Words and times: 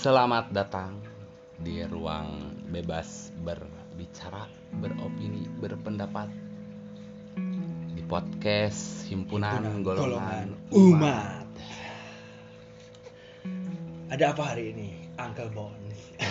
Selamat 0.00 0.48
datang 0.48 0.96
di 1.60 1.76
ruang 1.84 2.56
bebas 2.72 3.36
berbicara, 3.44 4.48
beropini, 4.80 5.44
berpendapat 5.60 6.32
di 7.92 8.00
podcast 8.08 9.04
Himpunan, 9.12 9.60
Himpunan 9.60 9.84
Golongan, 9.84 10.48
Umat. 10.72 11.52
Ada 14.08 14.32
apa 14.32 14.56
hari 14.56 14.72
ini, 14.72 15.04
Uncle 15.20 15.52
Bones? 15.52 16.00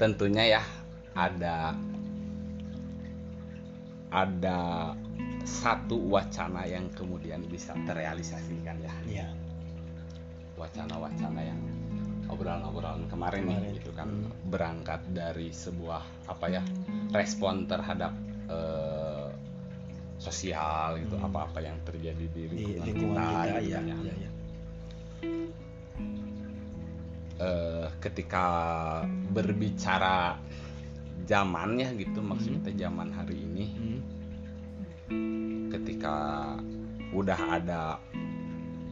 Tentunya 0.00 0.56
ya 0.56 0.64
ada 1.12 1.76
ada 4.16 4.60
satu 5.44 6.00
wacana 6.08 6.64
yang 6.64 6.88
kemudian 6.96 7.44
bisa 7.44 7.76
terrealisasikan 7.84 8.80
ya. 8.80 8.96
Iya. 9.04 9.28
Wacana-wacana 10.56 11.40
yang 11.40 11.60
obrolan-obrolan 12.26 13.06
kemarin, 13.06 13.42
nih 13.44 13.54
Kemarin. 13.54 13.76
gitu 13.78 13.90
kan 13.94 14.08
Hmm. 14.10 14.30
berangkat 14.50 15.00
dari 15.14 15.48
sebuah 15.48 16.02
apa 16.26 16.46
ya 16.50 16.62
respon 17.12 17.64
terhadap 17.64 18.12
eh, 18.46 19.28
sosial 20.16 20.96
gitu 20.98 21.14
Hmm. 21.14 21.26
apa-apa 21.28 21.58
yang 21.60 21.76
terjadi 21.82 22.24
di 22.30 22.42
Di 22.46 22.46
lingkungan, 22.80 22.86
lingkungan 22.86 23.26
kita, 23.26 23.36
kita, 23.36 23.58
gitu 23.60 23.70
ya. 23.70 23.78
kan 23.78 23.86
ya. 23.86 23.96
ya, 24.00 24.14
ya. 24.16 24.30
Eh, 27.36 27.86
ketika 28.00 28.46
berbicara 29.28 30.40
zamannya 31.28 31.92
gitu 32.00 32.24
maksudnya 32.24 32.64
teh 32.64 32.74
zaman 32.74 33.12
hari 33.12 33.36
ini 33.36 33.64
Hmm. 33.68 34.00
ketika 35.68 36.16
udah 37.12 37.40
ada 37.60 38.00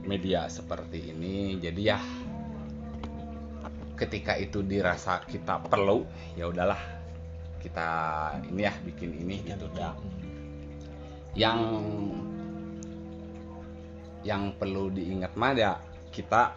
media 0.04 0.46
seperti 0.48 1.12
ini 1.12 1.58
jadi 1.60 1.96
ya 1.96 1.98
ketika 3.94 4.34
itu 4.36 4.60
dirasa 4.66 5.22
kita 5.26 5.62
perlu 5.64 6.02
ya 6.34 6.50
udahlah 6.50 6.78
kita 7.62 7.88
ini 8.50 8.60
ya 8.66 8.74
bikin 8.84 9.10
ini 9.24 9.36
gitu 9.46 9.66
dah 9.72 9.94
Hmm. 11.34 11.42
yang 11.42 11.60
yang 14.22 14.54
perlu 14.54 14.86
diingat 14.94 15.34
mah 15.34 15.50
ya 15.50 15.76
kita 16.14 16.54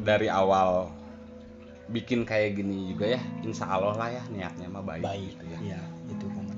dari 0.00 0.32
awal 0.32 0.88
bikin 1.92 2.24
kayak 2.24 2.56
gini 2.56 2.96
juga 2.96 3.14
ya 3.14 3.20
insya 3.44 3.68
Allah 3.68 3.92
lah 3.92 4.08
ya 4.08 4.22
niatnya 4.32 4.72
mah 4.72 4.80
baik, 4.80 5.04
Baik, 5.04 5.36
gitu 5.36 5.44
ya. 5.52 5.76
ya, 5.76 5.80
itu 6.08 6.24
Paman. 6.32 6.56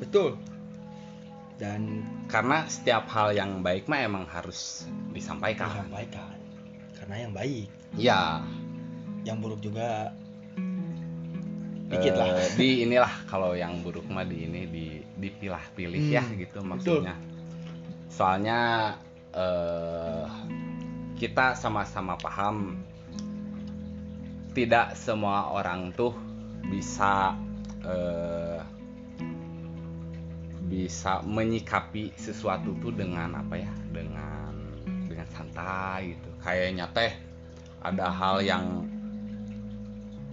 Betul. 0.00 0.28
Dan 1.54 2.02
karena 2.26 2.66
setiap 2.66 3.06
hal 3.14 3.30
yang 3.30 3.62
baik 3.62 3.86
mah 3.86 4.02
emang 4.02 4.26
harus 4.26 4.90
disampaikan. 5.14 5.70
disampaikan. 5.70 6.34
Karena 6.98 7.16
yang 7.28 7.32
baik, 7.32 7.68
ya. 7.94 8.42
Yang 9.22 9.36
buruk 9.38 9.60
juga 9.62 10.10
dikit 11.94 12.12
eh, 12.14 12.18
lah. 12.18 12.26
di 12.58 12.68
inilah 12.82 13.12
kalau 13.30 13.54
yang 13.54 13.78
buruk 13.86 14.06
mah 14.10 14.26
di 14.26 14.50
ini 14.50 14.62
di 14.66 14.86
dipilah-pilih 15.14 16.02
Hmm, 16.10 16.14
ya 16.16 16.24
gitu 16.34 16.58
maksudnya. 16.64 17.14
Soalnya 18.10 18.60
eh 19.34 20.26
kita 21.14 21.54
sama-sama 21.54 22.18
paham 22.18 22.82
tidak 24.54 24.94
semua 24.98 25.50
orang 25.54 25.94
tuh 25.94 26.14
bisa 26.66 27.34
eh, 27.86 28.58
bisa 30.74 31.22
menyikapi 31.22 32.10
sesuatu 32.18 32.74
tuh 32.82 32.90
dengan 32.90 33.30
apa 33.38 33.54
ya 33.54 33.70
dengan 33.94 34.50
dengan 35.06 35.28
santai 35.30 36.18
gitu 36.18 36.30
kayaknya 36.42 36.90
teh 36.90 37.14
ada 37.78 38.10
hal 38.10 38.42
yang 38.42 38.82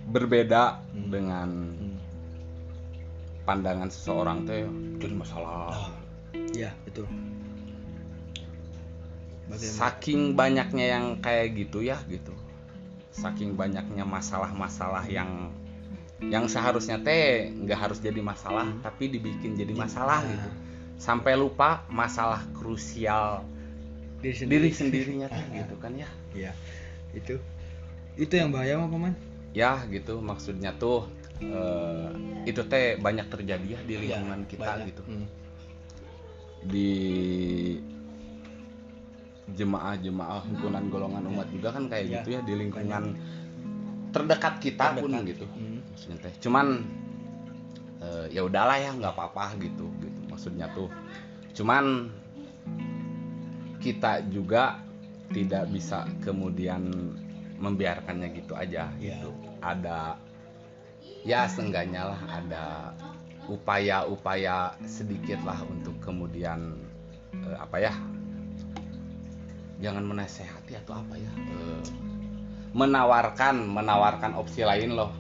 berbeda 0.10 0.82
Hmm. 0.92 1.08
dengan 1.14 1.50
Hmm. 1.78 1.96
pandangan 3.46 3.94
seseorang 3.94 4.50
teh 4.50 4.66
jadi 4.98 5.14
masalah 5.14 5.70
Ah, 5.70 5.90
ya 6.52 6.74
betul. 6.84 7.06
Bagaimana? 9.46 9.78
saking 9.78 10.22
banyaknya 10.34 10.86
yang 10.98 11.06
kayak 11.20 11.54
gitu 11.54 11.84
ya 11.84 12.00
gitu 12.08 12.32
saking 13.12 13.60
banyaknya 13.60 14.08
masalah-masalah 14.08 15.04
yang 15.06 15.52
yang 16.24 16.46
seharusnya 16.46 16.98
teh 16.98 17.50
nggak 17.52 17.80
harus 17.80 17.98
jadi 17.98 18.20
masalah 18.20 18.70
tapi 18.80 19.10
dibikin 19.10 19.54
jadi 19.54 19.74
masalah 19.74 20.22
Nah, 20.22 20.30
gitu 20.30 20.50
sampai 20.96 21.34
lupa 21.34 21.82
masalah 21.88 22.46
krusial 22.52 23.42
Diri 24.20 24.36
sendiri. 24.36 24.60
diri 24.60 24.70
sendirinya 24.72 25.28
teh 25.28 25.46
gitu 25.60 25.76
kan 25.76 25.92
ya 25.94 26.10
Iya. 26.32 26.54
Itu 27.12 27.42
itu 28.14 28.34
yang 28.34 28.50
bahaya 28.50 28.78
mah 28.78 28.88
paman. 28.88 29.14
ya 29.52 29.82
gitu 29.86 30.22
maksudnya 30.22 30.72
tuh 30.74 31.10
eh, 31.42 32.10
itu 32.46 32.62
teh 32.64 32.96
banyak 32.96 33.28
terjadi 33.28 33.66
ya 33.68 33.80
di 33.82 33.94
Iya, 33.94 34.00
lingkungan 34.16 34.40
kita 34.46 34.62
banyak. 34.64 34.86
gitu 34.88 35.02
Hmm. 35.04 35.26
di 36.64 36.90
jemaah-jemaah 39.52 40.46
himpunan 40.46 40.86
golongan 40.88 41.24
umat 41.28 41.48
juga 41.50 41.74
kan 41.74 41.90
kayak 41.90 42.06
Iya, 42.06 42.14
gitu 42.16 42.28
ya 42.30 42.42
di 42.42 42.54
lingkungan 42.56 43.04
terdekat 44.12 44.62
kita 44.62 44.86
pun 44.96 45.10
Terdekat. 45.10 45.28
gitu 45.28 45.46
Hmm. 45.50 45.81
Maksudnya 45.92 46.18
teh. 46.24 46.34
Cuman 46.40 46.88
eh, 48.02 48.26
ya 48.32 48.42
udahlah 48.48 48.80
ya 48.80 48.96
nggak 48.96 49.14
apa-apa 49.14 49.60
gitu 49.60 49.92
gitu. 50.00 50.20
Maksudnya 50.32 50.72
tuh 50.74 50.88
cuman 51.52 52.08
kita 53.84 54.24
juga 54.32 54.80
tidak 55.36 55.68
bisa 55.74 56.08
kemudian 56.24 56.88
membiarkannya 57.62 58.32
gitu 58.34 58.56
aja 58.56 58.90
Iya. 58.98 59.20
gitu. 59.20 59.32
Ada 59.62 60.18
ya 61.22 61.46
seenggaknya 61.46 62.10
lah 62.14 62.22
ada 62.30 62.64
upaya-upaya 63.46 64.74
sedikit 64.86 65.38
lah 65.46 65.62
untuk 65.66 65.94
kemudian 66.02 66.78
eh, 67.36 67.58
apa 67.58 67.78
ya 67.78 67.94
jangan 69.82 70.06
menasehati 70.06 70.78
atau 70.78 70.98
apa 70.98 71.18
ya 71.18 71.32
eh, 71.38 71.82
menawarkan 72.72 73.66
menawarkan 73.66 74.38
opsi 74.38 74.64
lain 74.64 74.94
loh 74.96 75.12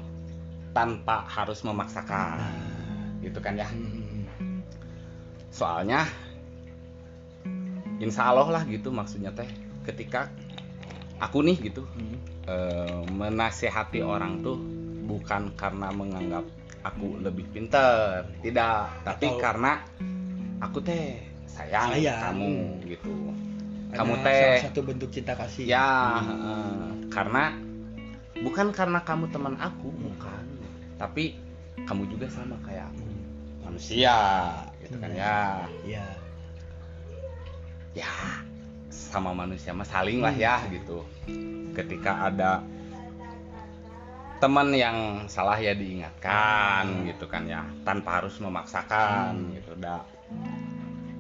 tanpa 0.71 1.23
harus 1.25 1.61
memaksakan 1.61 2.39
gitu 3.19 3.37
kan 3.37 3.53
ya 3.53 3.67
soalnya 5.49 6.07
insya 7.99 8.31
Allah 8.31 8.47
lah 8.49 8.63
gitu 8.65 8.89
maksudnya 8.89 9.29
teh 9.31 9.47
ketika 9.83 10.31
aku 11.19 11.43
nih 11.43 11.57
gitu 11.61 11.83
Hmm. 11.91 12.17
eh, 12.43 13.01
menasehati 13.07 14.01
orang 14.01 14.41
tuh 14.41 14.57
bukan 15.03 15.53
karena 15.53 15.91
menganggap 15.91 16.45
aku 16.81 17.19
lebih 17.19 17.45
pinter 17.51 18.25
tidak 18.41 18.89
tapi 19.03 19.29
Atau- 19.29 19.37
karena 19.37 19.71
aku 20.57 20.81
teh 20.81 21.21
sayang, 21.45 21.93
Sayang. 21.93 22.21
kamu 22.31 22.53
gitu 22.87 23.11
Ada 23.91 23.97
kamu 23.99 24.13
teh 24.23 24.39
salah 24.41 24.65
satu 24.65 24.79
bentuk 24.81 25.09
cinta 25.11 25.33
kasih. 25.35 25.65
ya 25.67 26.17
Hmm. 26.17 27.05
karena 27.11 27.53
bukan 28.39 28.73
karena 28.73 28.99
kamu 29.03 29.29
teman 29.29 29.53
aku 29.59 29.91
bukan 29.91 30.40
tapi 31.01 31.33
kamu 31.81 32.05
juga 32.07 32.29
sama 32.29 32.53
kayak 32.61 32.85
aku 32.85 33.05
manusia 33.65 34.17
gitu 34.79 34.95
kan 35.01 35.09
ya 35.09 35.65
Iya. 35.81 36.05
ya 37.97 38.11
sama 38.87 39.33
manusia 39.33 39.73
mah 39.73 39.83
saling 39.83 40.21
lah 40.21 40.29
ya 40.31 40.61
gitu 40.69 41.01
ketika 41.73 42.29
ada 42.29 42.61
teman 44.37 44.73
yang 44.73 44.97
salah 45.25 45.57
ya 45.57 45.73
diingatkan 45.73 47.05
gitu 47.05 47.25
kan 47.25 47.45
ya 47.45 47.65
tanpa 47.81 48.21
harus 48.21 48.37
memaksakan 48.37 49.37
Hmm. 49.37 49.53
gitu 49.53 49.73
dah 49.77 50.01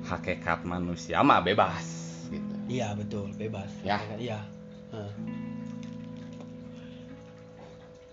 hakikat 0.05 0.61
manusia 0.61 1.21
mah 1.21 1.41
bebas 1.41 1.85
gitu 2.29 2.53
Iya 2.71 2.95
betul 2.95 3.27
bebas. 3.35 3.67
Ya. 3.83 3.99
Iya. 4.15 4.39
Heeh. 4.89 5.11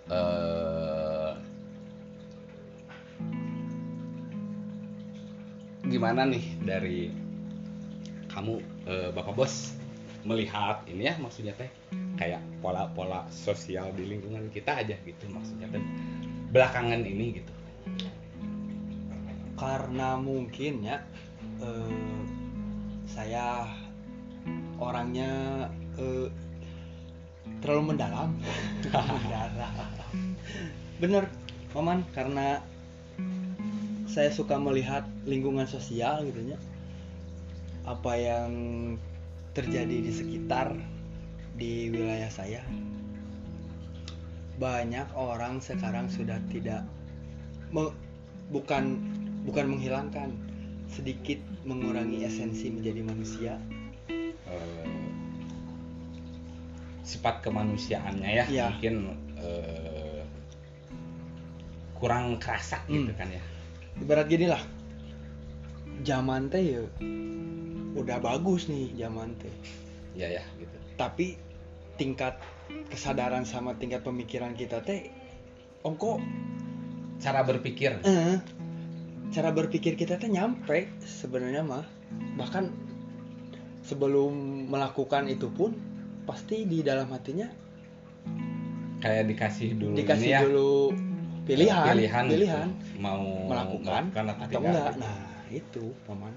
eh 0.09 0.78
gimana 5.89 6.29
nih 6.29 6.45
dari 6.63 7.09
kamu 8.29 8.61
eh, 8.85 9.09
bapak 9.13 9.35
bos 9.35 9.73
melihat 10.29 10.85
ini 10.85 11.09
ya 11.09 11.15
maksudnya 11.17 11.57
teh 11.57 11.71
kayak 12.21 12.45
pola-pola 12.61 13.25
sosial 13.33 13.89
di 13.97 14.05
lingkungan 14.05 14.53
kita 14.53 14.85
aja 14.85 14.95
gitu 15.03 15.25
maksudnya 15.33 15.67
teh 15.73 15.83
belakangan 16.53 17.03
ini 17.05 17.41
gitu 17.41 17.53
Karena 19.59 20.15
mungkin 20.21 20.87
ya 20.87 21.03
eh, 21.59 22.23
saya 23.11 23.67
orangnya 24.79 25.67
eh, 25.99 26.31
terlalu 27.59 27.95
mendalam. 27.95 28.31
mendalam. 28.87 29.75
Bener, 31.03 31.25
paman 31.75 32.07
karena 32.15 32.63
saya 34.09 34.33
suka 34.33 34.57
melihat 34.57 35.05
lingkungan 35.29 35.69
sosial 35.69 36.25
gitu 36.25 36.41
ya. 36.49 36.59
Apa 37.85 38.17
yang 38.17 38.51
terjadi 39.53 40.01
di 40.01 40.13
sekitar 40.13 40.73
di 41.59 41.91
wilayah 41.91 42.31
saya 42.31 42.63
banyak 44.59 45.07
orang 45.15 45.63
sekarang 45.63 46.11
sudah 46.11 46.39
tidak 46.51 46.83
me- 47.71 47.95
bukan 48.51 48.99
bukan 49.47 49.71
menghilangkan 49.71 50.35
sedikit 50.91 51.39
mengurangi 51.63 52.27
esensi 52.27 52.73
menjadi 52.73 53.01
manusia 53.07 53.53
eh, 54.49 54.89
sifat 57.05 57.41
kemanusiaannya 57.41 58.31
ya, 58.35 58.45
Iya. 58.51 58.65
mungkin 58.73 58.95
eh, 59.39 60.23
kurang 61.99 62.39
kerasa 62.39 62.83
gitu 62.87 63.11
Hmm. 63.11 63.19
kan 63.19 63.29
ya 63.31 63.43
ibarat 64.03 64.27
gini 64.31 64.47
lah. 64.51 64.63
Zaman 66.07 66.49
teh 66.49 66.79
ya 66.79 66.83
udah 67.99 68.19
bagus 68.23 68.71
nih 68.71 68.95
zaman 68.97 69.35
teh. 69.39 69.53
Ya 70.15 70.31
ya 70.31 70.45
gitu. 70.59 70.77
Tapi 70.99 71.39
tingkat 71.99 72.39
kesadaran 72.91 73.43
sama 73.43 73.75
tingkat 73.77 74.03
pemikiran 74.07 74.55
kita 74.55 74.83
teh 74.83 75.11
ongko. 75.83 76.23
Cara 77.19 77.43
berpikir. 77.43 77.99
Eh, 78.07 78.39
cara 79.35 79.51
berpikir 79.51 79.99
kita 79.99 80.19
teh 80.23 80.31
nyampe 80.31 80.87
sebenarnya 81.03 81.67
mah. 81.67 81.87
Bahkan 82.39 82.71
sebelum 83.83 84.67
melakukan 84.69 85.27
itu 85.33 85.49
pun 85.49 85.75
pasti 86.29 86.69
di 86.69 86.85
dalam 86.85 87.09
hatinya 87.09 87.49
kayak 89.01 89.33
dikasih 89.33 89.81
dulu 89.81 89.95
dikasih 89.97 90.29
ini 90.29 90.35
ya. 90.37 90.41
dulu 90.45 90.93
pilihan 91.49 91.85
pilihan, 91.97 92.25
gitu. 92.29 92.35
pilihan. 92.37 92.69
Mau 93.01 93.25
melakukan 93.49 94.03
melakukan 94.13 94.25
atau 94.45 94.61
enggak. 94.61 94.93
Nah 95.01 95.19
itu 95.49 95.85
paman. 96.05 96.35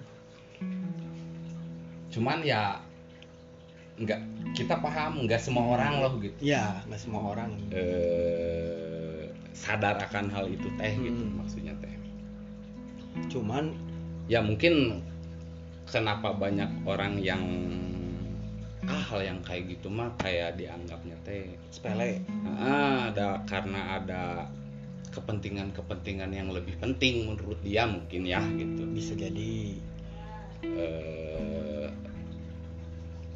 Cuman 2.12 2.40
ya 2.48 2.80
enggak 4.00 4.19
kita 4.56 4.80
paham 4.80 5.28
enggak 5.28 5.44
semua 5.44 5.75
orang 5.75 6.00
loh 6.00 6.13
gitu. 6.24 6.36
Ya 6.40 6.80
nggak 6.88 7.02
semua 7.02 7.36
orang. 7.36 7.52
Eh 7.75 9.28
sadar 9.52 10.00
akan 10.00 10.31
hal 10.31 10.48
itu 10.50 10.68
teh 10.80 10.94
gitu 10.96 11.22
Hmm. 11.22 11.44
maksudnya 11.44 11.75
teh. 11.84 11.94
Cuman 13.28 13.75
ya 14.31 14.40
mungkin 14.40 15.04
kenapa 15.92 16.31
banyak 16.31 16.72
orang 16.88 17.19
yang 17.19 17.44
ah 18.88 19.04
hal 19.14 19.22
yang 19.22 19.38
kayak 19.46 19.78
gitu 19.78 19.92
mah 19.94 20.10
kayak 20.18 20.57
dianggapnya 20.57 21.14
teh. 21.22 21.46
Sepele. 21.69 22.24
Ah, 22.57 23.14
ada 23.14 23.44
karena 23.46 24.02
ada 24.02 24.50
kepentingan-kepentingan 25.12 26.31
yang 26.31 26.50
lebih 26.50 26.80
penting 26.80 27.28
menurut 27.28 27.60
dia 27.62 27.86
mungkin 27.86 28.24
ya 28.25 28.42
gitu. 28.56 28.84
Bisa 28.90 29.13
jadi. 29.16 29.75
Eh 30.66 31.88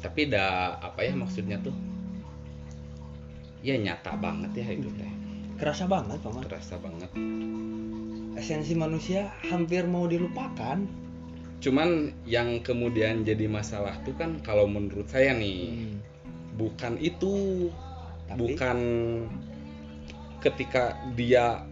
tapi 0.00 0.30
dah 0.30 0.78
apa 0.78 1.02
ya 1.02 1.12
maksudnya 1.18 1.58
tuh? 1.60 1.74
Ya 3.64 3.74
nyata 3.80 4.14
banget 4.16 4.62
ya 4.62 4.66
itu 4.72 4.88
teh. 4.94 5.12
Kerasa 5.56 5.88
banget 5.88 6.20
paman 6.20 6.44
terasa 6.44 6.76
banget. 6.78 7.10
Esensi 8.36 8.76
manusia 8.76 9.32
hampir 9.48 9.88
mau 9.88 10.04
dilupakan. 10.04 10.84
Cuman 11.58 12.12
yang 12.28 12.60
kemudian 12.60 13.24
jadi 13.24 13.48
masalah 13.48 13.96
tuh 14.04 14.12
kan 14.14 14.38
kalau 14.44 14.68
menurut 14.68 15.08
saya 15.08 15.32
nih 15.32 15.96
bukan 16.54 17.00
itu. 17.00 17.66
Tapi- 18.26 18.38
bukan 18.42 18.78
ketika 20.46 20.94
dia 21.18 21.66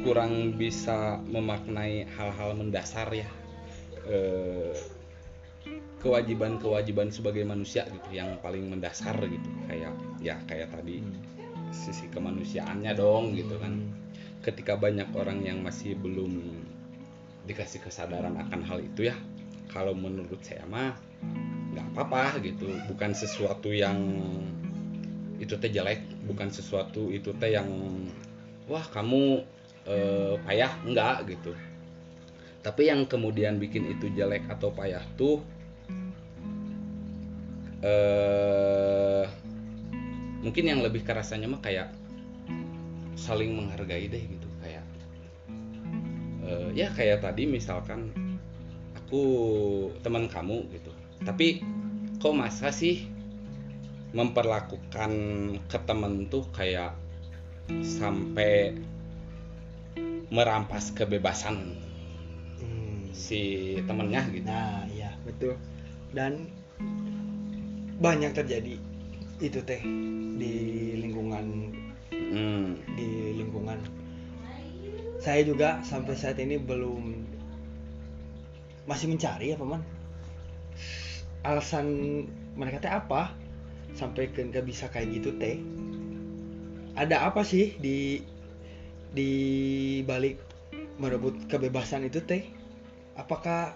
kurang 0.00 0.56
bisa 0.56 1.20
memaknai 1.28 2.08
hal-hal 2.16 2.56
mendasar 2.56 3.12
ya 3.12 3.28
Eh, 4.08 4.72
kewajiban-kewajiban 6.00 7.12
sebagai 7.12 7.44
manusia 7.44 7.84
gitu 7.92 8.08
yang 8.16 8.40
paling 8.40 8.64
mendasar 8.72 9.18
gitu. 9.20 9.48
Kayak 9.68 9.92
ya 10.24 10.40
kayak 10.48 10.72
tadi 10.72 11.04
Hmm. 11.04 11.74
sisi 11.74 12.08
kemanusiaannya 12.08 12.96
dong 12.96 13.36
gitu 13.36 13.60
kan. 13.60 13.84
Ketika 14.40 14.80
banyak 14.80 15.12
orang 15.12 15.44
yang 15.44 15.60
masih 15.60 15.92
belum 15.98 16.56
dikasih 17.44 17.84
kesadaran 17.84 18.32
akan 18.48 18.60
hal 18.64 18.80
itu 18.80 19.12
ya 19.12 19.16
kalau 19.68 19.92
menurut 19.92 20.40
saya 20.40 20.64
mah 20.64 20.96
nggak 21.76 21.86
apa-apa 21.92 22.40
gitu. 22.40 22.70
Bukan 22.88 23.12
sesuatu 23.12 23.68
yang 23.68 24.00
itu 25.36 25.52
teh 25.60 25.68
jelek 25.68 26.00
bukan 26.28 26.52
sesuatu 26.52 27.08
itu 27.08 27.32
teh 27.40 27.56
yang 27.56 27.68
wah 28.68 28.84
kamu 28.92 29.42
eh, 29.88 30.36
payah? 30.44 30.72
Enggak 30.84 31.24
gitu. 31.32 31.56
Tapi 32.60 32.92
yang 32.92 33.08
kemudian 33.08 33.56
bikin 33.56 33.88
itu 33.88 34.12
jelek 34.12 34.44
atau 34.52 34.68
payah 34.68 35.02
tuh 35.16 35.40
eh 37.78 39.24
mungkin 40.42 40.64
yang 40.66 40.80
lebih 40.82 41.06
kerasanya 41.06 41.46
mah 41.46 41.62
kayak 41.62 41.88
saling 43.16 43.56
menghargai 43.56 44.06
deh 44.06 44.22
gitu. 44.22 44.48
Kayak 44.60 44.84
eh, 46.44 46.68
ya 46.76 46.92
kayak 46.92 47.24
tadi 47.24 47.48
misalkan 47.48 48.12
aku 48.94 49.22
teman 50.04 50.28
kamu 50.28 50.68
gitu. 50.76 50.92
Tapi 51.24 51.62
kok 52.18 52.34
masa 52.34 52.68
sih 52.74 53.17
memperlakukan 54.12 55.12
ke 55.68 55.78
temen 55.84 56.26
tuh 56.32 56.48
kayak 56.52 56.96
sampai 57.84 58.72
merampas 60.32 60.92
kebebasan 60.92 61.76
Hmm. 62.58 63.08
si 63.14 63.74
temennya 63.86 64.26
gitu 64.32 64.44
Nah, 64.48 64.84
iya 64.90 65.14
betul. 65.22 65.54
Dan 66.12 66.48
banyak 67.98 68.32
terjadi 68.34 68.78
itu 69.38 69.58
teh 69.62 69.82
di 70.38 70.54
lingkungan 70.98 71.74
Hmm, 72.28 72.76
di 72.92 73.32
lingkungan. 73.40 73.80
Saya 75.18 75.48
juga 75.48 75.80
sampai 75.80 76.12
saat 76.12 76.36
ini 76.36 76.60
belum 76.60 77.24
masih 78.84 79.08
mencari 79.08 79.52
ya 79.52 79.56
paman. 79.56 79.80
Alasan 81.46 81.86
mereka 82.58 82.84
teh 82.84 82.92
apa 82.92 83.32
sampai 83.98 84.30
ke 84.30 84.46
nggak 84.46 84.62
bisa 84.62 84.86
kayak 84.94 85.18
gitu 85.18 85.34
teh? 85.42 85.58
Ada 86.94 87.26
apa 87.26 87.42
sih 87.42 87.74
di 87.82 88.22
di 89.10 89.30
balik 90.06 90.38
merebut 91.02 91.34
kebebasan 91.50 92.06
itu 92.06 92.22
teh? 92.22 92.46
Apakah 93.18 93.74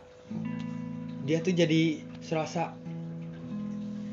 dia 1.26 1.42
tuh 1.42 1.54
jadi 1.54 1.98
serasa 2.22 2.70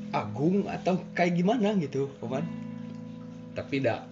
agung 0.09 0.65
atau 0.65 0.97
kayak 1.13 1.37
gimana 1.37 1.77
gitu, 1.77 2.09
paman? 2.17 2.41
tapi 3.59 3.83
tidak 3.83 4.07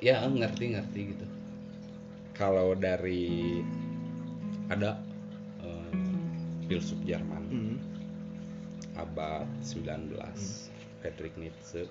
ya 0.00 0.24
ngerti 0.24 0.72
ngerti 0.72 1.00
gitu 1.12 1.26
kalau 2.32 2.72
dari 2.72 3.60
ada 4.72 4.96
eh, 5.60 5.90
filsuf 6.70 6.96
Jerman 7.04 7.44
Hmm. 7.48 7.76
abad 8.96 9.48
19 9.64 10.67
Friedrich 10.98 11.34
Nietzsche 11.38 11.86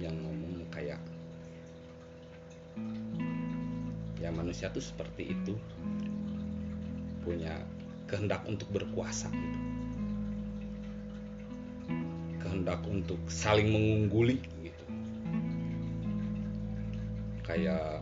yang 0.00 0.16
ngomong 0.24 0.66
kayak 0.72 0.98
ya 4.18 4.30
manusia 4.32 4.70
tuh 4.70 4.80
seperti 4.82 5.34
itu 5.34 5.54
punya 7.22 7.58
kehendak 8.08 8.42
untuk 8.48 8.66
berkuasa 8.70 9.28
gitu 9.30 9.58
kehendak 12.42 12.80
untuk 12.88 13.18
saling 13.30 13.70
mengungguli 13.70 14.40
gitu 14.62 14.84
kayak 17.44 18.00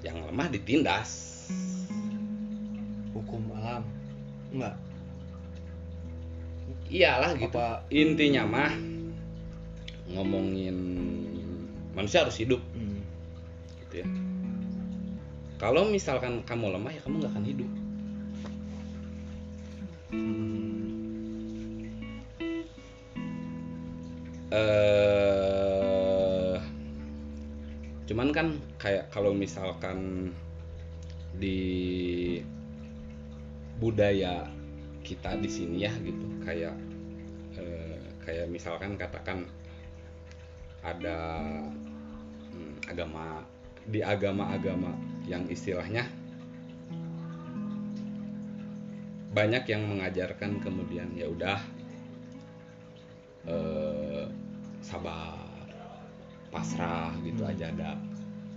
yang 0.00 0.16
lemah 0.24 0.48
ditindas 0.48 1.30
Hukum 3.10 3.42
alam. 3.58 3.82
Enggak. 4.54 4.76
iyalah 6.90 7.34
gitu 7.38 7.54
Apa- 7.54 7.82
intinya 7.90 8.42
mah 8.46 8.72
ngomongin 10.14 10.76
manusia 11.94 12.22
harus 12.26 12.38
hidup 12.38 12.60
Hmm. 12.74 13.02
gitu 13.86 14.02
ya 14.02 14.06
kalau 15.60 15.84
misalkan 15.90 16.40
kamu 16.46 16.72
lemah 16.78 16.92
ya 16.94 17.00
kamu 17.04 17.14
nggak 17.20 17.32
akan 17.34 17.46
hidup 17.46 17.70
Hmm. 20.10 21.86
eh 24.50 25.50
cuman 28.10 28.34
kan 28.34 28.58
kayak 28.82 29.06
kalau 29.14 29.30
misalkan 29.30 30.30
di 31.38 32.42
budaya 33.78 34.50
kita 35.06 35.38
di 35.38 35.46
sini 35.46 35.86
ya 35.86 35.92
gitu 36.02 36.26
kayak 36.42 36.74
eh, 37.54 38.02
kayak 38.26 38.50
misalkan 38.50 38.98
katakan 38.98 39.46
ada 40.80 41.18
hmm, 42.52 42.88
agama 42.88 43.44
di 43.88 44.00
agama-agama 44.00 44.92
yang 45.28 45.44
istilahnya 45.48 46.04
banyak 49.30 49.62
yang 49.70 49.86
mengajarkan 49.86 50.58
kemudian 50.58 51.06
ya 51.14 51.30
udah 51.30 51.58
eh, 53.46 54.26
sabar 54.82 55.38
pasrah 56.50 57.14
gitu 57.22 57.46
Hmm. 57.46 57.52
aja 57.54 57.70
ada 57.70 57.90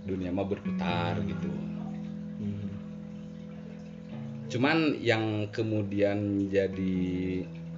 dunia 0.04 0.34
mah 0.34 0.44
berputar 0.44 1.22
gitu 1.22 1.52
Hmm. 2.42 2.68
cuman 4.50 4.98
yang 4.98 5.46
kemudian 5.54 6.50
jadi 6.50 6.98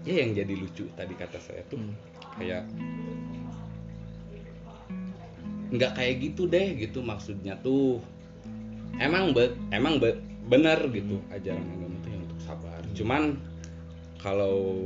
ya 0.08 0.14
yang 0.24 0.32
jadi 0.32 0.54
lucu 0.56 0.88
tadi 0.96 1.12
kata 1.14 1.36
saya 1.36 1.62
tuh 1.68 1.76
Hmm. 1.76 1.94
kayak 2.40 2.64
nggak 5.68 5.92
kayak 5.94 6.14
gitu 6.22 6.46
deh 6.46 6.76
gitu 6.76 7.00
maksudnya 7.00 7.58
tuh. 7.60 7.98
Emang 8.96 9.30
be- 9.30 9.54
emang 9.70 9.98
be- 9.98 10.18
bener 10.46 10.78
gitu 10.88 11.18
ajaran 11.28 11.66
agama 11.66 11.96
tuh 12.00 12.10
yang 12.10 12.22
untuk 12.24 12.40
sabar. 12.40 12.80
Cuman 12.94 13.22
kalau 14.16 14.82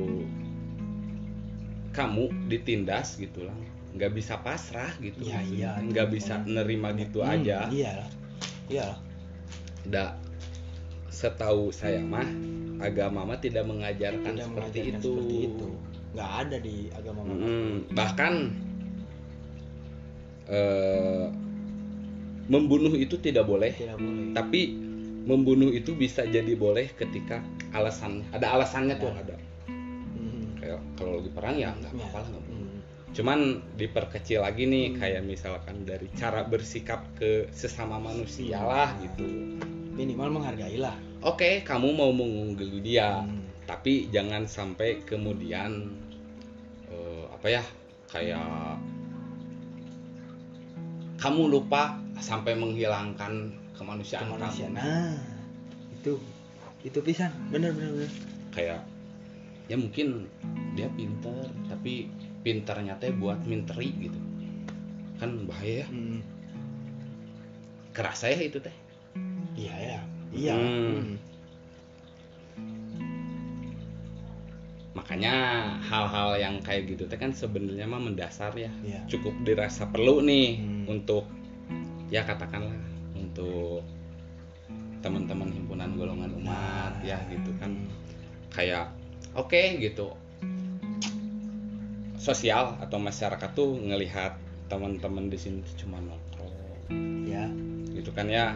kamu 1.90 2.30
ditindas 2.46 3.18
gitu 3.18 3.42
lah 3.44 3.54
nggak 3.90 4.14
bisa 4.14 4.38
pasrah 4.38 4.94
gitu 5.02 5.26
Ya, 5.26 5.42
iya. 5.42 5.70
nggak 5.82 6.14
bisa 6.14 6.38
nerima 6.46 6.94
gitu 6.94 7.20
Hmm, 7.26 7.34
aja. 7.42 7.66
iya. 7.68 8.06
Iya. 8.70 8.88
Da 9.82 10.14
setahu 11.10 11.74
saya 11.74 11.98
mah 11.98 12.24
agama 12.78 13.26
mah 13.26 13.36
tidak 13.36 13.66
mengajarkan 13.66 14.32
tidak 14.32 14.46
seperti 14.46 14.78
mengajarkan 14.78 14.94
itu, 14.96 15.10
seperti 15.10 15.36
itu. 15.44 15.66
Nggak 16.10 16.30
ada 16.38 16.56
di 16.58 16.76
agama 16.90 17.20
Mm-mm. 17.26 17.66
bahkan 17.92 18.34
eh, 20.50 21.26
membunuh 22.46 22.92
itu 22.92 23.14
tidak 23.16 23.46
boleh 23.46 23.70
tidak 23.72 23.96
boleh 23.96 24.34
tapi 24.34 24.74
membunuh 25.20 25.70
itu 25.70 25.94
bisa 25.94 26.24
jadi 26.24 26.56
boleh 26.56 26.90
ketika 26.92 27.38
alasan 27.70 28.26
ada 28.30 28.50
alasannya 28.50 28.96
tuh 28.96 29.08
Ya. 29.08 29.22
ada 29.22 29.36
Hmm. 30.10 30.42
kayak 30.58 30.80
kalau 30.96 31.22
lagi 31.22 31.30
perang 31.30 31.54
ya 31.54 31.70
nggak 31.72 31.92
Ya. 31.92 31.98
apa-apa 32.02 32.18
lah 32.18 32.28
nggak. 32.28 32.44
Hmm. 32.44 32.78
cuman 33.10 33.38
diperkecil 33.74 34.40
lagi 34.40 34.64
nih 34.64 34.86
Hmm. 34.90 34.98
kayak 34.98 35.22
misalkan 35.22 35.76
dari 35.82 36.06
cara 36.14 36.42
bersikap 36.42 37.06
ke 37.14 37.46
sesama 37.50 37.98
manusia 37.98 38.58
lah 38.58 38.90
gitu 38.98 39.26
minimal 39.94 40.40
menghargai 40.40 40.74
lah 40.74 40.94
oke 41.20 41.62
kamu 41.62 41.88
mau 41.90 42.10
mengungguli 42.10 42.80
dia 42.80 43.22
Hmm. 43.22 43.46
tapi 43.66 44.10
jangan 44.10 44.46
sampai 44.46 45.04
kemudian 45.04 45.94
eh, 46.88 47.24
apa 47.30 47.46
ya 47.46 47.62
kayak 48.10 48.74
kamu 51.20 51.52
lupa 51.52 52.00
sampai 52.16 52.56
menghilangkan 52.56 53.52
kemanusiaan, 53.76 54.24
kemanusiaan. 54.24 54.72
Kamu 54.72 54.80
nah 54.80 55.16
itu 56.00 56.12
itu 56.80 56.98
pisan. 57.04 57.28
Bener 57.52 57.76
bener 57.76 57.92
bener 57.92 58.10
kayak 58.50 58.80
ya 59.68 59.76
mungkin 59.76 60.26
dia 60.74 60.88
pinter 60.96 61.46
tapi 61.68 62.08
pinternya 62.40 62.96
teh 62.96 63.12
buat 63.12 63.44
minteri 63.44 63.92
gitu. 64.00 64.20
Kan 65.20 65.44
bahaya 65.44 65.84
ya. 65.84 65.86
Hmm. 65.92 66.24
kerasa 67.92 68.32
ya 68.32 68.40
itu 68.40 68.56
teh? 68.62 68.72
Iya 69.60 69.74
ya 69.76 70.00
iya. 70.32 70.54
Hmm. 70.56 70.96
Hmm. 71.04 71.29
Makanya 74.90 75.32
hal-hal 75.80 76.34
yang 76.34 76.58
kayak 76.58 76.90
gitu 76.90 77.06
teh 77.06 77.14
kan 77.14 77.30
sebenarnya 77.30 77.86
mah 77.86 78.02
mendasar 78.02 78.50
ya 78.52 78.70
Iya. 78.82 79.06
cukup 79.06 79.34
dirasa 79.46 79.86
perlu 79.86 80.18
nih 80.20 80.58
Hmm. 80.58 80.84
untuk 80.90 81.30
ya 82.10 82.26
katakanlah 82.26 82.74
untuk 83.14 83.86
teman-teman 85.00 85.48
himpunan 85.48 85.94
golongan 85.94 86.34
umat 86.36 86.92
Nah. 86.98 87.06
ya 87.06 87.18
gitu 87.30 87.54
kan 87.56 87.70
Hmm. 87.70 87.86
kayak 88.50 88.90
oke 89.32 89.62
gitu 89.78 90.10
sosial 92.18 92.76
atau 92.78 92.98
masyarakat 92.98 93.50
tuh 93.54 93.78
ngelihat 93.78 94.36
teman-teman 94.66 95.26
di 95.26 95.38
sini 95.38 95.62
cuma 95.78 95.98
nongkrong 95.98 96.52
ya 97.24 97.46
gitu 97.94 98.10
kan 98.10 98.26
ya 98.26 98.54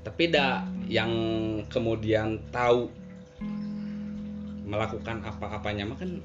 tapi 0.00 0.32
dah 0.32 0.64
yang 0.88 1.10
kemudian 1.68 2.40
tahu 2.48 2.88
melakukan 4.70 5.18
apa-apanya 5.26 5.82
mah 5.82 5.98
kan 5.98 6.22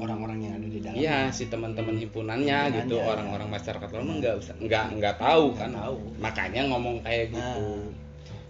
orang-orang 0.00 0.38
yang 0.48 0.52
ada 0.56 0.66
di 0.68 0.80
dalam 0.80 0.96
Iya 0.96 1.28
si 1.28 1.44
teman-teman 1.52 1.96
himpunannya 2.00 2.72
gitu 2.82 2.96
ya. 2.96 3.04
orang-orang 3.04 3.48
masyarakat 3.52 3.88
lain 3.92 4.04
mah 4.08 4.16
nggak 4.20 4.34
nggak 4.64 4.84
nggak 4.96 5.16
tahu 5.20 5.44
kan 5.56 5.70
tahu. 5.76 5.96
makanya 6.16 6.60
ngomong 6.72 7.04
kayak 7.04 7.36
gitu 7.36 7.64
Nah. 7.68 7.88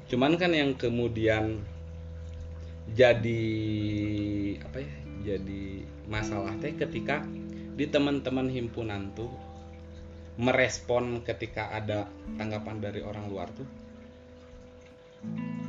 cuman 0.07 0.33
kan 0.39 0.55
yang 0.55 0.71
kemudian 0.79 1.59
jadi 2.95 3.45
apa 4.63 4.79
ya 4.79 4.93
jadi 5.35 5.83
masalah 6.07 6.55
teh 6.63 6.71
ketika 6.79 7.27
di 7.75 7.91
teman-teman 7.91 8.47
himpunan 8.47 9.11
tuh 9.19 9.29
merespon 10.39 11.27
ketika 11.27 11.75
ada 11.75 12.07
tanggapan 12.39 12.79
dari 12.79 13.03
orang 13.03 13.27
luar 13.27 13.51
tuh 13.51 13.67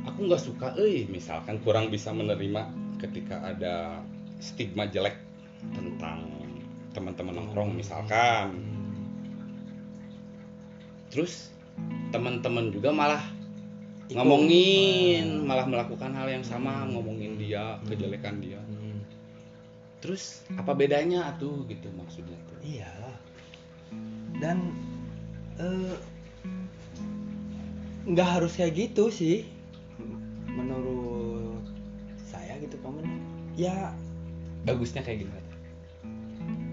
aku 0.06 0.18
nggak 0.26 0.42
suka 0.42 0.74
eh 0.80 1.04
misalkan 1.06 1.60
kurang 1.62 1.92
bisa 1.92 2.10
menerima 2.10 2.66
ketika 2.98 3.42
ada 3.44 4.02
stigma 4.38 4.88
jelek 4.88 5.14
tentang 5.74 6.26
teman-teman 6.94 7.34
nongkrong 7.38 7.76
misalkan 7.76 8.58
terus 11.08 11.52
teman-teman 12.12 12.72
juga 12.72 12.90
malah 12.92 13.22
Ikut. 14.08 14.16
ngomongin 14.16 15.24
Hmm. 15.24 15.44
malah 15.44 15.66
melakukan 15.68 16.10
hal 16.16 16.28
yang 16.28 16.44
sama 16.44 16.88
ngomongin 16.88 17.36
dia 17.36 17.76
Hmm. 17.78 17.86
kejelekan 17.92 18.40
dia 18.40 18.60
Hmm. 18.64 19.04
terus 20.00 20.42
apa 20.56 20.72
bedanya 20.72 21.36
tuh 21.36 21.68
gitu 21.68 21.92
maksudnya 21.92 22.38
tuh 22.48 22.58
iyalah 22.64 23.16
dan 24.38 24.72
eh, 25.58 25.96
nggak 28.08 28.28
harus 28.40 28.56
kayak 28.56 28.72
gitu 28.74 29.12
sih. 29.12 29.44
Menurut 30.48 31.60
saya 32.24 32.56
gitu 32.58 32.80
paman 32.80 33.04
ya. 33.54 33.92
Bagusnya 34.64 35.04
kayak 35.04 35.28
gimana? 35.28 35.44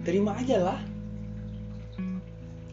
Terima 0.08 0.32
aja 0.40 0.58
lah. 0.64 0.80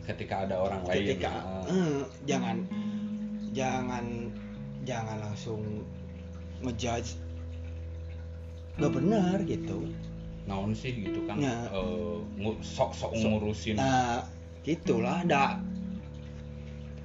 Ketika 0.02 0.46
ada 0.46 0.58
orang 0.58 0.82
lain 0.86 0.98
ketika 1.14 1.30
ah, 1.30 1.64
eh, 1.70 2.02
jangan 2.26 2.66
jangan 3.54 4.04
jangan 4.82 5.16
langsung 5.22 5.62
ngejudge. 6.62 7.18
Nggak 8.78 8.92
benar 8.94 9.36
gitu. 9.46 9.90
Naon 10.46 10.74
sih 10.74 11.06
gitu 11.06 11.22
kan? 11.30 11.38
Ya. 11.38 11.70
ngu- 12.38 12.58
sok-sok 12.62 13.14
Sok- 13.14 13.30
ngurusin. 13.30 13.78
Nah 13.78 14.26
gitulah 14.66 15.22
ada 15.22 15.62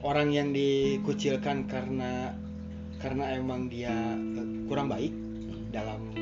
orang 0.08 0.32
yang 0.32 0.56
dikucilkan 0.56 1.68
karena 1.68 2.32
karena 3.04 3.36
emang 3.36 3.68
dia 3.68 3.92
eh, 4.16 4.48
kurang 4.72 4.88
baik 4.88 5.12
dalam 5.76 6.16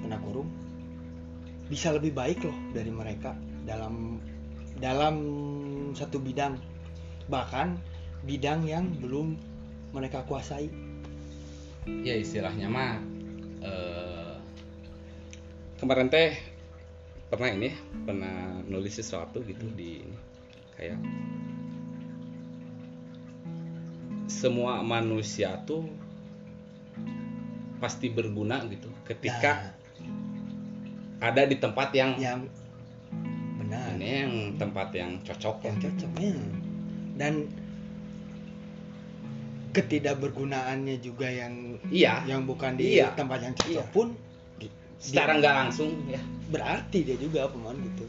tanda 0.00 0.22
kurung 0.22 0.46
bisa 1.66 1.90
lebih 1.90 2.14
baik 2.14 2.46
loh 2.46 2.54
dari 2.70 2.94
mereka 2.94 3.34
dalam 3.66 4.22
dalam 4.78 5.16
satu 5.98 6.22
bidang. 6.22 6.54
Bahkan 7.26 7.74
bidang 8.22 8.62
yang 8.70 8.86
belum 9.02 9.34
mereka 9.90 10.22
kuasai. 10.30 10.70
Ya 12.06 12.14
istilahnya 12.14 12.70
mah 12.70 13.02
eh, 13.66 14.34
kemarin 15.82 16.06
teh 16.06 16.38
pernah 17.26 17.50
ini 17.50 17.74
ya, 17.74 17.76
pernah 18.06 18.62
nulis 18.70 18.94
sesuatu 18.94 19.42
gitu 19.42 19.66
di 19.74 20.06
kayak 20.78 21.02
semua 24.26 24.82
manusia 24.82 25.62
tuh 25.64 25.86
pasti 27.78 28.10
berguna 28.10 28.62
gitu. 28.66 28.90
Ketika 29.06 29.72
Nah, 31.20 31.30
ada 31.32 31.48
di 31.48 31.56
tempat 31.56 31.94
yang 31.96 32.16
yang 32.20 32.44
benar. 33.62 33.94
ini 33.96 34.08
yang 34.26 34.32
tempat 34.60 34.88
yang 34.92 35.10
cocok. 35.22 35.64
Yang 35.64 35.76
ya. 35.76 35.82
cocoknya 35.86 36.32
dan 37.16 37.34
ketidakbergunaannya 39.72 40.96
juga 41.04 41.28
yang 41.28 41.76
iya. 41.92 42.24
yang 42.24 42.48
bukan 42.48 42.80
di 42.80 42.96
Iya. 42.96 43.12
tempat 43.12 43.44
yang 43.44 43.54
cocok 43.56 43.84
Iya. 43.88 43.94
pun 43.94 44.08
secara 44.96 45.36
nggak 45.36 45.54
langsung 45.54 45.92
ya. 46.08 46.16
berarti 46.48 47.04
dia 47.04 47.16
juga 47.20 47.52
pemain 47.52 47.76
gitu. 47.76 48.04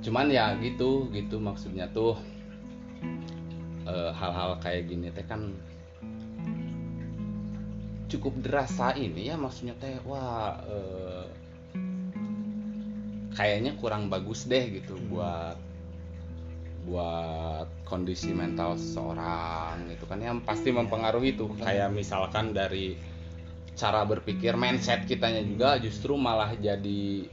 Cuman 0.00 0.32
ya 0.32 0.56
gitu 0.64 1.12
gitu 1.12 1.36
maksudnya 1.36 1.84
tuh 1.92 2.16
eh, 3.88 4.10
hal-hal 4.14 4.58
kayak 4.60 4.88
gini 4.88 5.08
teh 5.10 5.24
kan 5.26 5.54
cukup 8.10 8.34
derasa 8.42 8.92
ini 8.98 9.30
ya 9.30 9.38
maksudnya 9.38 9.78
teh 9.78 9.96
wah 10.02 10.58
eh, 10.66 11.26
kayaknya 13.34 13.78
kurang 13.78 14.10
bagus 14.10 14.44
deh 14.44 14.80
gitu 14.80 14.98
Hmm. 14.98 15.08
buat 15.08 15.56
buat 16.80 17.68
kondisi 17.84 18.32
mental 18.32 18.74
seseorang 18.80 19.92
gitu 19.92 20.08
kan. 20.08 20.18
Yang 20.18 20.42
pasti 20.48 20.72
mempengaruhi 20.72 21.36
tuh. 21.36 21.52
kayak 21.60 21.92
misalkan 21.92 22.56
dari 22.56 22.96
cara 23.76 24.04
berpikir 24.04 24.56
mindset 24.56 25.04
kitanya 25.08 25.40
juga 25.44 25.76
justru 25.80 26.16
malah 26.16 26.52
jadi 26.56 27.28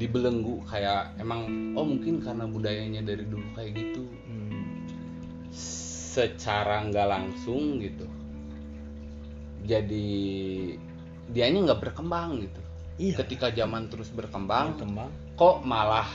dibelenggu 0.00 0.64
kayak 0.64 1.12
emang 1.20 1.44
oh 1.76 1.84
mungkin 1.84 2.24
karena 2.24 2.48
budayanya 2.48 3.04
dari 3.04 3.28
dulu 3.28 3.44
kayak 3.52 3.76
gitu. 3.76 4.08
Hmm. 4.24 4.88
secara 6.10 6.88
nggak 6.90 7.06
langsung 7.06 7.78
gitu 7.78 8.08
jadi 9.64 10.08
dianya 11.30 11.58
nggak 11.70 11.80
berkembang 11.80 12.42
gitu. 12.42 12.60
Iya. 13.00 13.16
Ketika 13.24 13.48
zaman 13.54 13.88
terus 13.88 14.12
berkembang 14.12 14.76
berkembang. 14.76 15.10
kok 15.38 15.62
malah 15.64 16.08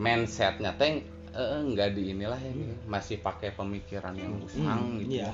mindsetnya 0.00 0.74
teh 0.74 1.04
eh, 1.32 1.62
nggak 1.62 1.94
di 1.94 2.16
inilah 2.16 2.40
ya 2.40 2.52
masih 2.88 3.22
pakai 3.22 3.54
pemikiran 3.54 4.16
yang 4.16 4.42
usang 4.42 4.98
Hmm, 4.98 4.98
gitu. 5.04 5.22
Iya. 5.22 5.30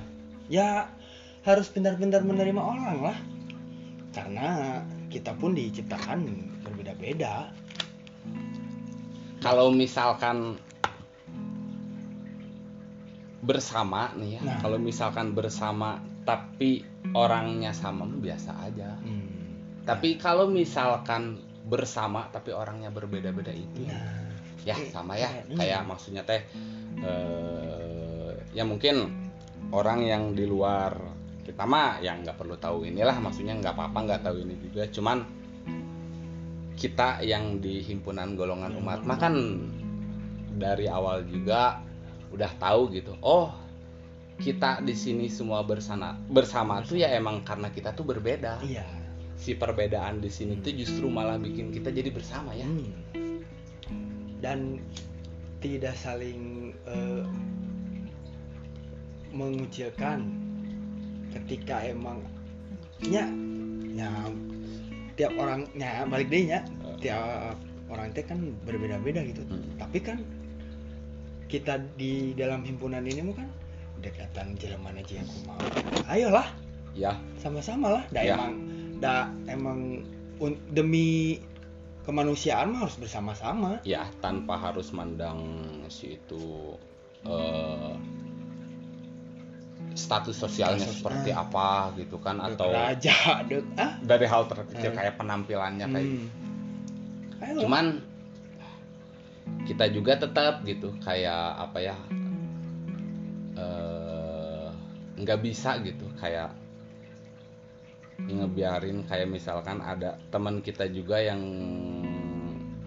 Ya 0.48 0.68
harus 1.46 1.68
pintar-pintar 1.70 2.24
menerima 2.24 2.60
orang 2.60 2.98
lah. 3.00 3.18
Karena 4.12 4.82
kita 5.08 5.32
pun 5.32 5.52
diciptakan 5.52 6.20
berbeda-beda 6.62 7.48
kalau 9.40 9.70
misalkan 9.70 10.58
bersama 13.38 14.10
nih 14.14 14.36
ya 14.36 14.40
Nah. 14.42 14.58
kalau 14.58 14.76
misalkan 14.76 15.32
bersama 15.32 15.98
tapi 16.26 16.82
orangnya 17.14 17.70
sama 17.72 18.04
biasa 18.04 18.50
aja 18.62 18.98
Hmm. 18.98 19.80
tapi 19.86 20.18
kalau 20.18 20.44
misalkan 20.44 21.38
bersama 21.64 22.28
tapi 22.28 22.50
orangnya 22.50 22.90
berbeda-beda 22.90 23.50
itu 23.50 23.86
nah 23.86 24.26
ya 24.60 24.74
Oke, 24.74 24.90
sama 24.90 25.14
ya 25.14 25.30
keren. 25.30 25.56
kayak 25.56 25.82
maksudnya 25.86 26.22
teh 26.22 26.42
eh, 26.98 28.30
ya 28.52 28.66
mungkin 28.66 29.08
orang 29.70 30.02
yang 30.02 30.34
di 30.34 30.44
luar 30.44 30.98
kita 31.58 31.66
mah 31.66 31.98
yang 31.98 32.22
nggak 32.22 32.38
perlu 32.38 32.54
tahu 32.54 32.86
inilah 32.86 33.18
maksudnya 33.18 33.58
nggak 33.58 33.74
apa-apa 33.74 33.98
nggak 34.06 34.22
tahu 34.22 34.46
ini 34.46 34.54
juga. 34.62 34.86
Cuman 34.94 35.26
kita 36.78 37.18
yang 37.26 37.58
di 37.58 37.82
himpunan 37.82 38.38
golongan 38.38 38.78
umat 38.78 39.02
mah 39.02 39.18
kan 39.18 39.34
dari 40.54 40.86
awal 40.86 41.26
juga 41.26 41.82
udah 42.30 42.46
tahu 42.62 42.94
gitu. 42.94 43.18
Oh 43.26 43.50
kita 44.38 44.86
di 44.86 44.94
sini 44.94 45.26
semua 45.26 45.66
bersama 45.66 46.14
bersama 46.30 46.78
tuh 46.86 47.02
ya 47.02 47.10
emang 47.10 47.42
karena 47.42 47.74
kita 47.74 47.90
tuh 47.90 48.06
berbeda. 48.06 48.62
Iya. 48.62 48.86
Si 49.34 49.58
perbedaan 49.58 50.22
di 50.22 50.30
sini 50.30 50.62
tuh 50.62 50.70
justru 50.78 51.10
malah 51.10 51.42
bikin 51.42 51.74
kita 51.74 51.90
jadi 51.90 52.14
bersama 52.14 52.54
ya. 52.54 52.70
Hmm. 52.70 53.42
dan 54.38 54.78
tidak 55.58 55.98
saling 55.98 56.70
eh, 56.86 57.26
mengucilkan 59.34 60.47
ketika 61.34 61.82
emang 61.84 62.22
nya 63.04 63.28
ya 63.94 64.10
tiap 65.14 65.32
orangnya 65.34 66.06
balik 66.06 66.30
deh 66.30 66.46
nya 66.46 66.60
tiap 66.98 67.54
orang 67.88 68.10
teh 68.12 68.22
kan 68.22 68.38
berbeda-beda 68.68 69.22
gitu. 69.24 69.42
Hmm. 69.48 69.64
tapi 69.80 69.98
kan 69.98 70.18
kita 71.48 71.80
di 71.96 72.36
dalam 72.36 72.60
himpunan 72.60 73.00
ini 73.08 73.24
mah 73.24 73.36
kan 73.40 73.48
dekatan 73.98 74.54
jalan 74.60 74.80
mana 74.84 75.00
aja 75.00 75.18
yang 75.18 75.26
ku 75.26 75.38
mau 75.48 75.58
ayolah. 76.06 76.48
Ya. 76.92 77.16
Sama-sama 77.40 77.98
lah. 77.98 78.04
Dah 78.12 78.22
Ya. 78.22 78.34
emang 78.36 78.52
dah 79.00 79.24
emang 79.48 79.78
un- 80.38 80.60
demi 80.70 81.40
kemanusiaan 82.04 82.76
mah 82.76 82.84
harus 82.86 83.00
bersama-sama. 83.00 83.80
Ya 83.82 84.06
tanpa 84.20 84.60
harus 84.60 84.92
mandang 84.92 85.40
si 85.88 86.20
itu 86.20 86.76
eh, 87.24 87.92
status 89.98 90.36
sosialnya 90.38 90.86
Status, 90.86 91.02
seperti 91.02 91.30
apa 91.34 91.90
gitu 91.98 92.16
kan 92.22 92.38
atau 92.38 92.70
raja 92.70 93.42
dek 93.44 93.66
ah 93.74 93.98
dari 93.98 94.26
hal 94.30 94.46
terkecil 94.46 94.90
Eh. 94.90 94.94
kayak 94.94 95.14
penampilannya 95.18 95.86
kayak 95.90 96.06
gitu. 96.06 96.22
hmm. 96.22 97.42
Ayolah. 97.42 97.60
cuman 97.66 97.86
kita 99.66 99.84
juga 99.90 100.12
tetap 100.16 100.62
gitu 100.62 100.94
kayak 101.02 101.44
apa 101.58 101.78
ya 101.82 101.96
eh, 103.58 104.68
nggak 105.18 105.38
bisa 105.42 105.82
gitu 105.82 106.06
kayak 106.16 106.54
ngebiarin 108.18 109.06
kayak 109.06 109.30
misalkan 109.30 109.78
ada 109.78 110.18
teman 110.34 110.58
kita 110.62 110.86
juga 110.90 111.22
yang 111.22 111.38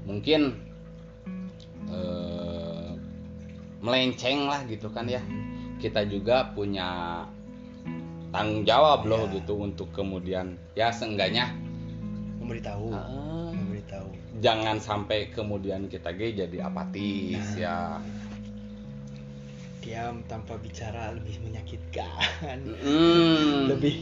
mungkin 0.03 0.59
eh, 1.87 2.89
melenceng 3.81 4.45
lah 4.47 4.61
gitu 4.67 4.87
kan 4.93 5.07
ya 5.09 5.21
kita 5.81 6.05
juga 6.05 6.53
punya 6.53 7.25
tanggung 8.29 8.63
jawab 8.63 9.03
loh 9.03 9.25
Iya. 9.27 9.41
gitu 9.41 9.53
untuk 9.59 9.89
kemudian 9.91 10.55
ya 10.71 10.87
seenggaknya. 10.87 11.51
Memberitahu. 12.37 12.87
Ah, 12.93 13.49
memberitahu. 13.51 14.09
Jangan 14.39 14.77
sampai 14.77 15.29
kemudian 15.29 15.89
kita 15.89 16.13
ge 16.13 16.37
jadi 16.37 16.63
apatis 16.63 17.57
Nah. 17.57 17.59
ya. 17.59 17.77
Diam 19.81 20.21
tanpa 20.29 20.61
bicara 20.61 21.09
lebih 21.11 21.41
menyakitkan. 21.41 22.57
Mm. 22.85 23.65
lebih 23.67 23.95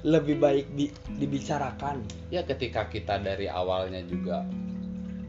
lebih 0.00 0.40
baik 0.40 0.66
di- 0.72 0.92
dibicarakan. 1.14 2.00
Ya 2.32 2.40
ketika 2.42 2.88
kita 2.88 3.20
dari 3.20 3.44
awalnya 3.44 4.00
juga 4.00 4.40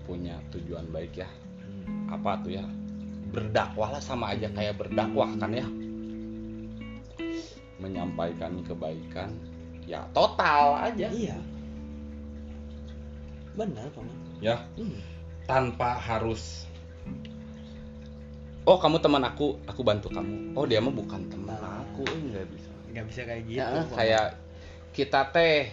punya 0.08 0.40
tujuan 0.50 0.88
baik 0.90 1.20
ya. 1.20 1.28
Apa 2.08 2.40
tuh 2.40 2.56
ya 2.56 2.66
berdakwah 3.32 3.90
lah 3.90 4.00
sama 4.00 4.30
aja 4.30 4.48
kayak 4.48 4.76
berdakwah 4.76 5.32
kan 5.36 5.52
ya 5.52 5.64
menyampaikan 7.78 8.62
kebaikan 8.62 9.32
ya 9.84 10.06
total 10.12 10.78
aja 10.78 11.08
iya 11.10 11.38
benar 13.52 13.88
paman 13.92 14.16
ya 14.40 14.56
Hmm. 14.76 15.00
tanpa 15.44 15.98
harus 15.98 16.70
oh 18.64 18.78
kamu 18.78 19.00
teman 19.00 19.24
aku 19.24 19.58
aku 19.66 19.82
bantu 19.82 20.08
kamu 20.08 20.54
oh 20.54 20.64
dia 20.64 20.78
mah 20.78 20.94
bukan 20.94 21.26
teman 21.28 21.52
Nah. 21.52 21.82
aku 21.84 22.06
nggak 22.06 22.46
bisa 22.48 22.70
nggak 22.92 23.06
bisa 23.08 23.22
kayak 23.24 23.44
gitu 23.44 23.58
Ya, 23.58 23.68
Paman. 23.72 23.96
kayak 23.96 24.28
kita 24.92 25.22
teh 25.32 25.72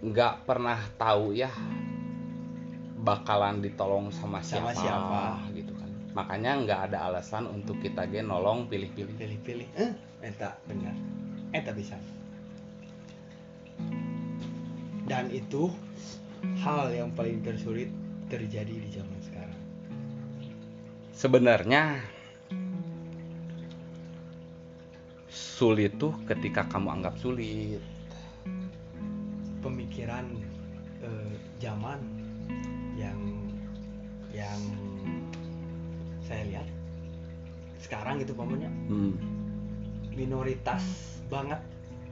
nggak 0.00 0.44
pernah 0.44 0.80
tahu 0.94 1.32
ya 1.32 1.52
bakalan 2.96 3.60
ditolong 3.60 4.08
sama 4.08 4.40
siapa, 4.40 4.72
Sama 4.72 4.80
siapa. 4.80 5.22
Makanya 6.14 6.62
nggak 6.62 6.80
ada 6.90 7.10
alasan 7.10 7.50
untuk 7.50 7.82
kita 7.82 8.06
ge 8.06 8.22
nolong 8.22 8.70
pilih-pilih. 8.70 9.18
Pilih-pilih. 9.18 9.68
Eh 9.74 9.92
eta 10.22 10.54
benar. 10.70 10.94
Eta 11.50 11.74
bisa. 11.74 11.98
Dan 15.04 15.28
itu 15.34 15.68
hal 16.62 16.94
yang 16.94 17.10
paling 17.12 17.42
tersulit 17.42 17.90
terjadi 18.30 18.72
di 18.72 18.88
zaman 18.94 19.18
sekarang. 19.26 19.60
Sebenarnya 21.12 22.00
sulit 25.28 25.98
tuh 25.98 26.14
ketika 26.30 26.64
kamu 26.70 27.02
anggap 27.02 27.18
sulit. 27.18 27.82
Pemikiran 29.60 30.30
eh, 31.02 31.34
zaman 31.58 31.98
yang 32.94 33.18
yang 34.30 34.60
saya 36.24 36.42
lihat 36.48 36.66
sekarang 37.84 38.24
itu 38.24 38.32
pamannya 38.32 38.72
hmm. 38.88 39.12
minoritas 40.16 40.82
banget 41.28 41.60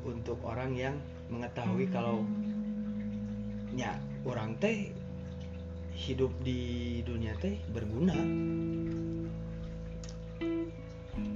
untuk 0.05 0.37
orang 0.45 0.77
yang 0.77 0.95
mengetahui 1.33 1.89
kalau 1.89 2.21
nya 3.73 3.97
orang 4.29 4.53
teh 4.61 4.93
hidup 5.97 6.33
di 6.45 7.01
dunia 7.09 7.33
teh 7.41 7.57
berguna 7.73 8.17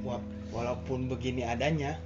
Wa- 0.05 0.25
walaupun 0.53 1.09
begini 1.09 1.49
adanya 1.49 1.97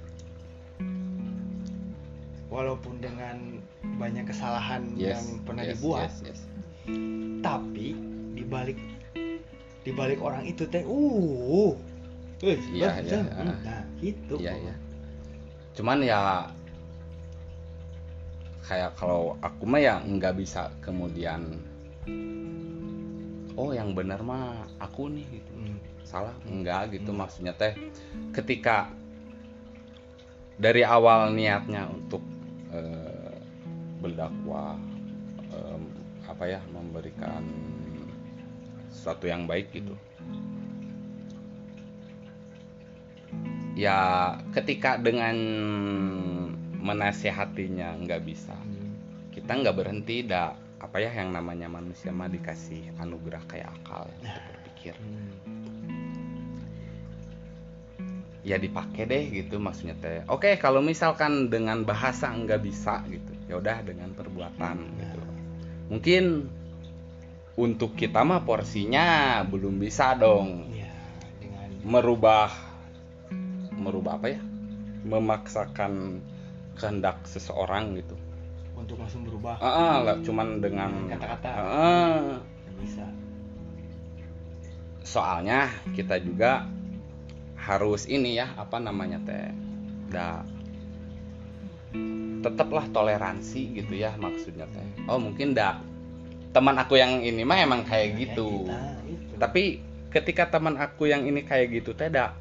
walaupun 2.51 2.99
dengan 2.99 3.59
banyak 3.99 4.27
kesalahan 4.27 4.91
yes, 4.99 5.19
yang 5.19 5.25
pernah 5.47 5.63
yes, 5.63 5.71
dibuat 5.79 6.11
yes, 6.23 6.35
yes. 6.35 6.39
tapi 7.39 7.95
dibalik 8.35 8.79
dibalik 9.81 10.21
orang 10.21 10.45
itu 10.45 10.63
teh 10.69 10.85
uh 10.85 11.73
eh, 12.41 12.57
Iya, 12.73 12.89
iya, 13.05 13.19
nah 13.61 13.81
gitu 14.01 14.37
Iya 14.41 14.53
Paman. 14.53 14.67
ya. 14.69 14.75
Cuman 15.77 15.97
ya 16.01 16.21
kayak 18.65 18.91
kalau 18.95 19.35
aku 19.41 19.63
mah 19.67 19.81
ya 19.81 19.95
nggak 19.99 20.37
bisa 20.37 20.69
kemudian 20.81 21.59
oh 23.59 23.75
yang 23.75 23.91
benar 23.93 24.21
mah 24.23 24.65
aku 24.81 25.09
nih 25.11 25.25
gitu. 25.27 25.51
Hmm. 25.53 25.77
Salah 26.05 26.35
enggak 26.45 26.93
gitu 26.97 27.13
Hmm. 27.13 27.21
maksudnya 27.25 27.53
teh 27.53 27.73
ketika 28.35 28.89
dari 30.61 30.85
awal 30.85 31.33
niatnya 31.33 31.89
untuk 31.89 32.21
eh, 32.71 33.37
berdakwah 34.01 34.77
em, 35.51 35.83
apa 36.25 36.43
ya 36.47 36.61
memberikan 36.71 37.43
sesuatu 39.01 39.25
yang 39.25 39.49
baik 39.49 39.73
gitu. 39.73 39.97
Ya 43.73 44.37
ketika 44.53 45.01
dengan 45.01 45.33
menasehatinya 46.77 47.97
nggak 48.05 48.21
bisa 48.21 48.53
kita 49.33 49.57
nggak 49.57 49.73
berhenti 49.73 50.21
dah 50.21 50.53
apa 50.77 51.01
ya 51.01 51.09
yang 51.17 51.33
namanya 51.33 51.65
manusia 51.65 52.13
mah 52.13 52.29
dikasih 52.29 52.93
anugerah 53.01 53.41
kayak 53.49 53.73
akal 53.81 54.05
untuk 54.21 54.43
berpikir. 54.53 54.93
Ya 58.45 58.61
dipakai 58.61 59.09
deh 59.09 59.23
gitu 59.33 59.57
maksudnya 59.57 59.97
teh. 59.97 60.21
Oke 60.29 60.61
kalau 60.61 60.85
misalkan 60.85 61.49
dengan 61.49 61.81
bahasa 61.81 62.29
nggak 62.29 62.61
bisa 62.61 63.01
gitu 63.09 63.33
ya 63.49 63.57
udah 63.57 63.81
dengan 63.81 64.13
perbuatan 64.13 64.77
gitu. 64.77 65.21
Mungkin 65.89 66.23
untuk 67.61 67.93
kita 67.93 68.25
mah 68.25 68.41
porsinya 68.41 69.41
belum 69.45 69.77
bisa 69.77 70.17
dong. 70.17 70.65
Ya 70.73 70.89
dengan 71.37 71.69
merubah 71.85 72.49
merubah 73.77 74.17
apa 74.17 74.33
ya? 74.33 74.41
Memaksakan 75.05 76.21
kehendak 76.73 77.21
seseorang 77.29 78.01
gitu. 78.01 78.17
Untuk 78.73 78.97
langsung 78.97 79.21
berubah. 79.29 79.61
Ah 79.61 79.69
ah, 79.69 79.95
lah, 80.01 80.17
cuman 80.25 80.57
dengan 80.57 81.05
Kata-kata. 81.05 81.49
Ah, 81.53 82.41
bisa. 82.81 83.05
Soalnya 85.05 85.69
kita 85.93 86.17
juga 86.17 86.65
harus 87.61 88.09
ini 88.09 88.41
ya 88.41 88.57
apa 88.57 88.81
namanya 88.81 89.21
teh? 89.21 89.53
Da 90.09 90.41
tetaplah 92.41 92.89
toleransi 92.89 93.77
gitu 93.77 93.93
ya 93.93 94.17
maksudnya 94.17 94.65
teh. 94.73 95.05
Oh 95.05 95.21
mungkin 95.21 95.53
dah 95.53 95.90
teman 96.51 96.75
aku 96.75 96.99
yang 96.99 97.23
ini 97.23 97.47
mah 97.47 97.59
emang 97.63 97.87
kayak 97.87 98.19
gitu. 98.19 98.67
kita, 98.67 98.79
itu. 99.07 99.35
tapi 99.39 99.63
ketika 100.11 100.51
teman 100.51 100.75
aku 100.75 101.07
yang 101.07 101.23
ini 101.23 101.47
kayak 101.47 101.71
gitu 101.71 101.95
teh 101.95 102.11
dah 102.11 102.35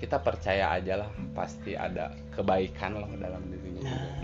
kita 0.00 0.16
percaya 0.16 0.80
aja 0.80 1.04
lah 1.04 1.10
pasti 1.36 1.76
ada 1.76 2.16
kebaikan 2.32 2.96
loh 2.96 3.12
dalam 3.20 3.44
dirinya 3.52 3.84
nah. 3.84 4.16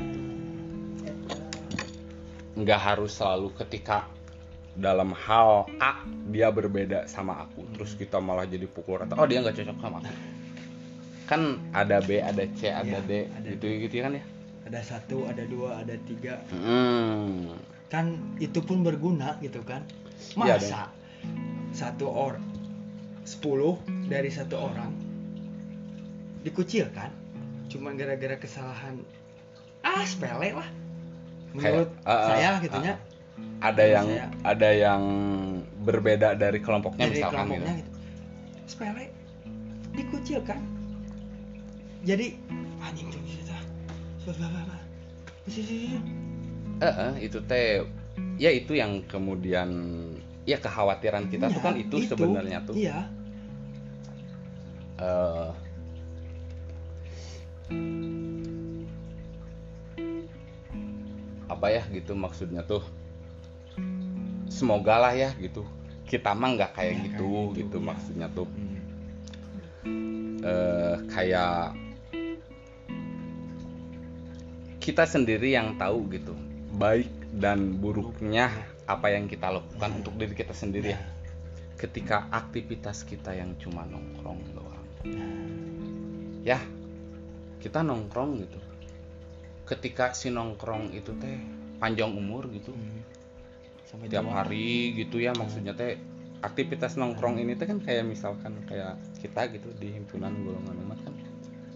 nggak 2.57 2.81
harus 2.81 3.13
selalu 3.21 3.53
ketika 3.61 4.09
dalam 4.73 5.13
hal 5.13 5.69
A 5.77 6.01
dia 6.33 6.49
berbeda 6.49 7.05
sama 7.05 7.45
aku 7.45 7.69
terus 7.77 7.93
kita 7.93 8.17
malah 8.17 8.49
jadi 8.49 8.65
pukul 8.65 9.05
rata 9.05 9.17
oh 9.21 9.29
dia 9.29 9.45
nggak 9.45 9.57
cocok 9.57 9.79
sama 9.81 10.01
aku. 10.01 10.13
Kan 11.27 11.59
ada 11.75 11.99
B 12.07 12.23
ada 12.23 12.47
C 12.55 12.71
ada 12.71 13.03
Iya, 13.03 13.03
D 13.03 13.13
ada 13.27 13.49
gitu 13.51 13.67
gitu 13.67 13.99
kan 13.99 14.15
ya? 14.15 14.25
Ada 14.71 14.81
satu 14.83 15.27
ada 15.27 15.43
dua 15.43 15.83
ada 15.83 15.95
tiga. 16.07 16.39
Hmm. 16.55 17.51
Kan 17.93 18.19
itu 18.43 18.59
pun 18.63 18.83
berguna 18.83 19.39
gitu 19.43 19.63
kan. 19.63 19.85
Iya, 20.37 20.57
masa 20.59 20.81
satu 21.77 22.09
orang 22.09 22.45
sepuluh 23.27 23.77
dari 24.09 24.31
satu 24.33 24.57
orang 24.71 24.95
dikucilkan 26.47 27.11
cuman 27.69 27.99
gara-gara 27.99 28.39
kesalahan 28.39 29.03
ah 29.83 30.03
sepele 30.07 30.55
lah. 30.55 30.69
Menurut 31.57 31.89
Kayak, 32.05 32.11
uh, 32.11 32.29
saya 32.31 32.49
uh, 32.49 32.57
gitunya. 32.63 32.95
ada 33.61 33.83
Menurut 33.83 33.95
yang 33.95 34.07
saya. 34.07 34.27
ada 34.45 34.69
yang 34.73 35.03
berbeda 35.85 36.29
dari 36.37 36.59
kelompoknya 36.63 37.07
dari 37.07 37.15
misalkan 37.21 37.47
kelompoknya 37.47 37.75
gitu. 37.77 37.91
Gitu 37.91 37.97
sepele 38.67 39.05
dikucilkan 39.95 40.61
jadi 42.03 42.35
anjing 42.83 43.09
tuh 43.11 43.23
eh, 46.81 47.13
itu 47.25 47.39
teh 47.45 47.85
ya 48.37 48.51
itu 48.53 48.77
yang 48.77 49.01
kemudian 49.09 49.69
ya 50.47 50.61
kekhawatiran 50.61 51.27
kita 51.33 51.51
tuh 51.51 51.61
Iya, 51.61 51.65
kan 51.65 51.75
itu, 51.77 51.97
sebenarnya 52.07 52.59
tuh. 52.65 52.75
Iya. 52.77 52.99
Eh, 54.97 55.51
apa 61.47 61.67
ya 61.71 61.83
gitu 61.95 62.13
maksudnya 62.15 62.63
tuh? 62.67 62.83
Semoga 64.47 64.99
lah 65.03 65.13
ya 65.15 65.31
gitu. 65.43 65.67
Kita 66.07 66.33
mah 66.33 66.55
nggak 66.55 66.73
kayak 66.79 66.93
Nggak 66.95 67.07
gitu 67.13 67.27
kayak 67.27 67.47
gitu, 67.51 67.59
gitu 67.59 67.77
ya. 67.81 67.85
maksudnya 67.85 68.27
tuh. 68.33 68.49
Hmm. 68.49 68.75
eh, 70.47 70.97
kayak 71.11 71.75
kita 74.79 75.03
sendiri 75.03 75.51
yang 75.51 75.75
tahu 75.75 76.07
gitu 76.15 76.31
baik 76.77 77.09
dan 77.33 77.81
buruknya 77.81 78.53
apa 78.85 79.11
yang 79.11 79.27
kita 79.27 79.49
lakukan 79.49 79.91
untuk 79.99 80.15
diri 80.21 80.37
kita 80.37 80.53
sendiri 80.53 80.93
ya. 80.93 81.01
Ketika 81.77 82.29
aktivitas 82.33 83.05
kita 83.05 83.33
yang 83.33 83.57
cuma 83.61 83.85
nongkrong 83.89 84.41
doang. 84.53 84.87
Ya 86.45 86.61
kita 87.61 87.81
nongkrong 87.83 88.45
gitu. 88.45 88.61
Ketika 89.67 90.15
si 90.15 90.31
nongkrong 90.31 90.95
itu 90.95 91.17
teh 91.17 91.41
panjang 91.81 92.13
umur 92.13 92.47
gitu. 92.53 92.71
Sampai 93.89 94.13
tiap 94.13 94.29
hari 94.29 94.95
gitu 94.95 95.19
ya 95.19 95.33
maksudnya 95.33 95.73
teh 95.73 95.99
aktivitas 96.45 97.01
nongkrong 97.01 97.41
ini 97.41 97.57
teh 97.57 97.67
kan 97.67 97.81
kayak 97.81 98.05
misalkan 98.07 98.55
kayak 98.69 99.01
kita 99.19 99.49
gitu 99.51 99.73
di 99.81 99.97
himpunan 99.97 100.33
golongan 100.45 100.77
umat 100.87 100.99
kan. 101.03 101.15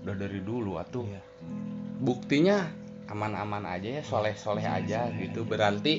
Udah 0.04 0.16
dari 0.16 0.40
dulu 0.44 0.76
atuh. 0.76 1.04
Iya. 1.08 1.22
buktinya 2.00 2.64
aman-aman 3.10 3.66
aja 3.66 3.98
ya 3.98 4.02
soleh-soleh 4.02 4.62
aja 4.62 5.04
Soleh-soleh 5.04 5.22
gitu 5.26 5.40
aja. 5.42 5.50
berarti 5.50 5.94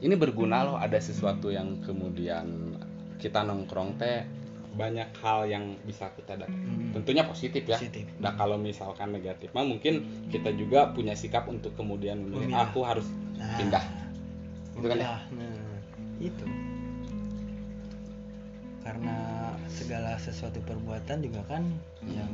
ini 0.00 0.14
berguna 0.16 0.64
loh 0.64 0.76
ada 0.76 0.96
sesuatu 0.96 1.48
yang 1.48 1.78
kemudian 1.80 2.74
kita 3.16 3.44
nongkrong 3.44 3.94
teh 3.94 4.24
banyak 4.72 5.12
hal 5.20 5.44
yang 5.44 5.76
bisa 5.84 6.08
kita 6.10 6.34
dapat 6.34 6.48
Hmm. 6.50 6.90
tentunya 6.92 7.22
positif 7.22 7.62
ya 7.62 7.76
Positif. 7.76 8.08
Nah 8.16 8.32
kalau 8.32 8.56
misalkan 8.56 9.12
negatif 9.12 9.52
mah 9.52 9.62
mungkin 9.62 10.00
kita 10.28 10.48
juga 10.52 10.90
punya 10.90 11.12
sikap 11.12 11.44
untuk 11.46 11.76
kemudian 11.76 12.24
memilih 12.24 12.56
aku 12.58 12.80
harus 12.80 13.04
Nah, 13.36 13.58
pindah. 13.58 13.84
Gitu 14.72 14.86
kan 14.86 14.96
ya? 14.96 15.20
Nah, 15.28 15.76
itu. 16.18 16.46
Karena 18.82 19.16
segala 19.68 20.16
sesuatu 20.16 20.58
perbuatan 20.60 21.22
juga 21.22 21.42
kan 21.46 21.62
yang 22.02 22.32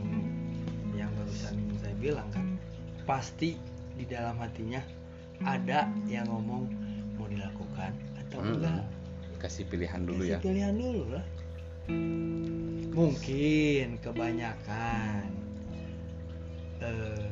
yang 0.94 1.10
barusan 1.14 1.54
saya 1.76 1.94
bilang 1.94 2.28
kan 2.32 2.56
pasti 3.04 3.58
di 3.98 4.06
dalam 4.06 4.38
hatinya 4.38 4.78
ada 5.42 5.90
yang 6.06 6.26
ngomong 6.30 6.70
mau 7.18 7.26
dilakukan 7.26 7.92
atau 8.24 8.38
Hmm. 8.38 8.54
enggak. 8.62 8.84
kasih 9.38 9.66
pilihan 9.70 10.02
dulu 10.02 10.22
Kasih 10.26 10.34
ya 10.34 10.38
pilihan 10.42 10.74
dulu 10.74 11.02
lah. 11.14 11.24
Mungkin 12.90 14.02
kebanyakan 14.02 15.30
eh, 16.82 17.30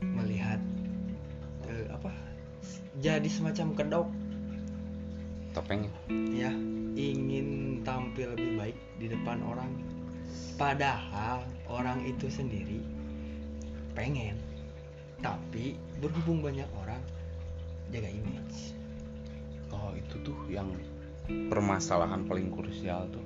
melihat 0.00 0.60
eh, 1.68 1.86
apa 1.92 2.12
jadi 3.00 3.28
semacam 3.28 3.76
kedok 3.76 4.08
topeng 5.52 5.86
ya 6.32 6.50
ingin 6.94 7.80
tampil 7.86 8.34
lebih 8.34 8.52
baik 8.58 8.76
di 8.98 9.06
depan 9.12 9.38
orang 9.44 9.70
padahal 10.56 11.42
orang 11.68 12.02
itu 12.08 12.26
sendiri 12.30 12.80
pengen 13.94 14.34
tapi 15.24 15.80
berhubung 16.04 16.44
banyak 16.44 16.68
orang 16.76 17.00
jaga 17.88 18.12
image. 18.12 18.76
Oh 19.72 19.96
itu 19.96 20.20
tuh 20.20 20.36
yang 20.52 20.68
permasalahan 21.48 22.28
paling 22.28 22.52
krusial 22.52 23.08
tuh. 23.08 23.24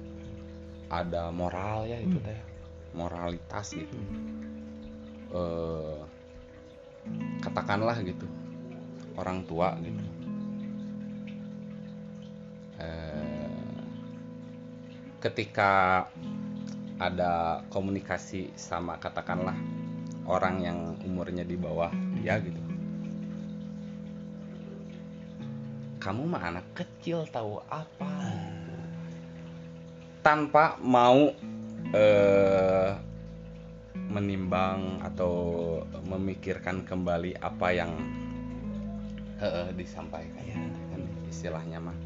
Ada 0.95 1.35
moral 1.35 1.91
ya 1.91 1.99
itu 1.99 2.15
Hmm. 2.23 2.27
teh. 2.31 2.41
Moralitas 2.95 3.75
gitu. 3.75 3.99
Hmm. 3.99 4.47
eh 5.35 5.99
katakanlah 7.43 7.99
gitu. 8.07 8.31
Orang 9.19 9.43
tua 9.51 9.75
gitu. 9.83 10.05
Eh, 12.79 13.75
ketika 15.19 16.07
ada 17.03 17.67
komunikasi 17.75 18.55
sama 18.55 18.95
katakanlah 19.03 19.59
orang 20.29 20.61
yang 20.61 20.79
umurnya 21.03 21.43
di 21.43 21.57
bawah 21.57 21.89
dia 22.21 22.37
gitu. 22.45 22.61
Kamu 25.99 26.31
mah 26.31 26.43
anak 26.53 26.67
kecil 26.77 27.27
tahu 27.33 27.59
apa? 27.67 28.13
Tanpa 30.23 30.77
mau 30.85 31.33
eh, 31.91 32.93
menimbang 33.97 35.03
atau 35.03 35.35
memikirkan 36.07 36.85
kembali 36.85 37.41
apa 37.41 37.69
yang 37.73 37.93
eh, 39.41 39.73
disampaikan. 39.75 40.71
Kan 40.93 41.03
istilahnya 41.27 41.81
mah 41.83 41.97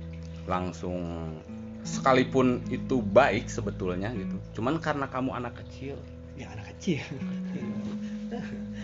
langsung 0.46 1.02
sekalipun 1.82 2.62
itu 2.70 3.02
baik 3.02 3.50
sebetulnya 3.50 4.14
gitu. 4.14 4.38
Cuman 4.56 4.78
karena 4.78 5.10
kamu 5.10 5.34
anak 5.36 5.58
kecil. 5.66 5.98
Ya 6.32 6.48
anak 6.48 6.72
kecil 6.72 7.04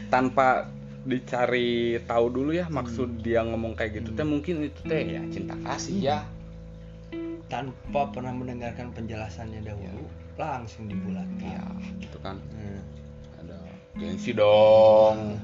tanpa 0.09 0.69
dicari 1.09 1.97
tahu 2.05 2.27
dulu 2.29 2.51
ya 2.53 2.69
maksud 2.69 3.25
dia 3.25 3.41
ngomong 3.41 3.73
kayak 3.73 4.03
gitu 4.03 4.13
teh 4.13 4.29
mungkin 4.29 4.69
itu 4.69 4.81
teh 4.85 5.17
ya 5.17 5.23
cinta 5.33 5.57
kasih 5.65 5.99
ya. 6.01 6.19
Tanpa 7.49 8.13
pernah 8.13 8.37
mendengarkan 8.37 8.93
penjelasannya 8.93 9.65
dahulu 9.65 10.05
langsung 10.37 10.85
dibulatkan. 10.85 11.49
Ya 11.49 11.65
gitu 12.05 12.19
kan. 12.21 12.37
Nah, 12.53 12.83
ada 13.41 13.57
gengsi 13.97 14.37
dong. 14.37 15.41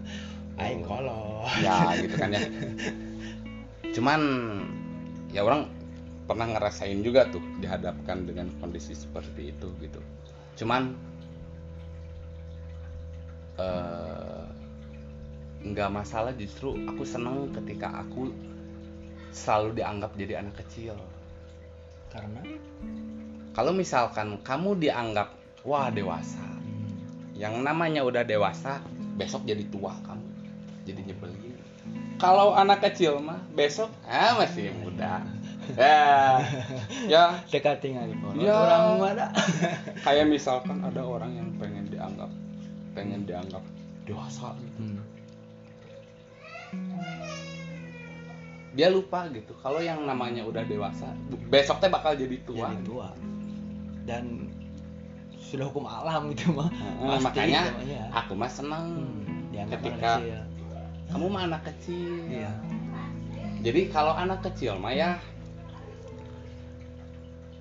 Aing 0.60 0.84
kolot. 0.84 1.48
Ya 1.64 1.96
gitu 1.96 2.14
kan 2.20 2.28
ya. 2.36 2.44
Cuman 3.96 4.20
ya 5.32 5.42
orang 5.48 5.72
pernah 6.28 6.56
ngerasain 6.56 7.00
juga 7.00 7.28
tuh 7.32 7.40
dihadapkan 7.60 8.28
dengan 8.28 8.52
kondisi 8.60 8.92
seperti 8.92 9.52
itu 9.52 9.72
gitu. 9.80 10.00
Cuman 10.60 10.92
eh, 13.56 14.33
nggak 15.64 15.88
masalah 15.88 16.36
justru 16.36 16.76
aku 16.84 17.02
senang 17.08 17.48
ketika 17.56 18.04
aku 18.04 18.28
selalu 19.32 19.80
dianggap 19.80 20.12
jadi 20.14 20.44
anak 20.44 20.60
kecil. 20.60 20.94
Karena? 22.12 22.44
Kalau 23.54 23.72
misalkan 23.72 24.38
kamu 24.44 24.78
dianggap 24.78 25.32
wah 25.64 25.88
dewasa 25.88 26.44
yang 27.34 27.64
namanya 27.64 28.06
udah 28.06 28.22
dewasa 28.22 28.78
besok 29.18 29.42
jadi 29.48 29.66
tua 29.72 29.94
kamu 30.06 30.26
jadi 30.84 31.00
nyebelin. 31.10 31.56
Kalau 32.20 32.54
anak 32.54 32.84
kecil 32.84 33.18
mah 33.18 33.42
besok? 33.56 33.90
Ah 34.06 34.36
masih 34.38 34.70
muda. 34.78 35.24
Ya. 35.80 36.44
Ya. 37.08 37.24
Dekat 37.48 37.80
tinggal 37.80 38.04
Ya. 38.36 38.52
orang 38.52 39.00
mana 39.00 39.32
kayak 40.04 40.28
misalkan 40.28 40.84
ada 40.84 41.00
orang 41.00 41.32
yang 41.40 41.48
pengen 41.56 41.88
dianggap 41.88 42.28
pengen 42.92 43.24
dianggap 43.24 43.64
dewasa 44.04 44.52
gitu. 44.60 44.76
Hmm. 44.76 45.00
Dia 48.74 48.90
lupa 48.90 49.30
gitu. 49.30 49.54
Kalau 49.62 49.78
yang 49.78 50.02
namanya 50.02 50.42
udah 50.42 50.66
dewasa 50.66 51.14
besok 51.48 51.78
teh 51.78 51.88
bakal 51.88 52.18
jadi 52.18 52.36
tua. 52.42 52.74
Jadi 52.74 52.76
tua. 52.82 53.08
Dan 54.04 54.50
sudah 55.38 55.70
hukum 55.70 55.86
alam 55.86 56.34
gitu 56.34 56.50
mah. 56.50 56.68
Pasti 56.68 57.24
makanya 57.24 57.62
namanya. 57.70 58.02
aku 58.10 58.32
mah 58.34 58.50
senang 58.50 58.86
hmm, 59.54 59.70
ketika- 59.70 60.18
anak 60.18 60.26
kecil. 60.26 60.42
kamu 61.14 61.26
mah 61.30 61.42
anak 61.46 61.62
kecil. 61.70 62.12
Iya. 62.26 62.52
Jadi 63.64 63.80
kalau 63.88 64.12
anak 64.12 64.42
kecil 64.42 64.76
mah 64.76 64.92
ya 64.92 65.16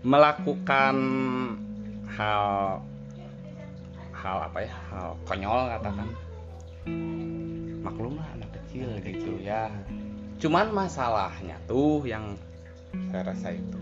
melakukan 0.03 0.95
hal 2.11 2.43
hal 4.11 4.37
apa 4.51 4.59
ya 4.67 4.75
hal 4.91 5.15
konyol 5.23 5.59
katakan 5.71 6.09
maklum 7.79 8.19
lah 8.19 8.27
anak 8.35 8.51
kecil 8.51 8.91
gitu 8.99 9.39
ya 9.39 9.71
cuman 10.43 10.75
masalahnya 10.75 11.55
tuh 11.71 12.03
yang 12.03 12.35
saya 13.07 13.31
rasa 13.31 13.55
itu 13.55 13.79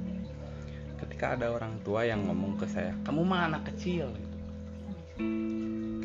ketika 1.02 1.34
ada 1.34 1.50
orang 1.50 1.82
tua 1.82 2.06
yang 2.06 2.22
ngomong 2.30 2.54
ke 2.62 2.70
saya 2.70 2.94
kamu 3.02 3.26
mah 3.26 3.50
anak 3.50 3.66
kecil 3.74 4.14
gitu. 4.14 4.38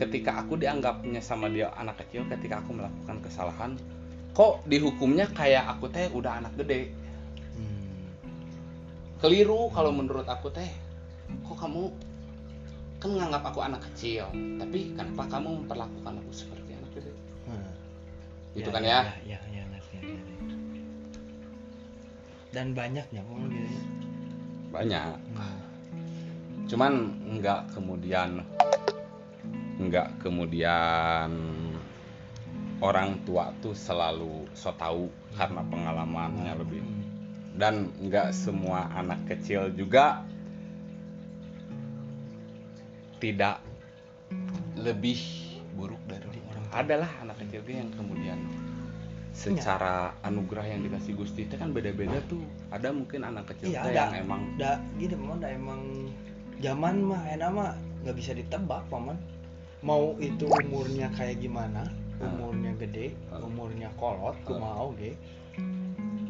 ketika 0.00 0.40
aku 0.40 0.56
dianggapnya 0.56 1.20
sama 1.20 1.52
dia 1.52 1.68
anak 1.76 2.00
kecil 2.00 2.24
ketika 2.32 2.64
aku 2.64 2.72
melakukan 2.72 3.20
kesalahan 3.20 3.76
kok 4.32 4.64
dihukumnya 4.64 5.28
kayak 5.36 5.76
aku 5.76 5.92
teh 5.92 6.08
udah 6.08 6.40
anak 6.40 6.56
gede 6.56 6.88
hmm. 7.52 8.16
keliru 9.20 9.68
kalau 9.76 9.92
menurut 9.92 10.24
aku 10.24 10.48
teh 10.56 10.72
kok 11.44 11.56
kamu 11.60 11.92
kan 12.96 13.12
menganggap 13.12 13.44
aku 13.44 13.60
anak 13.60 13.84
kecil 13.92 14.24
tapi 14.56 14.96
kenapa 14.96 15.28
kamu 15.36 15.68
memperlakukan 15.68 16.16
aku 16.16 16.32
seperti 16.32 16.72
anak 16.72 16.92
gede 16.96 17.12
Hmm. 17.46 18.58
Itu 18.58 18.74
kan 18.74 18.82
ya? 18.82 19.06
ya 19.22 19.38
ya, 19.38 19.45
dan 22.56 22.72
banyaknya 22.72 23.20
kok 23.20 23.36
gitu 23.52 23.58
ya. 23.60 23.80
banyak 24.72 25.12
Hmm. 25.36 25.60
cuman 26.72 26.92
nggak 27.36 27.60
kemudian 27.76 28.40
nggak 29.76 30.08
kemudian 30.24 31.30
orang 32.80 33.20
tua 33.28 33.52
tuh 33.60 33.76
selalu 33.76 34.48
so 34.56 34.72
tahu 34.80 35.12
karena 35.36 35.60
pengalamannya 35.68 36.56
lebih 36.56 36.80
Hmm. 36.80 37.04
dan 37.60 37.92
nggak 38.00 38.32
semua 38.32 38.88
anak 38.96 39.20
kecil 39.28 39.68
juga 39.76 40.24
tidak 43.20 43.60
lebih 44.80 45.20
buruk 45.76 46.00
dari 46.08 46.24
orang 46.52 46.64
tua. 46.72 46.80
adalah 46.80 47.10
anak 47.20 47.36
kecil 47.44 47.60
yang 47.68 47.92
kemudian 47.92 48.40
secara 49.36 50.16
anugerah 50.24 50.64
yang 50.64 50.80
dikasih 50.80 51.12
Gusti 51.12 51.44
itu 51.44 51.60
kan 51.60 51.76
beda-beda 51.76 52.24
tuh. 52.24 52.40
Ada 52.72 52.88
mungkin 52.88 53.20
anak 53.20 53.52
kecil 53.52 53.76
Iya, 53.76 53.84
yang 53.92 54.24
emang 54.24 54.56
da 54.56 54.80
gini 54.96 55.12
paman 55.12 55.38
da 55.44 55.48
emang 55.52 55.80
zaman 56.64 56.94
mah 57.04 57.22
enak 57.28 57.50
mah 57.52 57.70
nggak 58.02 58.16
bisa 58.16 58.32
ditebak 58.32 58.82
paman. 58.88 59.20
Mau 59.84 60.16
itu 60.18 60.48
umurnya 60.48 61.12
kayak 61.12 61.38
gimana 61.44 61.84
Ah. 62.16 62.32
umurnya 62.32 62.72
gede 62.80 63.12
Ah. 63.28 63.44
umurnya 63.44 63.92
kolot 64.00 64.32
Ah. 64.32 64.44
kumaha 64.48 64.88
oge 64.88 65.12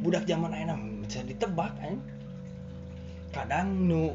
budak 0.02 0.26
zaman 0.26 0.50
enak 0.50 0.78
bisa 1.06 1.22
ditebak 1.22 1.70
kan 1.78 1.94
kadang 3.30 3.86
nu 3.86 4.10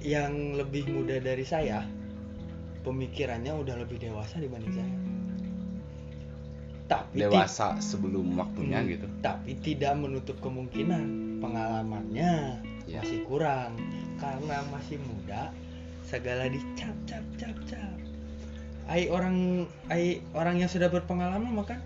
yang 0.00 0.54
lebih 0.54 0.86
muda 0.90 1.18
dari 1.18 1.42
saya 1.42 1.82
pemikirannya 2.86 3.52
udah 3.52 3.74
lebih 3.82 4.00
dewasa 4.00 4.40
dibanding 4.40 4.74
saya 4.74 4.94
tapi 6.90 7.22
dewasa 7.22 7.78
sebelum 7.78 8.34
waktunya 8.34 8.82
Hmm, 8.82 8.90
gitu. 8.90 9.06
tapi 9.22 9.54
tidak 9.62 9.94
menutup 9.94 10.34
kemungkinan 10.42 11.06
pengalamannya 11.38 12.58
Ya. 12.84 12.98
masih 12.98 13.22
kurang. 13.24 13.78
Karena 14.18 14.66
masih 14.68 14.98
muda 14.98 15.54
segala 16.02 16.44
dicap 16.44 16.90
cap 17.06 17.22
cap 17.38 17.54
cap. 17.64 17.94
Ai 18.84 19.06
orang 19.06 19.62
ai 19.86 20.18
orang 20.34 20.58
yang 20.58 20.66
sudah 20.66 20.90
berpengalaman 20.90 21.54
maka 21.54 21.78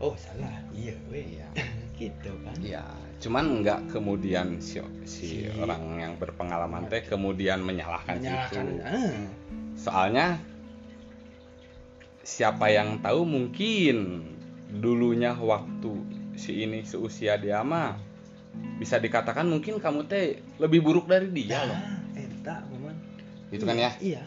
oh 0.00 0.16
salah. 0.16 0.64
Iya 0.72 0.96
weh. 1.12 1.36
Iya. 1.36 1.46
gitu 2.00 2.32
kan? 2.40 2.56
Ya 2.64 2.80
cuman 3.20 3.60
nggak 3.60 3.92
kemudian 3.92 4.56
si, 4.58 4.80
si 5.04 5.44
Si- 5.44 5.52
orang 5.60 6.00
yang 6.00 6.12
berpengalaman 6.16 6.88
teh 6.88 7.04
kemudian 7.04 7.60
menyalahkan 7.60 8.16
menyalahkan 8.16 8.64
itu. 8.64 8.80
Ah, 8.80 9.12
soalnya 9.76 10.26
siapa 12.30 12.70
yang 12.70 13.02
tahu 13.02 13.26
mungkin 13.26 14.22
dulunya 14.70 15.34
waktu 15.34 15.98
si 16.38 16.62
ini 16.62 16.86
seusia 16.86 17.34
dia 17.34 17.66
mah 17.66 17.98
bisa 18.78 19.02
dikatakan 19.02 19.50
mungkin 19.50 19.82
kamu 19.82 20.06
teh 20.06 20.38
lebih 20.62 20.78
buruk 20.78 21.10
dari 21.10 21.26
dia 21.34 21.66
loh. 21.66 21.74
Nah, 21.74 21.98
eta 22.14 22.62
paman 22.70 22.96
gitu 23.50 23.66
kan 23.66 23.76
ya? 23.76 23.90
Iya. 23.98 24.22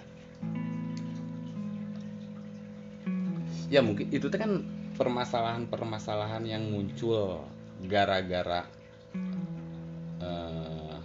Ya 3.72 3.80
mungkin 3.80 4.12
itu 4.12 4.28
teh 4.28 4.40
kan 4.40 4.68
permasalahan-permasalahan 5.00 6.44
yang 6.44 6.68
muncul 6.70 7.48
gara-gara 7.88 8.68
eh, 10.22 10.96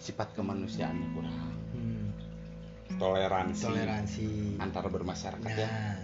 sifat 0.00 0.32
kemanusiaannya 0.32 1.08
kurang 1.12 1.53
toleransi, 3.04 3.64
toleransi 3.68 4.28
antar 4.64 4.84
bermasyarakat 4.88 5.52
ya. 5.52 5.68
Nah. 5.68 5.96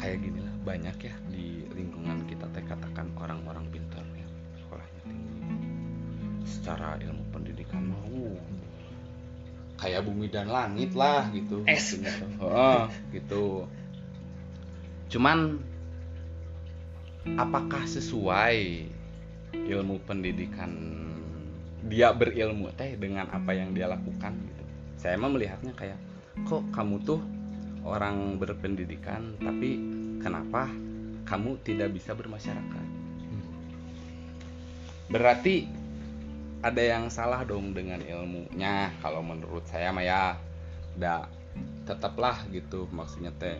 Kayak 0.00 0.16
gini 0.24 0.40
lah 0.40 0.54
banyak 0.64 0.96
ya 0.96 1.14
di 1.28 1.68
lingkungan 1.76 2.24
kita 2.24 2.48
teh 2.56 2.64
katakan 2.64 3.12
orang-orang 3.20 3.68
pintar 3.68 4.00
ya 4.16 4.24
sekolahnya 4.64 5.02
tinggi. 5.04 5.40
Secara 6.48 6.96
ilmu 7.04 7.24
pendidikan 7.28 7.92
mah 7.92 8.00
uh, 8.08 8.40
kayak 9.76 10.08
bumi 10.08 10.32
dan 10.32 10.48
langit 10.48 10.96
lah 10.96 11.28
gitu. 11.36 11.60
Es. 11.68 12.00
Heeh, 12.00 12.80
gitu. 13.12 13.68
Cuman 15.12 15.60
apakah 17.36 17.84
sesuai 17.84 18.88
ilmu 19.52 20.00
pendidikan 20.08 20.72
dia 21.84 22.12
berilmu 22.16 22.72
teh 22.72 22.96
dengan 22.96 23.28
apa 23.28 23.52
yang 23.52 23.76
dia 23.76 23.88
lakukan 23.88 24.32
gitu 24.36 24.59
saya 25.00 25.16
mah 25.16 25.32
melihatnya 25.32 25.72
kayak 25.72 25.96
kok 26.44 26.60
kamu 26.76 27.00
tuh 27.08 27.24
orang 27.88 28.36
berpendidikan 28.36 29.32
tapi 29.40 29.80
kenapa 30.20 30.68
kamu 31.24 31.56
tidak 31.64 31.96
bisa 31.96 32.12
bermasyarakat? 32.12 32.86
Berarti 35.10 35.66
ada 36.60 36.82
yang 36.84 37.08
salah 37.10 37.42
dong 37.42 37.72
dengan 37.72 37.98
ilmunya. 38.04 38.94
Kalau 39.00 39.24
menurut 39.24 39.66
saya 39.66 39.90
mah 39.90 40.04
ya 40.04 40.36
da 40.94 41.26
tetaplah 41.88 42.44
gitu. 42.52 42.86
Maksudnya 42.92 43.32
teh 43.40 43.58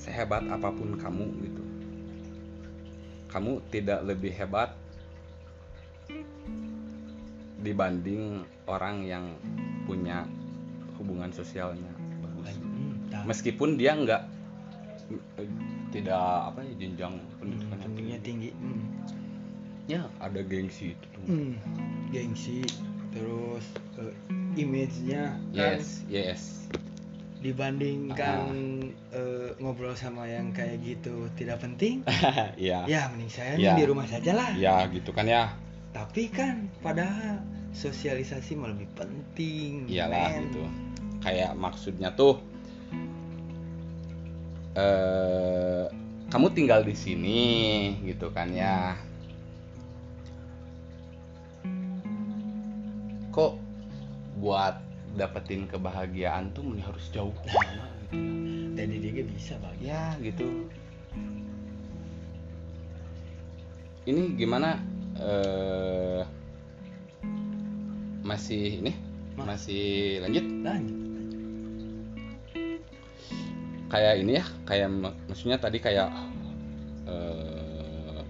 sehebat 0.00 0.48
apa 0.48 0.72
pun 0.72 0.96
kamu 0.96 1.26
gitu. 1.46 1.64
Kamu 3.30 3.62
tidak 3.70 4.02
lebih 4.02 4.34
hebat 4.34 4.74
dibanding 7.60 8.42
orang 8.66 9.06
yang 9.06 9.36
punya 9.86 10.26
hubungan 11.00 11.32
sosialnya. 11.32 11.88
Bagus. 12.20 12.52
Hmm, 12.60 13.24
meskipun 13.24 13.74
dia 13.74 13.96
nggak 13.96 14.22
tidak 15.90 16.22
apa 16.46 16.62
ya 16.62 16.72
jenjang 16.78 17.18
pendidikannya 17.42 17.82
pendidikannya 17.82 18.18
tinggi. 18.22 18.50
tinggi. 18.54 18.62
Hmm. 18.62 18.82
ya 19.90 20.00
ada 20.22 20.40
gengsi 20.46 20.94
itu 20.94 21.06
tuh. 21.10 21.22
Hmm, 21.26 21.52
gengsi 22.14 22.62
terus 23.10 23.66
eh, 23.98 24.14
image-nya 24.54 25.34
kan 25.50 25.82
yes 25.82 26.06
yes. 26.06 26.42
dibandingkan 27.42 28.54
eh, 29.10 29.50
ngobrol 29.58 29.98
sama 29.98 30.30
yang 30.30 30.54
kayak 30.54 30.78
gitu 30.86 31.26
tidak 31.34 31.58
penting 31.58 32.06
ya. 32.54 32.86
ya 32.86 33.10
mending 33.10 33.32
saya 33.32 33.58
Ya. 33.58 33.74
di 33.74 33.82
rumah 33.82 34.06
saja 34.06 34.30
lah. 34.36 34.54
Ya 34.54 34.86
gitu 34.86 35.10
kan 35.10 35.26
ya. 35.26 35.50
Tapi 35.90 36.30
kan 36.30 36.70
padahal 36.86 37.42
sosialisasi 37.74 38.54
lebih 38.54 38.86
penting 38.94 39.90
iyalah 39.90 40.30
men. 40.38 40.42
gitu 40.46 40.62
kayak 41.20 41.52
maksudnya 41.56 42.12
tuh 42.16 42.40
eh 44.74 45.84
kamu 46.30 46.46
tinggal 46.54 46.86
di 46.86 46.94
sini 46.94 47.40
gitu 48.06 48.30
kan 48.30 48.54
ya. 48.54 48.94
Kok 53.34 53.58
buat 54.38 54.78
dapetin 55.18 55.66
kebahagiaan 55.66 56.54
tuh 56.54 56.62
mending 56.62 56.86
harus 56.86 57.10
jauh 57.10 57.34
ke 57.34 57.46
mana 57.50 57.86
gitu? 58.06 58.18
Dan 58.78 58.86
di 58.94 58.98
dia 59.02 59.26
bisa 59.26 59.58
bagi 59.58 59.90
ya 59.90 60.14
gitu. 60.22 60.46
Ini 64.06 64.22
gimana 64.38 64.78
eh 65.18 66.22
masih 68.22 68.86
ini? 68.86 68.94
Ma- 69.34 69.50
masih 69.50 70.22
lanjut? 70.22 70.46
Lanjut 70.62 70.99
kayak 73.90 74.14
ini 74.22 74.38
ya 74.38 74.44
kayak 74.64 74.88
mak- 74.88 75.18
maksudnya 75.26 75.58
tadi 75.58 75.78
kayak 75.82 76.08
eh, 77.10 78.22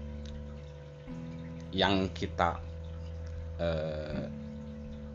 yang 1.71 2.09
kita 2.11 2.57
eh, 3.61 4.25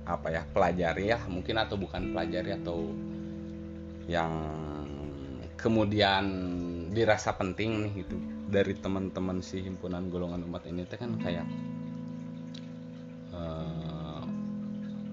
apa 0.06 0.28
ya 0.30 0.42
pelajari 0.54 1.10
ya 1.10 1.18
mungkin 1.26 1.58
atau 1.58 1.74
bukan 1.74 2.14
pelajari 2.14 2.54
atau 2.62 2.94
yang 4.06 4.32
kemudian 5.58 6.24
dirasa 6.94 7.34
penting 7.34 7.82
nih 7.82 7.92
gitu 8.06 8.16
dari 8.46 8.78
teman-teman 8.78 9.42
si 9.42 9.66
himpunan 9.66 10.06
golongan 10.06 10.46
umat 10.46 10.62
ini 10.70 10.86
teh 10.86 10.94
kan 10.94 11.18
kayak 11.18 11.42
eh, 13.34 14.22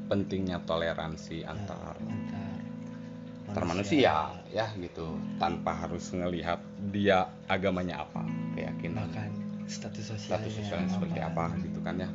pentingnya 0.06 0.62
toleransi 0.70 1.42
antar 1.42 1.98
antar 1.98 2.43
antar 3.54 3.70
manusia. 3.70 4.34
ya 4.50 4.66
gitu. 4.82 5.14
Tanpa 5.38 5.78
harus 5.86 6.10
ngelihat 6.10 6.58
dia 6.90 7.30
agamanya 7.46 8.02
apa 8.02 8.26
keyakinan. 8.58 9.06
Bahkan 9.06 9.30
status 9.70 10.10
sosialnya 10.10 10.42
status 10.42 10.54
sosialnya 10.58 10.90
seperti 10.90 11.20
apa. 11.22 11.44
gitu 11.62 11.80
kan 11.86 11.96
ya. 12.02 12.10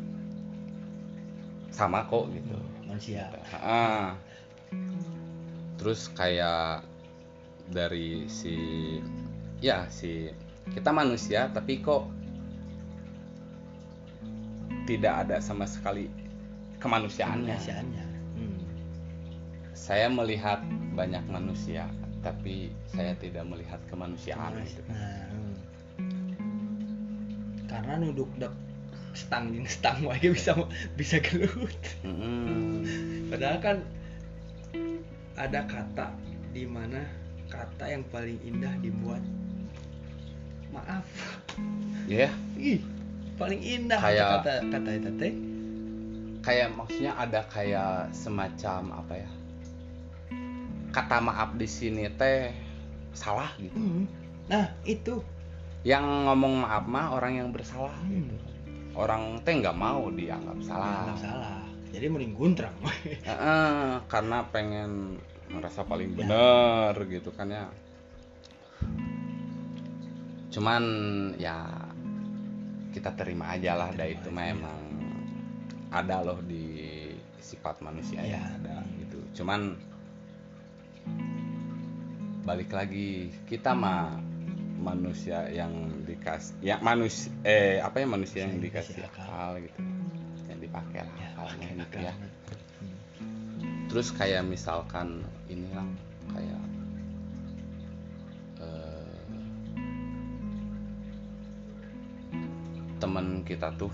Sama 1.70 2.02
kok 2.10 2.26
gitu. 2.34 2.58
Manusia. 2.82 3.30
Ah. 3.54 4.18
terus 5.78 6.10
kayak 6.10 6.82
dari 7.70 8.26
si 8.26 8.58
ya 9.62 9.86
si 9.86 10.26
kita 10.74 10.90
manusia 10.90 11.46
tapi 11.54 11.78
kok 11.78 12.10
tidak 14.90 15.22
ada 15.22 15.38
sama 15.38 15.70
sekali 15.70 16.10
kemanusiaannya. 16.82 17.54
Kemanusiaannya. 17.54 18.07
Saya 19.78 20.10
melihat 20.10 20.58
banyak 20.98 21.22
manusia 21.30 21.86
tapi 22.18 22.74
saya 22.90 23.14
tidak 23.22 23.46
melihat 23.46 23.78
kemanusiaan 23.86 24.58
gitu. 24.66 24.82
nah 24.90 25.30
hmm. 25.30 25.54
karena 27.70 27.92
nuduk 28.02 28.26
dek 28.42 28.50
stang 29.14 29.54
jeung 29.54 29.70
stang 29.70 30.02
wae 30.02 30.18
bisa 30.18 30.54
bisa 30.98 31.22
gelut. 31.22 31.78
Mm-mm. 32.02 32.82
padahal 33.30 33.58
kan 33.62 33.76
ada 35.38 35.62
kata 35.70 36.10
di 36.50 36.66
mana 36.66 37.06
kata 37.46 37.86
yang 37.86 38.02
paling 38.10 38.36
indah 38.42 38.74
dibuat. 38.82 39.22
Maaf. 40.74 41.06
Ya 42.10 42.28
ih 42.58 42.82
paling 43.38 43.62
indah 43.62 43.98
Kayak- 44.02 44.42
kata 44.42 44.52
kata 44.74 44.90
itu 44.98 45.10
teh. 45.16 45.34
kayak 46.38 46.68
maksudnya 46.74 47.12
ada 47.18 47.40
kayak 47.50 48.08
semacam 48.14 49.04
apa 49.04 49.14
ya 49.20 49.30
kata 50.88 51.18
maaf 51.18 51.54
di 51.54 51.66
sini 51.66 52.08
teh 52.10 52.52
salah 53.12 53.50
gitu. 53.56 53.74
Hmm. 53.74 54.04
nah 54.46 54.72
itu. 54.82 55.20
Yang 55.82 56.04
ngomong 56.26 56.64
maaf 56.64 56.84
mah 56.84 57.12
orang 57.12 57.38
yang 57.38 57.48
bersalah 57.50 57.94
Hmm. 58.02 58.26
gitu. 58.26 58.36
Orang 58.98 59.38
teh 59.42 59.54
nggak 59.54 59.74
mau 59.74 60.10
dianggap 60.10 60.58
salah. 60.60 61.06
Nggak 61.06 61.20
salah. 61.22 61.60
Jadi 61.88 62.06
mending 62.06 62.34
guntrang. 62.34 62.74
Heeh, 63.28 64.02
karena 64.06 64.44
pengen 64.48 65.16
merasa 65.48 65.80
paling 65.82 66.12
Ya. 66.12 66.16
bener 66.20 66.92
gitu 67.08 67.30
kan 67.32 67.48
ya. 67.48 67.64
Cuman 70.48 70.82
ya 71.36 71.68
kita 72.90 73.12
terima 73.14 73.52
aja 73.52 73.76
lah 73.76 73.92
dah 73.92 74.08
itu 74.08 74.28
memang 74.28 74.80
ada 75.88 76.20
loh 76.20 76.40
di 76.42 76.88
sifat 77.38 77.80
manusia 77.80 78.20
Ya. 78.20 78.36
ya 78.36 78.42
ada 78.58 78.76
gitu. 78.98 79.16
Cuman 79.40 79.76
balik 82.48 82.72
lagi. 82.72 83.28
Kita 83.44 83.76
mah 83.76 84.16
manusia 84.78 85.50
yang 85.50 85.90
dikasih 86.06 86.54
ya 86.62 86.78
manusia 86.78 87.28
eh 87.42 87.82
apa 87.82 88.00
ya 88.00 88.06
manusia 88.08 88.40
yang 88.48 88.56
dikasih 88.62 89.04
akal. 89.04 89.60
gitu. 89.60 89.78
Yang 90.48 90.58
dipakai 90.70 91.04
lah 91.04 91.16
ya 91.20 91.28
akalnya 91.36 91.66
pakai 91.68 91.76
gitu 91.76 91.96
ya. 92.00 92.14
Terus 93.88 94.08
kayak 94.16 94.42
misalkan 94.48 95.24
ini 95.52 95.68
lang 95.76 95.92
kayak 96.32 96.64
eh, 98.64 99.20
teman 102.96 103.44
kita 103.44 103.72
tuh 103.76 103.92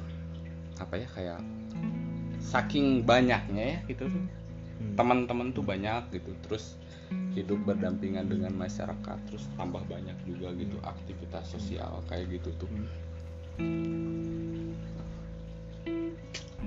apa 0.78 0.94
ya 0.98 1.08
kayak 1.10 1.40
saking 2.38 3.02
banyaknya 3.02 3.78
ya 3.78 3.78
gitu. 3.90 4.06
Hmm. 4.74 4.98
teman-teman 4.98 5.54
tuh 5.54 5.62
banyak 5.62 6.10
gitu. 6.12 6.34
Terus 6.46 6.74
hidup 7.34 7.58
berdampingan 7.66 8.30
dengan 8.30 8.54
masyarakat 8.54 9.18
terus 9.26 9.44
tambah 9.58 9.82
banyak 9.90 10.14
juga 10.22 10.54
gitu 10.54 10.78
aktivitas 10.86 11.50
sosial 11.50 12.00
kayak 12.06 12.40
gitu 12.40 12.50
tuh. 12.58 12.70
Hmm. 13.58 14.74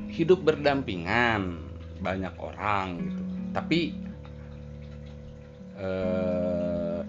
hidup 0.07 0.41
berdampingan 0.41 1.61
banyak 2.01 2.33
orang 2.41 2.97
gitu. 3.05 3.23
Tapi 3.53 3.79
eh, 5.77 6.99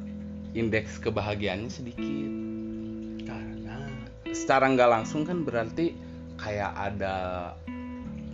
indeks 0.52 1.00
kebahagiaannya 1.00 1.70
sedikit. 1.72 2.32
Karena 3.24 3.88
secara 4.28 4.68
nggak 4.68 4.90
langsung 4.92 5.24
kan 5.24 5.46
berarti 5.46 5.96
kayak 6.38 6.72
ada 6.74 7.16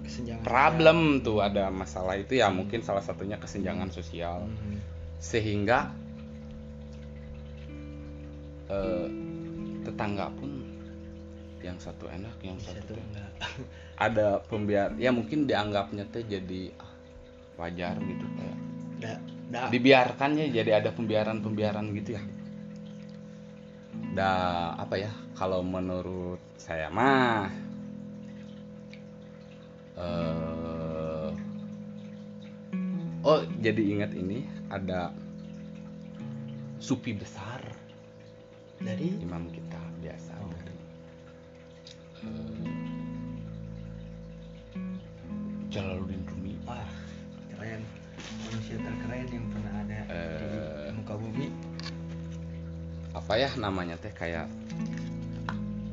kesenjangan 0.04 0.44
problem 0.44 0.98
tuh 1.24 1.40
ada 1.40 1.72
masalah 1.72 2.20
itu 2.20 2.36
ya 2.36 2.52
mungkin 2.52 2.84
salah 2.84 3.00
satunya 3.00 3.40
kesenjangan 3.40 3.88
sosial. 3.94 4.44
Hmm. 4.44 4.78
Sehingga 5.24 5.88
eh, 8.68 9.08
tetangga 9.88 10.28
pun 10.37 10.64
yang 11.64 11.80
satu 11.80 12.04
enak 12.12 12.37
yang 12.44 12.60
satu 12.60 12.92
teh 12.92 13.00
enggak. 13.00 13.30
Ada 14.04 14.44
pembiar 14.44 14.92
ya 15.00 15.08
mungkin 15.16 15.48
dianggapnya 15.48 16.04
teh 16.12 16.20
jadi 16.28 16.76
ah, 16.76 16.92
wajar 17.56 17.96
gitu 18.04 18.26
kayak 18.37 18.58
da, 19.00 19.12
da, 19.48 19.60
dibiarkannya 19.72 20.52
jadi 20.52 20.82
ada 20.82 20.90
pembiaran-pembiaran 20.92 21.88
gitu 21.96 22.20
ya. 22.20 22.22
Da 24.12 24.31
apa 24.77 24.94
ya 25.00 25.10
kalau 25.38 25.64
menurut 25.64 26.42
saya 26.60 26.92
mah 26.92 27.48
eh 29.94 31.31
oh 33.25 33.40
jadi 33.62 33.83
ingat 33.94 34.12
ini 34.12 34.44
ada 34.75 35.14
supi 36.83 37.14
besar 37.14 37.62
dari 38.83 39.14
imam 39.22 39.46
kita 39.48 39.79
biasa 40.02 40.35
Oh. 40.42 40.50
dari 40.50 40.75
eh, 42.27 42.75
Jalaluddin 45.70 46.22
Rumi 46.27 46.58
wah 46.66 46.90
keren 47.54 47.83
manusia 48.42 48.77
terkeren 48.77 49.27
yang 49.31 49.46
pernah 49.48 49.75
ada 49.87 49.98
Eh. 50.10 50.38
di 50.42 50.92
muka 50.98 51.14
bumi 51.14 51.48
apa 53.14 53.33
ya 53.38 53.50
namanya 53.54 53.94
teh 53.94 54.10
kayak 54.10 54.50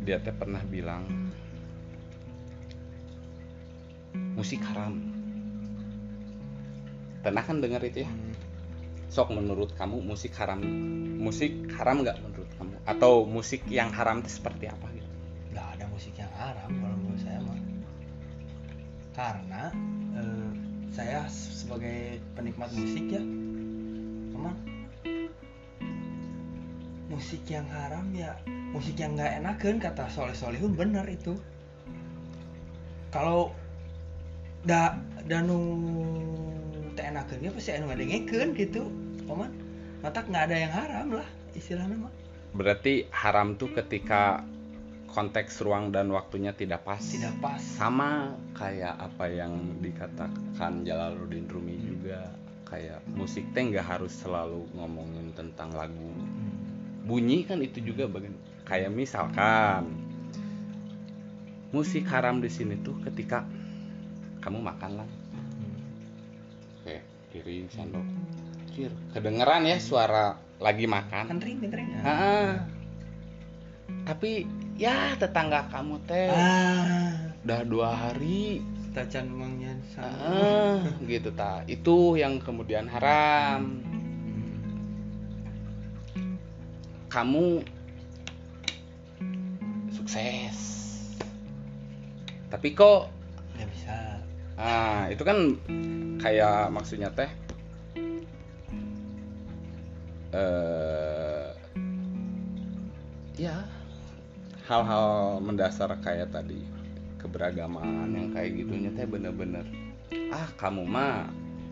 dia 0.02 0.18
teh 0.18 0.34
pernah 0.34 0.66
bilang 0.66 1.06
musik 4.34 4.58
haram 4.66 4.98
pernah 7.22 7.46
kan 7.46 7.62
dengar 7.62 7.86
itu 7.86 8.02
ya 8.02 8.10
Hmm. 8.10 8.34
Sok 9.12 9.36
menurut 9.36 9.76
kamu? 9.76 10.00
Musik 10.00 10.32
haram 10.40 10.64
musik 11.20 11.52
haram 11.76 12.02
nggak 12.02 12.18
menurut 12.24 12.48
kamu? 12.56 12.80
Atau 12.88 13.28
musik 13.28 13.68
yang 13.68 13.92
haram 13.92 14.24
itu 14.24 14.32
seperti 14.40 14.72
apa 14.72 14.88
gitu? 14.96 15.10
Nggak 15.52 15.68
ada 15.76 15.86
musik 15.92 16.16
yang 16.16 16.32
haram 16.40 16.72
kalau 16.72 16.96
menurut 16.96 17.20
saya 17.20 17.40
mah. 17.44 17.60
Karena 19.12 19.64
eh, 20.16 20.52
saya 20.96 21.20
sebagai 21.28 22.24
penikmat 22.40 22.72
musik 22.72 23.06
ya 23.12 23.24
Paman 24.32 24.56
musik 27.12 27.44
yang 27.52 27.68
haram 27.68 28.08
ya 28.16 28.40
musik 28.72 28.96
yang 28.96 29.20
nggak 29.20 29.44
enakan 29.44 29.76
kata 29.84 30.08
soleh 30.08 30.32
solehun 30.32 30.80
bener 30.80 31.04
itu. 31.12 31.36
Kalau 33.12 33.52
da 34.64 34.96
danu 35.28 35.60
teh 36.94 37.06
enakan 37.08 37.40
ya 37.42 37.52
pasti 37.54 37.72
anu 37.74 37.90
ngadengekeun 37.90 38.50
gitu. 38.58 38.84
Paman 39.26 39.52
mata 40.02 40.26
nggak 40.26 40.44
ada 40.50 40.56
yang 40.58 40.74
haram 40.74 41.08
lah 41.22 41.28
istilahnya 41.54 42.08
mah. 42.08 42.14
Berarti 42.52 43.08
haram 43.14 43.56
tuh 43.56 43.72
ketika 43.72 44.44
konteks 45.12 45.60
ruang 45.64 45.92
dan 45.92 46.12
waktunya 46.12 46.56
tidak 46.56 46.88
pas. 46.88 47.00
Tidak 47.00 47.40
pas. 47.44 47.60
Sama 47.60 48.36
kayak 48.56 48.96
apa 48.98 49.26
yang 49.28 49.80
dikatakan 49.84 50.88
Jalaluddin 50.88 51.48
Rumi 51.52 51.76
juga 51.80 52.32
kayak 52.68 53.04
musik 53.12 53.44
teh 53.52 53.68
nggak 53.68 53.84
harus 53.84 54.16
selalu 54.16 54.64
ngomongin 54.76 55.36
tentang 55.36 55.76
lagu. 55.76 56.12
Hmm. 56.16 56.50
bunyi 57.02 57.44
kan 57.44 57.58
itu 57.60 57.82
juga 57.82 58.06
bagian 58.06 58.38
kayak 58.64 58.94
misalkan 58.94 59.90
musik 61.74 62.06
haram 62.08 62.40
di 62.40 62.48
sini 62.48 62.78
tuh 62.80 62.96
ketika 63.04 63.44
kamu 64.40 64.60
makan 64.62 65.02
lah 65.02 65.10
piring 67.32 67.72
sendok 67.72 68.06
Cir, 68.72 68.92
kedengeran 69.12 69.68
ya 69.68 69.76
suara 69.84 70.40
lagi 70.64 70.88
makan. 70.88 71.28
Kan 71.28 71.40
ring 71.44 71.60
kan 71.60 71.72
ring 71.76 71.90
Ah. 72.08 72.64
tapi 74.08 74.48
ya 74.80 75.14
tetangga 75.20 75.68
kamu 75.68 76.00
teh 76.08 76.32
ah. 76.32 77.36
udah 77.44 77.62
dua 77.68 77.90
hari. 77.92 78.64
Tacan 78.92 79.32
mangnya 79.32 79.72
ah, 79.96 80.84
gitu 81.08 81.32
ta. 81.32 81.64
Itu 81.64 82.20
yang 82.20 82.44
kemudian 82.44 82.92
haram. 82.92 83.80
Kamu 87.08 87.64
sukses. 89.96 90.60
Tapi 92.52 92.76
kok 92.76 93.21
ah 94.62 95.10
itu 95.10 95.26
kan 95.26 95.58
kayak 96.22 96.70
maksudnya 96.70 97.10
teh 97.10 97.32
eh 100.38 101.50
ya 103.42 103.66
hal-hal 104.70 105.42
mendasar 105.42 105.90
kayak 106.06 106.30
tadi 106.30 106.62
keberagaman 107.18 108.14
yang 108.14 108.30
kayak 108.30 108.54
gitunya 108.62 108.94
teh 108.94 109.10
bener-bener 109.10 109.66
ah 110.30 110.46
kamu 110.62 110.86
mah 110.86 111.26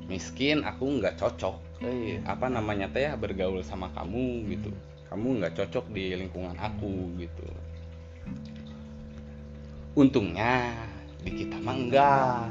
miskin 0.09 0.65
aku 0.65 0.99
nggak 0.99 1.21
cocok. 1.21 1.55
Eh 1.85 2.19
apa 2.25 2.49
namanya 2.49 2.89
teh 2.89 3.07
bergaul 3.15 3.61
sama 3.61 3.93
kamu 3.93 4.49
gitu. 4.49 4.73
Kamu 5.07 5.39
nggak 5.39 5.55
cocok 5.55 5.85
di 5.93 6.17
lingkungan 6.17 6.57
aku 6.57 7.13
gitu. 7.21 7.47
Untungnya 9.93 10.73
di 11.21 11.31
kita 11.45 11.61
mah 11.61 11.77
enggak 11.77 12.43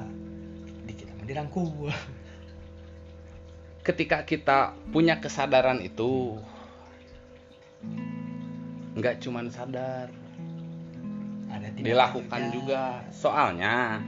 dirangkul 1.28 1.92
ketika 3.84 4.24
kita 4.24 4.72
punya 4.88 5.20
kesadaran 5.20 5.84
itu 5.84 6.40
nggak 8.96 9.20
cuman 9.20 9.52
sadar 9.52 10.08
ada 11.52 11.68
dilakukan 11.76 12.42
juga. 12.52 13.04
Soalnya 13.12 14.00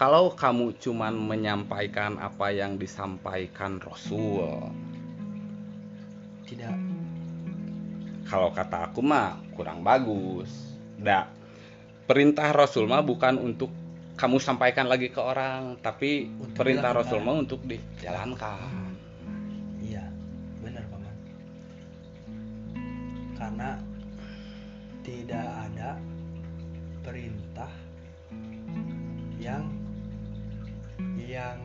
kalau 0.00 0.32
kamu 0.32 0.80
cuman 0.80 1.12
menyampaikan 1.12 2.16
apa 2.16 2.48
yang 2.48 2.80
disampaikan 2.80 3.76
Rasul 3.84 4.72
tidak. 6.48 6.76
Kalau 8.28 8.48
kata 8.52 8.92
aku 8.92 9.00
mah 9.04 9.40
kurang 9.52 9.84
bagus. 9.84 10.48
Dak 10.96 11.38
perintah 12.08 12.48
Rasul 12.56 12.88
mah 12.88 13.04
bukan 13.04 13.36
untuk 13.36 13.68
kamu 14.18 14.42
sampaikan 14.42 14.90
lagi 14.90 15.08
ke 15.08 15.20
orang 15.22 15.78
tapi 15.78 16.26
Untuk 16.42 16.58
perintah 16.58 16.90
dilakukan. 16.90 17.06
Rasul 17.06 17.20
mah 17.22 17.36
untuk 17.38 17.60
dijalankan 17.62 18.90
iya 19.78 20.04
benar 20.58 20.82
paman 20.90 21.14
karena 23.38 23.70
tidak 25.06 25.46
ada 25.70 25.90
perintah 27.00 27.72
yang 29.38 29.64
yang 31.16 31.56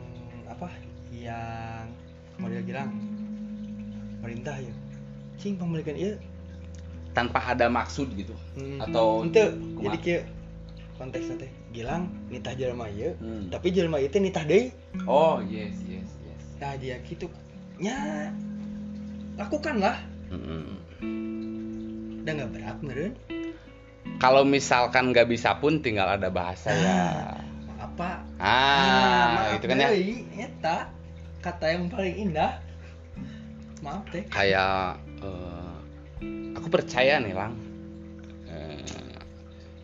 apa 0.45 0.69
yang 1.09 1.89
model 2.37 2.61
bilang 2.61 2.93
perintah 4.21 4.55
ya 4.61 4.73
cing 5.41 5.57
pemilikan 5.57 5.97
iya 5.97 6.13
tanpa 7.17 7.41
ada 7.43 7.65
maksud 7.67 8.13
gitu 8.13 8.37
Hmm. 8.53 8.77
Atau 8.77 9.25
kumaha? 9.25 9.81
jadi 9.89 9.97
kieu 9.97 10.21
konteksnya 10.97 11.35
teh 11.41 11.51
gilang 11.73 12.09
nitah 12.29 12.53
jelema 12.53 12.85
ieu 12.89 13.17
Hmm. 13.17 13.49
tapi 13.49 13.73
jelema 13.73 13.97
ieu 13.97 14.09
teh 14.09 14.21
nitah 14.21 14.45
deui. 14.45 14.69
Oh 15.09 15.41
yes 15.41 15.75
yes 15.89 16.09
yes. 16.25 16.41
Nah 16.61 16.77
dia 16.77 17.01
gitu 17.05 17.27
nya 17.81 18.29
lakukanlah. 19.37 19.97
Mm-mm. 20.33 20.81
udah 22.23 22.31
nggak 22.39 22.51
berat 22.55 22.77
meren 22.79 23.13
kalau 24.17 24.47
misalkan 24.47 25.11
nggak 25.11 25.27
bisa 25.27 25.59
pun 25.59 25.83
tinggal 25.83 26.07
ada 26.07 26.31
bahasa 26.31 26.71
ya. 26.71 27.35
Apa 27.75 28.23
ah 28.39 29.27
maaf 29.35 29.59
itu 29.59 29.65
kan 29.67 29.77
ya. 29.79 29.89
eta. 30.47 30.77
Kata 31.43 31.75
yang 31.75 31.91
paling 31.91 32.31
indah. 32.31 32.55
Maaf 33.83 34.07
teh. 34.15 34.23
Kayak 34.31 35.03
eh, 35.19 35.75
aku 36.55 36.67
percaya 36.71 37.19
nih 37.19 37.35
lang 37.35 37.51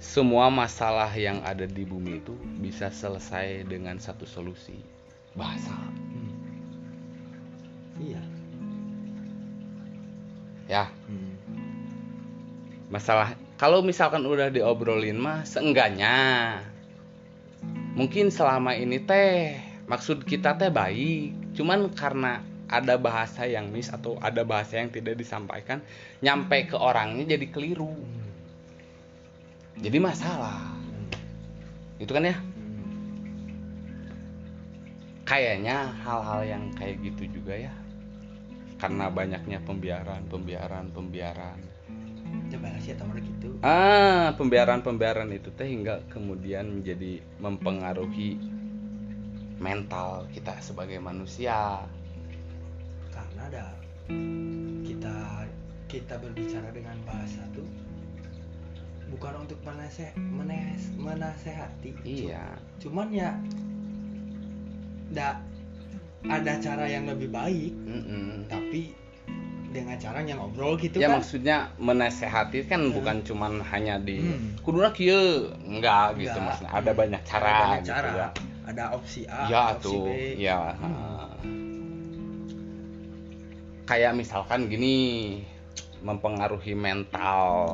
semua 0.10 0.50
masalah 0.50 1.14
yang 1.14 1.38
ada 1.46 1.70
di 1.70 1.86
bumi 1.86 2.18
itu 2.18 2.34
bisa 2.58 2.90
selesai 2.90 3.62
dengan 3.70 4.02
satu 4.02 4.26
solusi 4.26 4.82
bahasa 5.38 5.70
Hmm. 5.78 6.34
iya 8.02 8.22
ya 10.66 10.90
Hmm. 11.06 11.38
masalah 12.90 13.38
kalau 13.62 13.86
misalkan 13.86 14.26
udah 14.26 14.50
diobrolin 14.50 15.22
mah 15.22 15.46
seenggaknya 15.46 16.58
mungkin 17.94 18.34
selama 18.34 18.74
ini 18.74 18.98
teh 19.06 19.62
maksud 19.86 20.26
kita 20.26 20.58
teh 20.58 20.74
baik 20.74 21.54
cuman 21.54 21.94
karena 21.94 22.42
ada 22.66 22.98
bahasa 22.98 23.46
yang 23.46 23.70
miss 23.70 23.94
atau 23.94 24.18
ada 24.26 24.42
bahasa 24.42 24.82
yang 24.82 24.90
tidak 24.90 25.22
disampaikan 25.22 25.86
nyampe 26.26 26.66
ke 26.66 26.78
orangnya 26.82 27.38
jadi 27.38 27.46
keliru 27.54 27.94
Hmm. 27.94 28.19
Jadi 29.80 29.98
masalah 30.00 30.76
itu 32.00 32.12
kan 32.16 32.24
ya? 32.24 32.36
Hmm. 32.36 32.48
kayaknya 35.28 35.92
hal-hal 36.00 36.42
yang 36.48 36.64
kayak 36.76 37.00
gitu 37.04 37.28
juga 37.40 37.56
ya. 37.56 37.74
Karena 38.80 39.12
banyaknya 39.12 39.60
pembiaran 39.68 40.24
pembiaran 40.32 40.88
pembiaran. 40.96 41.60
Atau 42.50 43.06
gitu. 43.20 43.60
Ah 43.60 44.32
pembiaran 44.40 44.80
pembiaran 44.80 45.28
itu 45.36 45.52
teh 45.52 45.68
hingga 45.68 46.00
kemudian 46.08 46.80
menjadi 46.80 47.20
mempengaruhi 47.44 48.40
mental 49.60 50.24
kita 50.32 50.56
sebagai 50.64 51.04
manusia. 51.04 51.84
Karena 53.12 53.42
ada 53.52 53.66
kita 54.88 55.44
kita 55.92 56.16
berbicara 56.24 56.72
dengan 56.72 56.96
bahasa 57.04 57.44
tuh 57.52 57.89
bukan 59.10 59.34
untuk 59.42 59.60
menase, 59.62 60.14
menes, 60.16 60.94
menasehati 60.96 61.92
iya 62.04 62.56
cuman 62.78 63.10
ya 63.10 63.34
da, 65.10 65.42
ada 66.24 66.54
cara 66.62 66.86
yang 66.86 67.10
lebih 67.10 67.30
baik 67.30 67.74
Mm-mm. 67.74 68.46
tapi 68.46 68.94
dengan 69.70 69.98
cara 69.98 70.22
yang 70.22 70.42
ngobrol 70.42 70.78
gitu 70.78 70.98
ya 70.98 71.10
kan 71.10 71.22
maksudnya 71.22 71.58
menasehati 71.78 72.66
kan 72.66 72.90
Hmm. 72.90 72.94
bukan 72.94 73.18
cuman 73.22 73.62
hanya 73.66 73.98
di 73.98 74.18
Hmm. 74.18 74.58
kuduna 74.62 74.90
kieu 74.90 75.50
enggak 75.62 76.18
gitu 76.18 76.38
maksudnya 76.38 76.74
ada 76.74 76.92
Hmm. 76.92 77.00
banyak 77.00 77.22
cara 77.24 77.46
Ada 77.46 77.62
banyak 77.62 77.82
gitu 77.82 77.94
cara. 77.94 78.10
ya 78.10 78.28
ada 78.66 78.84
opsi 78.94 79.22
A 79.26 79.42
ya 79.46 79.62
opsi 79.74 79.84
tuh 79.86 80.02
B 80.06 80.10
ya 80.38 80.60
Hmm. 80.74 81.30
kayak 83.86 84.14
misalkan 84.14 84.70
gini 84.70 84.96
mempengaruhi 86.02 86.74
mental 86.74 87.68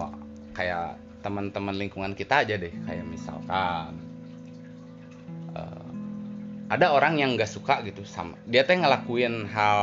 kayak 0.51 0.95
teman-teman 1.26 1.73
lingkungan 1.73 2.13
kita 2.13 2.45
aja 2.45 2.61
deh 2.61 2.69
kayak 2.86 3.01
misalkan 3.09 3.97
eh, 5.57 5.89
ada 6.69 6.93
orang 6.93 7.17
yang 7.17 7.34
nggak 7.34 7.49
suka 7.49 7.82
gitu 7.82 8.05
sama 8.05 8.38
dia 8.45 8.61
teh 8.61 8.78
ngelakuin 8.78 9.49
hal 9.49 9.82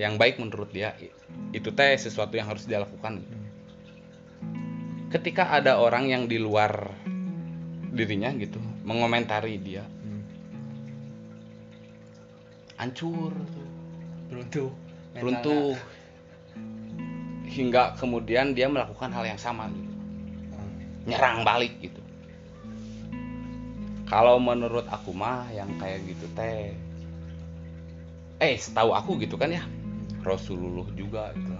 yang 0.00 0.16
baik 0.16 0.40
menurut 0.40 0.72
dia 0.72 0.96
itu 1.52 1.68
teh 1.68 1.92
sesuatu 2.00 2.32
yang 2.32 2.48
harus 2.48 2.64
dia 2.64 2.80
lakukan 2.80 3.20
gitu. 3.20 3.36
ketika 5.12 5.52
ada 5.52 5.76
orang 5.76 6.08
yang 6.08 6.24
di 6.24 6.40
luar 6.40 6.88
dirinya 7.92 8.32
gitu 8.32 8.56
mengomentari 8.88 9.60
dia 9.60 9.84
hancur 12.80 13.36
tuh 13.36 13.68
Runtuh. 14.32 14.72
Mentalnya. 15.12 15.20
runtuh 15.20 15.76
hingga 17.52 17.92
kemudian 18.00 18.56
dia 18.56 18.64
melakukan 18.64 19.12
hal 19.12 19.28
yang 19.28 19.36
sama 19.36 19.68
gitu. 19.68 19.91
Nyerang 21.06 21.42
balik 21.42 21.74
gitu. 21.82 22.00
Kalau 24.06 24.36
menurut 24.36 24.84
aku 24.92 25.16
mah 25.16 25.48
yang 25.56 25.72
kayak 25.80 26.04
gitu 26.04 26.28
teh 26.36 26.76
eh 28.42 28.58
setahu 28.58 28.92
aku 28.92 29.16
gitu 29.22 29.40
kan 29.40 29.48
ya 29.48 29.64
Rasulullah 30.22 30.86
juga 30.94 31.32
gitu. 31.34 31.52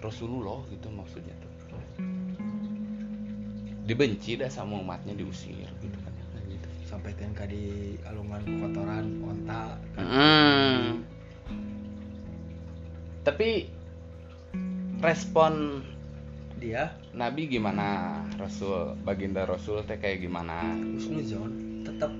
Rasulullah 0.00 0.60
gitu 0.72 0.88
maksudnya 0.92 1.36
tuh. 1.40 1.50
Dibenci 3.84 4.38
dah 4.38 4.48
sama 4.48 4.80
umatnya 4.80 5.16
diusir 5.16 5.66
gitu 5.82 5.98
kan. 6.04 6.12
Ya, 6.14 6.40
gitu. 6.56 6.68
Sampai 6.86 7.12
tingkah 7.16 7.46
di 7.48 7.96
alungan 8.06 8.42
kotoran 8.60 9.06
onta. 9.24 9.76
Mm. 9.98 11.04
tapi 13.20 13.68
respon 15.04 15.84
Dia 16.60 16.92
Nabi 17.10 17.50
gimana 17.50 17.86
Rasul 18.36 18.94
baginda 19.02 19.42
Rasul 19.42 19.82
teh 19.82 19.98
kayak 19.98 20.22
gimana 20.22 20.78
Husnuzon 20.94 21.50
tetap 21.82 22.12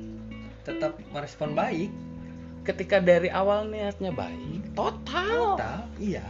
tetap 0.60 0.92
merespon 1.10 1.52
baik. 1.52 1.90
ketika 2.60 3.00
dari 3.00 3.32
awal 3.32 3.64
niatnya 3.64 4.12
baik 4.12 4.76
total 4.76 5.56
Total, 5.56 5.80
iya. 5.96 6.26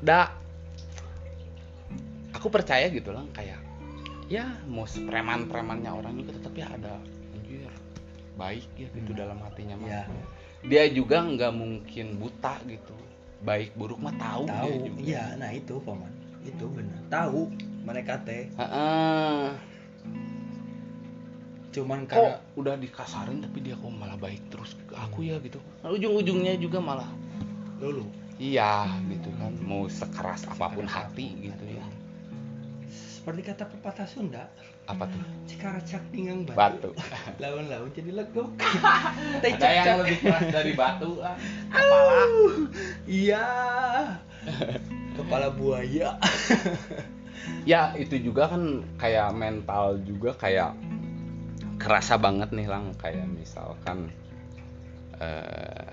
da 0.00 0.34
aku 2.34 2.50
percaya 2.50 2.90
gitu 2.90 3.14
lah 3.14 3.22
kayak 3.30 3.56
ya 4.26 4.50
mau 4.66 4.82
preman 4.84 5.46
premannya 5.46 5.88
orang 5.88 6.18
juga 6.18 6.34
tetap 6.34 6.52
ya 6.52 6.66
ada 6.74 6.98
anjir 7.32 7.70
baik 8.34 8.66
ya 8.74 8.88
gitu 8.90 9.14
Hmm. 9.14 9.20
dalam 9.22 9.38
hatinya 9.40 9.78
mah 9.78 9.88
Iya. 9.88 10.04
dia 10.66 10.84
juga 10.90 11.22
nggak 11.22 11.52
mungkin 11.54 12.06
buta 12.18 12.58
gitu 12.66 12.96
baik 13.44 13.76
buruk 13.76 14.00
mah 14.00 14.16
tahu 14.16 14.48
dia 14.48 14.56
Tahu. 14.64 14.72
juga. 14.88 15.00
Iya, 15.04 15.24
nah 15.36 15.50
itu 15.52 15.74
paman. 15.84 16.12
Itu 16.44 16.64
benar. 16.72 17.00
Tahu 17.12 17.40
mereka 17.84 18.16
teh 18.24 18.48
Heeh. 18.56 19.52
cuman 21.74 22.06
kok 22.06 22.14
karena 22.16 22.38
udah 22.54 22.74
dikasarin 22.78 23.42
tapi 23.42 23.58
dia 23.60 23.74
kok 23.74 23.90
malah 23.90 24.14
baik 24.14 24.40
terus 24.46 24.78
ke 24.86 24.94
aku 24.94 25.26
ya 25.26 25.36
gitu 25.42 25.58
ujung-ujungnya 25.82 26.54
juga 26.56 26.78
malah 26.78 27.10
dulu 27.82 28.06
iya 28.38 28.86
gitu 29.10 29.28
kan 29.36 29.50
mau 29.58 29.90
sekeras 29.90 30.46
apa 30.46 30.70
pun 30.70 30.86
hati 30.86 31.34
gitu 31.50 31.64
ya 31.66 31.82
seperti 32.94 33.42
kata 33.42 33.66
pepatah 33.74 34.06
Sunda 34.06 34.46
apa 34.84 35.04
tuh? 35.08 35.22
Cikaracak 35.48 36.02
pinggang 36.12 36.44
batu. 36.44 36.92
Lawan-lawan 37.42 37.88
jadi 37.96 38.10
legok 38.12 38.52
ada 39.40 39.68
yang 39.72 40.04
lebih 40.04 40.18
keras 40.20 40.44
dari 40.52 40.72
batu 40.76 41.20
lah 41.20 41.36
kepala. 41.72 42.24
Iya. 43.08 43.46
Kepala 45.14 45.46
buaya. 45.54 46.18
Ya 47.62 47.94
itu 47.94 48.18
juga 48.18 48.50
kan 48.50 48.82
kayak 48.98 49.30
mental 49.30 50.02
juga 50.02 50.34
kayak 50.34 50.74
kerasa 51.78 52.18
banget 52.18 52.50
nih 52.50 52.66
lang. 52.66 52.92
Kayak 52.98 53.30
misalkan 53.30 54.10
eh, 55.22 55.86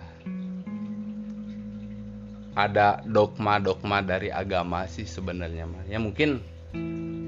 ada 2.52 3.00
dogma-dogma 3.08 4.04
dari 4.04 4.28
agama 4.28 4.84
sih 4.90 5.08
sebenarnya 5.08 5.64
mah 5.64 5.88
ya 5.88 6.04
mungkin 6.04 6.44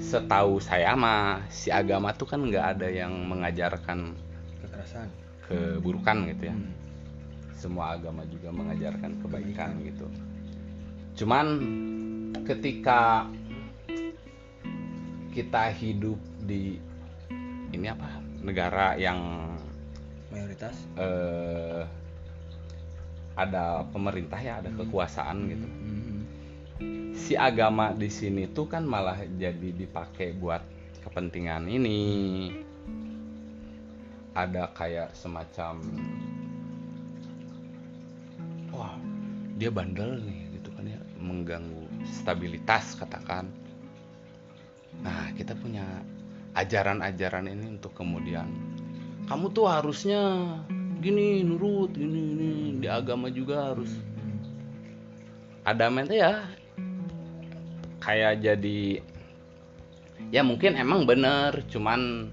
setahu 0.03 0.59
saya 0.59 0.93
mah 0.99 1.47
si 1.47 1.71
agama 1.71 2.11
tuh 2.11 2.27
kan 2.27 2.43
nggak 2.43 2.77
ada 2.77 2.87
yang 2.91 3.15
mengajarkan 3.23 4.13
kekerasan 4.59 5.07
keburukan 5.47 6.17
gitu 6.35 6.43
ya 6.51 6.55
Hmm. 6.55 6.71
semua 7.55 7.95
agama 7.95 8.27
juga 8.27 8.51
mengajarkan 8.51 9.23
kebaikan 9.23 9.79
gitu. 9.87 10.03
Cuman 11.23 11.47
ketika 12.43 13.31
kita 15.31 15.71
hidup 15.71 16.19
di 16.43 16.75
ini 17.71 17.87
apa 17.87 18.19
negara 18.43 18.99
yang 18.99 19.47
mayoritas 20.27 20.75
eh, 20.99 21.87
ada 23.33 23.87
pemerintah 23.95 24.37
ya 24.43 24.59
ada 24.59 24.69
kekuasaan 24.75 25.37
gitu. 25.47 25.63
Hmm. 25.63 26.12
Si 27.13 27.37
agama 27.37 27.93
di 27.93 28.09
sini 28.09 28.49
tuh 28.49 28.65
kan 28.65 28.83
malah 28.87 29.19
jadi 29.37 29.69
dipakai 29.73 30.33
buat 30.37 30.61
kepentingan 31.05 31.69
ini. 31.69 32.01
Ada 34.33 34.73
kayak 34.73 35.13
semacam 35.13 35.77
wah 38.73 38.97
dia 39.55 39.69
bandel 39.69 40.17
nih 40.25 40.57
gitu 40.57 40.73
kan 40.73 40.89
ya 40.89 40.99
mengganggu 41.21 41.85
stabilitas 42.09 42.97
katakan 42.97 43.47
nah 45.05 45.29
kita 45.37 45.53
punya 45.53 45.85
ajaran-ajaran 46.57 47.49
ini 47.49 47.77
untuk 47.77 47.93
kemudian 47.93 48.49
kamu 49.29 49.53
tuh 49.53 49.69
harusnya 49.69 50.57
gini 50.99 51.45
nurut 51.45 51.93
gini 51.93 52.21
ini 52.33 52.51
di 52.81 52.87
agama 52.89 53.29
juga 53.29 53.73
harus 53.73 53.93
ada 55.63 55.87
mente 55.87 56.17
ya 56.17 56.43
kayak 58.03 58.43
jadi 58.43 58.99
ya 60.29 60.43
mungkin 60.43 60.75
emang 60.75 61.07
bener 61.07 61.63
cuman 61.71 62.27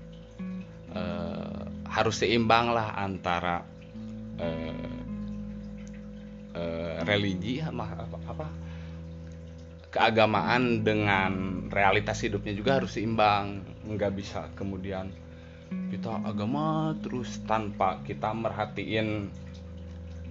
eh, 0.90 1.62
harus 1.86 2.16
seimbang 2.18 2.74
lah 2.74 2.98
antara 2.98 3.62
eh, 4.42 4.98
eh, 6.58 6.96
religi 7.06 7.62
sama 7.62 7.86
apa, 7.94 8.18
apa 8.26 8.46
keagamaan 9.90 10.86
dengan 10.86 11.66
realitas 11.66 12.22
hidupnya 12.22 12.54
juga 12.54 12.78
harus 12.78 12.94
seimbang. 12.94 13.62
Nggak 13.90 14.12
bisa 14.14 14.46
kemudian 14.54 15.10
kita 15.90 16.22
agama 16.22 16.94
terus 17.02 17.42
tanpa 17.46 17.98
kita 18.06 18.30
merhatiin 18.30 19.30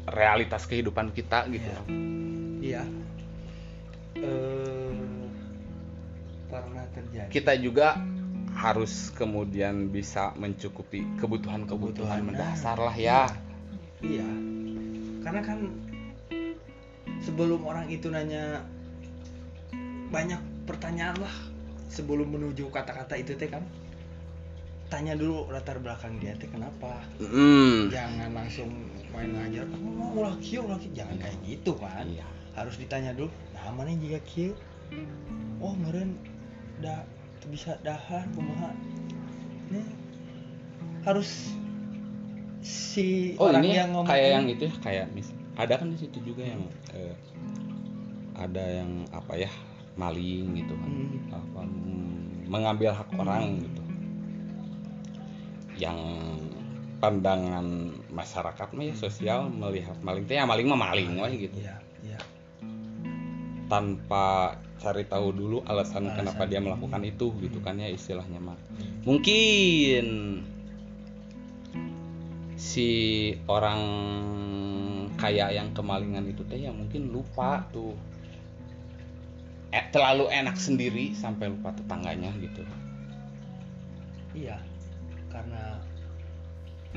realitas 0.08 0.64
kehidupan 0.64 1.12
kita 1.12 1.44
gitu. 1.52 1.68
Iya. 2.64 2.84
iya. 2.84 2.84
Eh 4.20 4.79
pernah 6.50 6.86
terjadi 6.92 7.30
kita 7.30 7.54
juga 7.56 7.96
harus 8.58 9.14
kemudian 9.16 9.88
bisa 9.88 10.34
mencukupi 10.36 11.06
kebutuhan-kebutuhan 11.22 12.20
Kebutuhan, 12.20 12.28
mendasar 12.28 12.76
lah 12.76 12.96
ya 12.98 13.30
Iya. 14.00 14.24
Karena 15.20 15.42
kan 15.44 15.60
sebelum 17.20 17.68
orang 17.68 17.92
itu 17.92 18.08
nanya 18.08 18.64
banyak 20.10 20.40
pertanyaan 20.64 21.20
lah 21.20 21.36
sebelum 21.92 22.32
menuju 22.32 22.72
kata-kata 22.72 23.20
itu 23.20 23.36
teh 23.36 23.52
kan 23.52 23.62
tanya 24.88 25.14
dulu 25.14 25.52
latar 25.54 25.78
belakang 25.78 26.18
dia 26.18 26.34
teh 26.40 26.48
kenapa 26.50 27.04
Mm. 27.20 27.92
jangan 27.94 28.32
langsung 28.34 28.72
main 29.12 29.30
ngajar 29.36 29.68
mau 29.70 30.16
ulah 30.16 30.34
kieu 30.40 30.64
ulah 30.66 30.80
kieu." 30.82 30.96
jangan 30.96 31.20
kayak 31.20 31.38
gitu 31.46 31.76
kan 31.78 32.08
Iya. 32.08 32.26
harus 32.56 32.80
ditanya 32.80 33.12
dulu 33.14 33.30
nah 33.54 33.70
mana 33.76 33.94
jika 33.94 34.18
kieu 34.26 34.56
oh 35.60 35.76
meren 35.78 36.16
da 36.80 37.04
bisa 37.50 37.76
dahar 37.82 38.28
kumaha 38.36 38.72
Nih, 39.70 39.86
harus 41.06 41.54
si 42.66 43.38
Oh 43.38 43.48
orang 43.48 43.64
ini 43.64 43.78
yang 43.78 43.90
ngomong 43.94 44.10
kayak 44.10 44.30
yang 44.34 44.46
itu 44.50 44.64
ya 44.66 44.76
kayak 44.82 45.06
mis 45.14 45.30
ada 45.60 45.78
kan 45.78 45.92
di 45.94 45.98
situ 46.00 46.18
juga 46.26 46.44
yang 46.44 46.64
eh, 46.96 47.16
ada 48.40 48.64
yang 48.64 49.04
apa 49.12 49.36
ya 49.36 49.52
maling 50.00 50.56
gitu 50.56 50.74
kan. 50.80 50.90
Hmm. 50.90 51.36
apa 51.36 51.62
mengambil 52.50 52.96
hak 52.96 53.10
orang 53.20 53.60
gitu. 53.60 53.82
Yang 55.76 56.00
pandangan 57.04 57.96
masyarakat 58.12 58.68
mah 58.72 58.84
ya 58.88 58.96
sosial 58.96 59.52
melihat 59.52 60.00
maling. 60.00 60.24
Teh 60.26 60.40
ya 60.40 60.48
maling 60.48 60.68
mah 60.72 60.80
maling 60.80 61.12
gitu. 61.36 61.60
Iya, 61.60 61.76
iya. 62.04 62.20
tanpa 63.70 64.58
cari 64.80 65.04
tahu 65.06 65.36
dulu 65.36 65.58
alasan, 65.68 66.08
Alasan. 66.08 66.16
kenapa 66.24 66.44
dia 66.48 66.64
melakukan 66.64 67.04
itu 67.04 67.36
gitu 67.44 67.60
kan 67.60 67.76
ya 67.78 67.92
istilahnya 67.92 68.40
mah 68.40 68.58
mungkin 69.04 70.06
si 72.56 72.90
orang 73.52 73.82
kaya 75.20 75.52
yang 75.52 75.76
kemalingan 75.76 76.28
itu 76.32 76.48
teh 76.48 76.64
ya 76.64 76.72
mungkin 76.72 77.12
lupa 77.12 77.68
tuh 77.76 77.92
eh, 79.76 79.86
terlalu 79.92 80.32
enak 80.32 80.56
sendiri 80.56 81.12
sampai 81.12 81.52
lupa 81.52 81.76
tetangganya 81.76 82.32
gitu 82.40 82.64
Iya. 84.34 84.58
Karena 85.30 85.78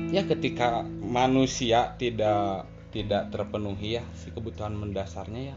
ya 0.09 0.25
ketika 0.25 0.81
manusia 1.05 1.93
tidak 2.01 2.65
tidak 2.89 3.29
terpenuhi 3.29 4.01
ya 4.01 4.03
si 4.17 4.33
kebutuhan 4.33 4.73
mendasarnya 4.73 5.53
ya 5.53 5.55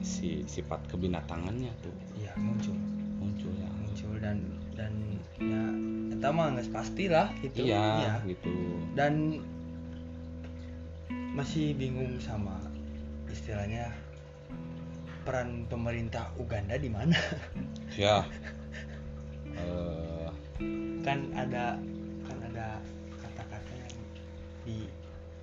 si 0.00 0.44
sifat 0.48 0.80
kebinatangannya 0.88 1.72
tuh. 1.84 1.94
Iya 2.16 2.32
muncul, 2.40 2.76
muncul 3.20 3.52
ya. 3.56 3.68
Muncul 3.68 4.12
dan 4.20 4.38
dan 4.74 4.92
ya 5.40 5.62
eta 6.16 6.28
mah 6.32 6.52
geus 6.56 6.68
pasti 6.68 7.08
lah 7.08 7.32
gitu. 7.40 7.64
iya 7.64 8.20
gitu. 8.24 8.52
Dan 8.96 9.40
masih 11.32 11.72
bingung 11.78 12.18
sama 12.20 12.58
istilahnya 13.30 13.88
peran 15.22 15.68
pemerintah 15.68 16.32
Uganda 16.40 16.76
di 16.76 16.90
mana. 16.90 17.16
Ya. 17.98 18.22
Eh, 19.50 20.30
kan 21.02 21.26
ada 21.34 21.74
kan 22.22 22.38
ada 22.38 22.78
kata-kata 23.18 23.72
yang 23.74 23.98
di 24.62 24.78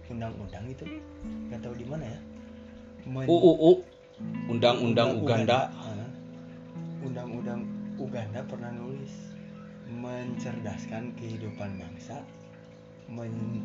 undang-undang 0.07 0.63
itu. 0.71 0.87
Nggak 1.51 1.59
tahu 1.59 1.75
di 1.75 1.83
mana 1.83 2.07
ya. 2.07 2.19
Men- 3.03 3.27
UUU 3.27 3.83
Undang-Undang 4.47 5.21
Uganda 5.21 5.69
Ah. 5.69 6.09
undang-undang 6.97 7.61
Uganda 7.97 8.41
pernah 8.43 8.73
nulis 8.73 9.13
mencerdaskan 9.87 11.15
kehidupan 11.15 11.79
bangsa 11.79 12.19
men- 13.07 13.63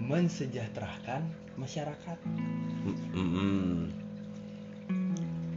mensejahterakan 0.00 1.28
masyarakat 1.54 2.18
Mm-mm. 3.14 3.92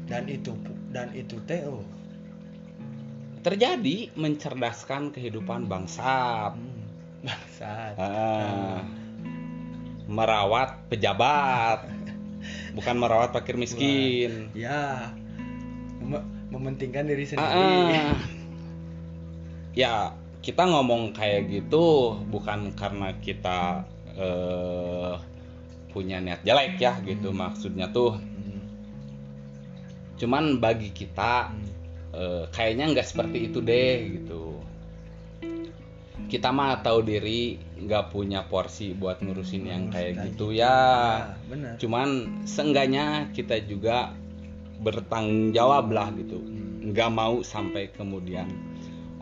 dan 0.05 0.23
itu 0.27 0.51
dan 0.91 1.09
itu 1.15 1.39
teh 1.47 1.63
oh, 1.65 1.81
terjadi 3.41 4.11
mencerdaskan 4.13 5.15
kehidupan 5.15 5.65
bangsa 5.65 6.51
hmm, 6.53 7.23
bangsat 7.23 7.95
Ah. 7.97 8.83
merawat 10.05 10.85
pejabat 10.91 11.87
bukan 12.73 12.95
merawat 12.97 13.31
fakir 13.31 13.55
miskin. 13.55 14.49
Ya 14.55 15.11
mem- 16.03 16.27
mementingkan 16.51 17.07
diri 17.07 17.25
sendiri. 17.25 17.49
Ah, 17.49 18.13
ah. 18.13 18.17
ya 19.73 19.93
kita 20.43 20.67
ngomong 20.67 21.15
kayak 21.15 21.49
gitu 21.49 22.13
bukan 22.27 22.75
karena 22.75 23.15
kita 23.23 23.87
eh, 24.13 25.15
punya 25.89 26.19
niat 26.19 26.43
jelek 26.43 26.77
ya 26.77 26.99
gitu 27.01 27.31
maksudnya 27.31 27.89
tuh. 27.89 28.19
Hmm, 28.19 28.61
cuman 30.19 30.59
bagi 30.59 30.91
kita 30.91 31.49
hmm. 31.49 31.67
eh, 32.13 32.43
kayaknya 32.51 32.91
nggak 32.93 33.07
seperti 33.07 33.49
itu 33.49 33.59
deh 33.63 33.93
gitu. 34.19 34.59
Kita 36.29 36.49
mah 36.49 36.81
tahu 36.81 37.05
diri 37.05 37.57
nggak 37.83 38.15
punya 38.15 38.47
porsi 38.47 38.95
buat 38.95 39.19
ngurusin 39.19 39.63
yang 39.67 39.83
kayak 39.91 40.31
gitu 40.31 40.55
gitu. 40.55 40.63
ya. 40.63 40.77
Benar. 41.47 41.75
Cuman 41.77 42.07
seenggaknya 42.47 43.29
kita 43.35 43.59
juga 43.63 44.15
bertanggung 44.83 45.55
jawab 45.55 45.91
lah 45.91 46.11
gitu. 46.15 46.39
Hmm. 46.39 46.91
nggak 46.91 47.11
mau 47.15 47.39
sampai 47.39 47.87
kemudian 47.95 48.51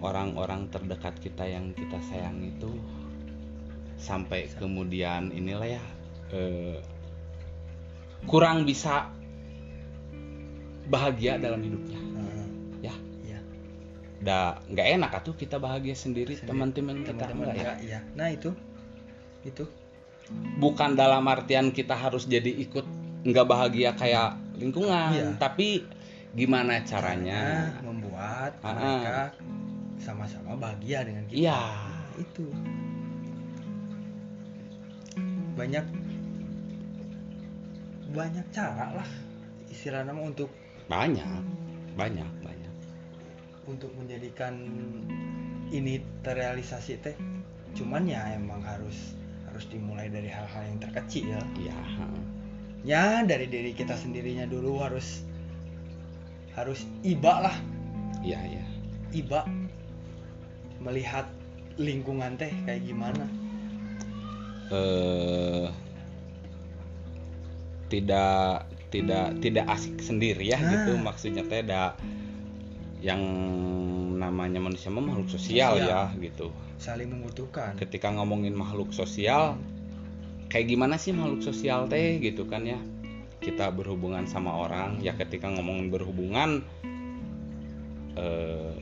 orang-orang 0.01 0.66
terdekat 0.74 1.14
kita 1.22 1.45
yang 1.45 1.78
kita 1.78 2.01
sayang 2.09 2.41
itu 2.41 2.74
sampai 4.01 4.49
kemudian 4.57 5.30
inilah 5.30 5.78
ya 5.78 5.84
eh, 6.34 6.82
kurang 8.26 8.66
bisa 8.66 9.14
bahagia 10.89 11.38
dalam 11.38 11.62
hidupnya. 11.62 12.01
ya 12.01 12.01
ya 12.01 12.11
dah 14.22 14.53
nggak 14.65 14.88
enak 14.95 15.11
atuh 15.17 15.34
kita 15.34 15.57
bahagia 15.57 15.93
sendiri 15.93 16.38
Sendiri. 16.38 16.45
teman-teman 16.47 17.01
kita. 17.01 17.26
Enggak 17.28 17.57
ya, 17.57 17.74
ya 17.82 17.99
nah 18.13 18.30
itu. 18.30 18.53
Itu. 19.41 19.65
Bukan 20.57 20.93
dalam 20.93 21.26
artian 21.26 21.69
kita 21.69 21.93
harus 21.93 22.26
jadi 22.26 22.47
ikut 22.47 22.86
nggak 23.22 23.45
bahagia 23.45 23.93
kayak 23.93 24.38
lingkungan 24.55 25.09
Iya. 25.11 25.30
tapi 25.36 25.86
gimana 26.32 26.82
caranya? 26.82 27.67
Caranya 27.67 27.82
membuat 27.84 28.51
Ah, 28.61 28.72
mereka 28.72 29.17
sama-sama 29.97 30.53
bahagia 30.55 31.01
dengan 31.01 31.26
kita. 31.26 31.38
Iya. 31.41 31.61
Itu. 32.15 32.45
Banyak 35.51 35.86
banyak 38.11 38.45
cara 38.51 38.91
lah 38.93 39.09
istilah 39.72 40.03
nama 40.03 40.19
untuk 40.19 40.51
banyak 40.86 41.24
banyak 41.95 42.28
banyak 42.43 42.61
untuk 43.72 43.91
menjadikan 43.95 44.53
ini 45.72 46.03
terrealisasi 46.22 46.99
teh. 46.99 47.15
Cuman 47.74 48.03
ya 48.03 48.36
emang 48.36 48.59
harus 48.59 49.15
harus 49.47 49.65
dimulai 49.72 50.11
dari 50.11 50.28
hal-hal 50.28 50.63
yang 50.67 50.80
terkecil. 50.80 51.39
Ha. 51.39 52.07
ya 52.82 53.22
dari 53.22 53.45
diri 53.45 53.78
kita 53.78 53.93
sendirinya 53.93 54.49
dulu 54.49 54.82
harus 54.84 55.24
harus 56.57 56.84
iba 57.07 57.47
lah. 57.47 57.55
Iya 58.19 58.39
iya. 58.43 58.65
Iba. 59.15 59.47
Melihat 60.84 61.30
lingkungan 61.80 62.36
teh 62.36 62.51
kayak 62.67 62.84
gimana. 62.84 63.26
Eh 64.72 65.67
tidak 67.91 68.67
tidak 68.91 69.36
tidak 69.43 69.65
asik 69.67 69.99
sendiri 70.03 70.43
ya 70.47 70.59
Nah. 70.59 70.67
gitu. 70.76 70.91
Maksudnya 70.99 71.43
teh 71.47 71.63
ada 71.63 71.95
yang 73.02 73.18
namanya 74.16 74.62
manusia 74.62 74.93
mah 74.93 75.02
makhluk 75.02 75.26
sosial 75.28 75.74
Sosial. 75.82 75.89
ya 75.89 76.02
gitu. 76.22 76.54
Saling 76.78 77.10
membutuhkan. 77.10 77.74
Ketika 77.76 78.14
ngomongin 78.14 78.54
makhluk 78.54 78.93
sosial 78.93 79.58
kayak 80.47 80.70
gimana 80.70 81.02
sih 81.02 81.10
makhluk 81.10 81.41
sosial 81.41 81.89
teh 81.89 82.22
gitu 82.22 82.45
kan 82.45 82.62
ya? 82.62 82.78
Kita 83.41 83.74
berhubungan 83.74 84.30
sama 84.30 84.54
orang 84.54 85.02
ya 85.02 85.18
ketika 85.18 85.49
ngomongin 85.49 85.89
berhubungan 85.89 86.62
eh, 88.14 88.76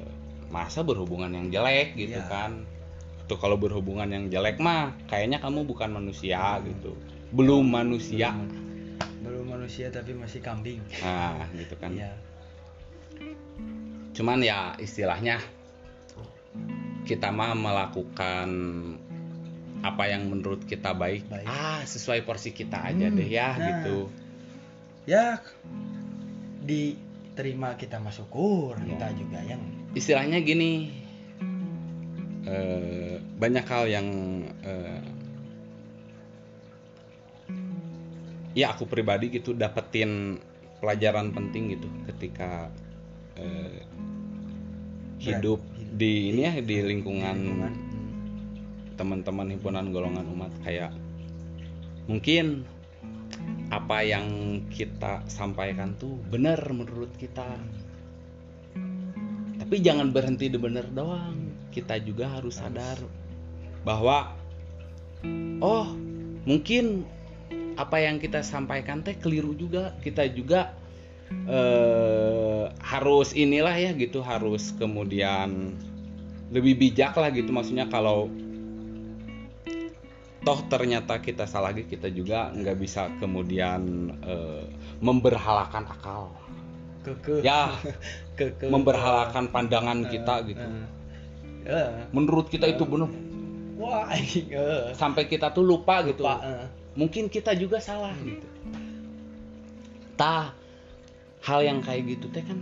masa 0.49 0.82
berhubungan 0.84 1.32
yang 1.32 1.47
jelek 1.47 1.95
gitu 1.95 2.20
Iya. 2.20 2.28
kan? 2.28 2.51
Tuh 3.30 3.38
kalau 3.38 3.55
berhubungan 3.55 4.09
yang 4.09 4.26
jelek 4.28 4.57
mah 4.59 4.91
kayaknya 5.07 5.39
kamu 5.39 5.63
bukan 5.63 5.95
manusia 5.95 6.59
gitu. 6.65 6.97
Belum 7.32 7.61
manusia. 7.63 8.34
Belum 9.22 9.45
manusia 9.47 9.88
tapi 9.88 10.11
masih 10.11 10.41
kambing. 10.41 10.82
Nah 10.99 11.45
gitu 11.55 11.78
kan. 11.78 11.93
Iya. 11.93 12.11
Cuman 14.20 14.43
ya 14.43 14.76
istilahnya 14.76 15.39
kita 17.07 17.32
mah 17.32 17.55
melakukan 17.55 18.49
apa 19.80 20.03
yang 20.11 20.28
menurut 20.28 20.67
kita 20.67 20.91
baik, 20.91 21.24
Baik. 21.32 21.47
ah 21.47 21.80
sesuai 21.88 22.28
porsi 22.28 22.51
kita 22.51 22.84
aja 22.84 23.07
Hmm, 23.07 23.15
deh 23.15 23.30
ya 23.32 23.55
nah. 23.55 23.63
gitu 23.63 23.97
ya 25.07 25.39
diterima 26.67 27.80
kita 27.80 28.03
masuk 28.03 28.28
syukur 28.28 28.76
Ya. 28.84 28.91
kita 28.99 29.07
juga 29.15 29.39
yang 29.47 29.63
istilahnya 29.95 30.43
gini 30.43 30.91
eh, 32.43 33.24
banyak 33.39 33.65
hal 33.72 33.88
yang 33.88 34.07
eh, 34.67 35.01
ya 38.51 38.76
aku 38.76 38.84
pribadi 38.84 39.32
gitu 39.32 39.55
dapetin 39.55 40.43
pelajaran 40.84 41.32
penting 41.32 41.72
gitu 41.80 41.88
ketika 42.11 42.67
eh, 43.39 43.79
hidup 45.19 45.59
hidup. 45.63 45.95
di 45.95 46.35
ini 46.35 46.41
ya 46.43 46.53
di 46.59 46.77
lingkungan 46.83 47.35
lingkungan. 47.35 47.73
Teman-teman 48.99 49.47
himpunan 49.55 49.95
golongan 49.95 50.27
umat. 50.35 50.51
Kayak 50.63 50.91
mungkin 52.07 52.67
apa 53.69 54.01
yang 54.01 54.27
kita 54.73 55.21
sampaikan 55.29 55.93
tuh 55.95 56.17
benar 56.27 56.59
menurut 56.73 57.13
kita. 57.15 57.45
Tapi 59.59 59.75
jangan 59.85 60.09
berhenti 60.09 60.49
di 60.49 60.57
benar 60.57 60.89
doang. 60.89 61.37
Kita 61.69 62.01
juga 62.01 62.41
Harus. 62.41 62.57
sadar 62.57 62.97
bahwa 63.85 64.33
oh 65.61 65.93
mungkin 66.43 67.05
apa 67.79 68.03
yang 68.03 68.19
kita 68.19 68.43
sampaikan 68.43 69.05
teh 69.05 69.15
keliru 69.15 69.53
juga. 69.55 69.95
Kita 70.01 70.25
juga 70.27 70.73
eh, 71.49 72.63
harus 72.80 73.34
inilah 73.34 73.75
ya 73.75 73.91
gitu 73.93 74.21
harus 74.21 74.73
kemudian 74.77 75.73
lebih 76.49 76.77
bijak 76.77 77.13
lah 77.13 77.30
gitu. 77.30 77.49
Maksudnya 77.49 77.86
kalau 77.88 78.30
toh 80.39 80.59
ternyata 80.71 81.19
kita 81.19 81.43
salah 81.43 81.75
lagi 81.75 81.84
kita 81.84 82.07
juga 82.09 82.49
nggak 82.55 82.77
bisa 82.80 83.11
kemudian 83.19 84.13
eh, 84.23 84.63
memberhalakan 85.03 85.86
akal. 85.89 86.32
Keke 86.99 87.39
ya 87.45 87.71
keke 88.39 88.67
memberhalakan 88.67 89.47
pandangan 89.51 90.03
Eh, 90.03 90.09
kita 90.11 90.36
gitu. 90.47 90.65
eh. 90.65 90.88
Eh. 91.69 91.89
menurut 92.15 92.47
kita 92.51 92.67
itu 92.67 92.84
benar. 92.88 93.11
Wah 93.80 94.11
anjing, 94.11 94.51
eh. 94.55 94.91
sampai 94.95 95.27
kita 95.27 95.51
tuh 95.55 95.63
lupa 95.63 96.03
gitu. 96.03 96.23
Lupa, 96.27 96.39
eh. 96.43 96.65
mungkin 96.99 97.32
kita 97.32 97.55
juga 97.55 97.80
salah 97.80 98.11
gitu. 98.19 98.43
Tah 100.19 100.51
hal 101.43 101.59
yang 101.63 101.79
kayak 101.79 102.17
gitu 102.17 102.27
teh 102.31 102.43
kan 102.43 102.59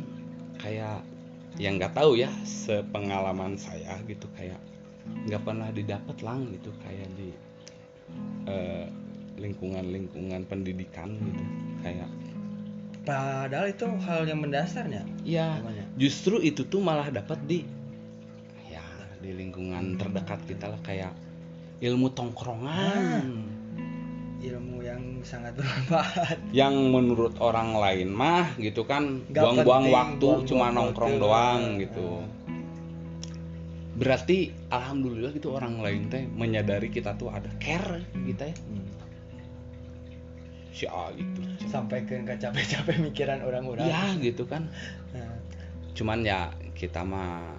kayak 0.61 1.01
yang 1.57 1.81
nggak 1.81 1.93
tahu 1.97 2.17
ya 2.17 2.29
sepengalaman 2.45 3.57
saya 3.57 3.97
gitu 4.05 4.29
kayak 4.37 4.61
nggak 5.25 5.41
pernah 5.41 5.69
didapat 5.73 6.17
lang 6.21 6.45
gitu 6.53 6.69
kayak 6.85 7.09
di 7.17 7.33
eh, 8.45 8.85
lingkungan-lingkungan 9.37 10.45
pendidikan 10.45 11.13
gitu 11.17 11.43
kayak 11.81 12.09
padahal 13.07 13.71
itu 13.71 13.85
hal 14.03 14.27
yang 14.27 14.43
mendasarnya 14.43 15.07
ya? 15.23 15.57
Namanya. 15.63 15.85
justru 15.95 16.43
itu 16.43 16.67
tuh 16.67 16.83
malah 16.83 17.07
dapat 17.07 17.39
di 17.47 17.63
ya 18.67 18.83
di 19.23 19.31
lingkungan 19.31 19.95
terdekat 19.95 20.43
kita 20.45 20.69
lah 20.69 20.81
kayak 20.83 21.13
ilmu 21.81 22.11
tongkrongan 22.13 23.56
ilmu 24.53 24.83
yang 24.83 25.01
sangat 25.21 25.55
bermanfaat. 25.59 26.37
Yang 26.55 26.75
menurut 26.87 27.33
orang 27.43 27.75
lain 27.75 28.13
mah 28.13 28.55
gitu 28.59 28.87
kan 28.87 29.23
buang-buang 29.31 29.91
waktu 29.91 30.25
buang-buang 30.25 30.47
cuma 30.47 30.65
waktu 30.69 30.77
nongkrong 30.77 31.15
lah. 31.17 31.21
doang 31.21 31.61
gitu. 31.81 32.07
Berarti 33.97 34.53
alhamdulillah 34.69 35.31
gitu 35.33 35.57
orang 35.57 35.81
lain 35.81 36.07
teh 36.07 36.23
menyadari 36.29 36.93
kita 36.93 37.17
tuh 37.17 37.33
ada 37.33 37.49
care 37.57 38.05
gitu 38.13 38.43
ya. 38.45 38.55
Hmm. 38.55 38.85
si 40.77 40.85
A 40.85 41.09
gitu 41.17 41.41
sampai 41.65 42.05
ke 42.05 42.21
nggak 42.21 42.37
capek-capek 42.37 43.01
mikiran 43.01 43.41
orang-orang. 43.41 43.89
Ya 43.89 44.13
gitu 44.21 44.45
kan. 44.45 44.69
Nah, 45.09 45.33
cuman 45.97 46.21
ya 46.21 46.53
kita 46.77 47.01
mah 47.01 47.57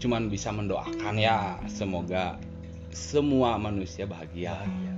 cuman 0.00 0.32
bisa 0.32 0.48
mendoakan 0.48 1.20
ya 1.20 1.60
semoga 1.68 2.40
semua 2.88 3.60
manusia 3.60 4.08
bahagia. 4.08 4.56
Bahagia. 4.56 4.97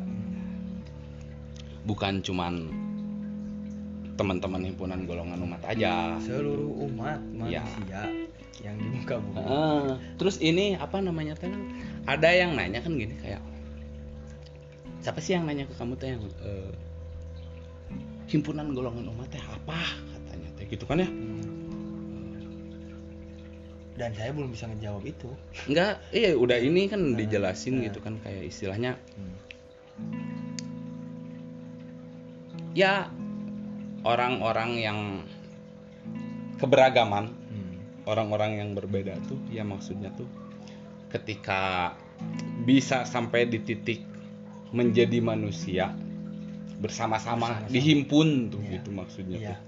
Bukan 1.83 2.21
cuman 2.21 2.69
teman-teman 4.15 4.69
himpunan 4.69 5.09
golongan 5.09 5.41
umat 5.41 5.63
aja. 5.65 6.21
Seluruh 6.21 6.85
umat 6.89 7.17
Ya. 7.49 7.65
manusia 7.65 8.03
yang 8.61 8.77
di 8.77 8.89
muka 8.93 9.17
bumi. 9.17 9.41
Heeh. 9.41 9.85
terus 10.21 10.37
ini 10.39 10.77
apa 10.77 11.01
namanya 11.01 11.33
teh 11.33 11.49
ada 12.05 12.29
yang 12.29 12.53
nanya 12.53 12.85
kan 12.85 12.93
gini 12.93 13.17
kayak 13.17 13.41
siapa 15.01 15.17
sih 15.25 15.33
yang 15.33 15.49
nanya 15.49 15.65
ke 15.65 15.73
kamu 15.73 15.97
teh 15.97 16.13
yang 16.13 16.21
eh, 16.45 16.69
himpunan 18.29 18.77
golongan 18.77 19.09
umat 19.09 19.33
teh 19.33 19.41
apa? 19.41 19.81
katanya 20.13 20.49
teh 20.61 20.69
gitu 20.69 20.85
kan 20.85 21.01
ya? 21.01 21.09
Dan 23.97 24.17
saya 24.17 24.33
belum 24.33 24.53
bisa 24.53 24.65
ngejawab 24.65 25.05
itu. 25.05 25.29
Enggak 25.69 26.01
iya 26.13 26.33
udah 26.33 26.57
ini 26.57 26.89
kan 26.89 27.01
Nah, 27.01 27.17
dijelasin 27.17 27.81
nah. 27.81 27.85
gitu 27.89 28.01
kan 28.01 28.17
kayak 28.21 28.49
istilahnya 28.49 28.97
ya 32.81 32.95
orang-orang 34.03 34.71
yang 34.81 34.99
keberagaman 36.57 37.29
orang-orang 38.09 38.57
yang 38.57 38.71
berbeda 38.73 39.21
tuh 39.29 39.37
ya 39.53 39.61
maksudnya 39.63 40.09
tuh 40.17 40.25
ketika 41.13 41.93
bisa 42.65 43.05
sampai 43.05 43.45
di 43.45 43.61
titik 43.61 44.01
menjadi 44.73 45.21
manusia 45.21 45.93
bersama-sama 46.81 47.61
Bersama-sama. 47.61 47.75
dihimpun 47.75 48.29
tuh 48.49 48.61
Iya. 48.65 48.73
gitu 48.79 48.89
maksudnya 48.91 49.37
Iya. 49.37 49.49
tuh 49.53 49.59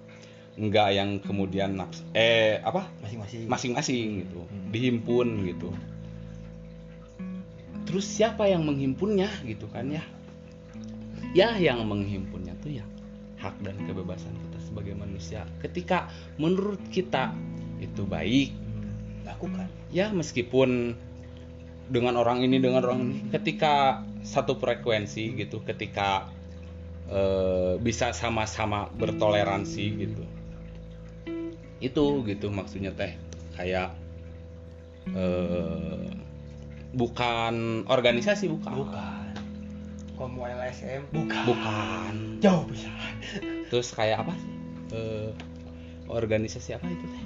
enggak 0.52 0.88
yang 0.92 1.10
kemudian 1.20 1.76
naps 1.76 2.04
eh 2.12 2.60
apa 2.60 2.88
masing-masing 3.00 3.40
masing-masing 3.48 4.06
gitu 4.24 4.40
Hmm. 4.44 4.68
dihimpun 4.72 5.28
gitu 5.48 5.68
terus 7.84 8.06
siapa 8.06 8.48
yang 8.48 8.64
menghimpunnya 8.64 9.28
gitu 9.44 9.68
kan 9.68 9.88
ya 9.90 10.04
ya 11.32 11.56
yang 11.56 11.84
menghimpunnya 11.84 12.52
tuh 12.60 12.80
ya 12.80 12.84
hak 13.42 13.58
dan 13.66 13.74
kebebasan 13.82 14.30
kita 14.30 14.58
sebagai 14.62 14.94
manusia. 14.94 15.42
Ketika 15.58 16.06
menurut 16.38 16.78
kita 16.94 17.34
itu 17.82 18.06
baik 18.06 18.54
Hmm. 18.54 19.26
lakukan. 19.26 19.66
ya 19.90 20.08
meskipun 20.14 20.94
dengan 21.90 22.14
orang 22.16 22.40
ini 22.46 22.62
dengan 22.62 22.86
orang 22.86 23.00
ini 23.04 23.18
ketika 23.34 24.00
satu 24.22 24.56
frekuensi 24.56 25.34
gitu 25.34 25.60
ketika 25.66 26.30
eh, 27.10 27.76
bisa 27.82 28.14
sama-sama 28.14 28.88
bertoleransi 28.94 29.84
gitu. 29.98 30.24
Itu 31.82 32.22
gitu 32.24 32.48
maksudnya 32.48 32.94
teh 32.94 33.18
kayak 33.58 33.92
eh, 35.10 36.06
bukan 36.94 37.84
organisasi 37.90 38.46
bukan. 38.46 38.72
Bukan 38.86 39.21
komo 40.16 40.44
LSM 40.46 41.08
bukan. 41.10 41.44
Bukan. 41.48 42.14
Jauh 42.40 42.64
bisa. 42.68 42.90
Terus 43.70 43.88
kayak 43.96 44.26
apa 44.26 44.32
sih? 44.36 44.52
Eh, 44.92 45.30
organisasi 46.10 46.76
apa 46.76 46.86
itu 46.88 47.06
teh? 47.08 47.24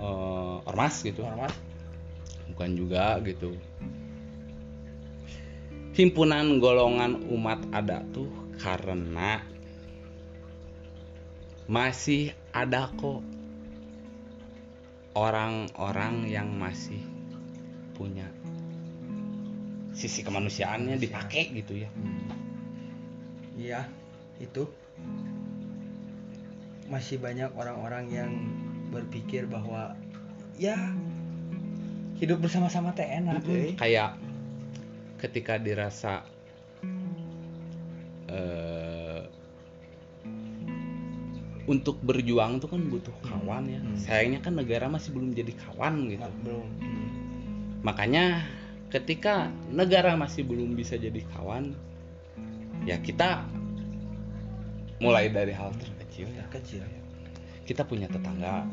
Eh, 0.00 0.56
ormas 0.68 0.94
gitu. 1.04 1.22
Ormas. 1.22 1.54
Bukan 2.54 2.70
juga 2.76 3.18
gitu. 3.22 3.56
Himpunan 5.94 6.58
golongan 6.58 7.22
umat 7.30 7.62
ada 7.70 8.02
tuh 8.10 8.26
karena 8.58 9.46
masih 11.70 12.34
ada 12.50 12.90
kok 12.98 13.22
orang-orang 15.14 16.26
yang 16.26 16.50
masih 16.50 16.98
punya 17.94 18.33
sisi 19.94 20.26
kemanusiaannya 20.26 20.98
dipakai 20.98 21.54
gitu 21.54 21.78
ya 21.78 21.88
iya 23.54 23.80
itu 24.42 24.66
masih 26.90 27.16
banyak 27.16 27.48
orang-orang 27.54 28.04
yang 28.10 28.30
berpikir 28.92 29.46
bahwa 29.48 29.94
ya 30.54 30.76
hidup 32.18 32.42
bersama-sama 32.42 32.94
teh 32.94 33.06
enak 33.06 33.42
Mm-mm. 33.42 33.54
euy. 33.54 33.72
kayak 33.74 34.18
ketika 35.18 35.56
dirasa 35.56 36.22
eh, 38.28 39.22
untuk 41.64 41.96
berjuang 42.04 42.60
tuh 42.60 42.68
kan 42.68 42.82
butuh 42.92 43.14
kawan 43.24 43.64
ya 43.72 43.80
Hmm. 43.80 43.96
sayangnya 43.96 44.40
kan 44.44 44.52
negara 44.52 44.84
masih 44.90 45.16
belum 45.16 45.32
jadi 45.32 45.52
kawan 45.56 46.12
gitu 46.12 46.28
belum 46.44 46.68
makanya 47.80 48.44
ketika 48.92 49.50
negara 49.72 50.14
masih 50.14 50.44
belum 50.46 50.76
bisa 50.76 50.94
jadi 50.98 51.20
kawan 51.34 51.74
ya 52.84 53.00
kita 53.00 53.44
mulai 55.02 55.28
dari 55.32 55.52
hal 55.52 55.72
terkecil. 55.76 56.30
Ya 56.30 56.46
kecil 56.52 56.84
kita 57.64 57.82
punya 57.82 58.06
tetangga 58.06 58.68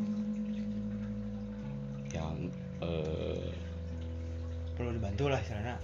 yang 2.11 2.51
eh, 2.83 3.49
perlu 4.75 4.91
dibantu 4.99 5.31
lah 5.31 5.39
istilahnya 5.39 5.75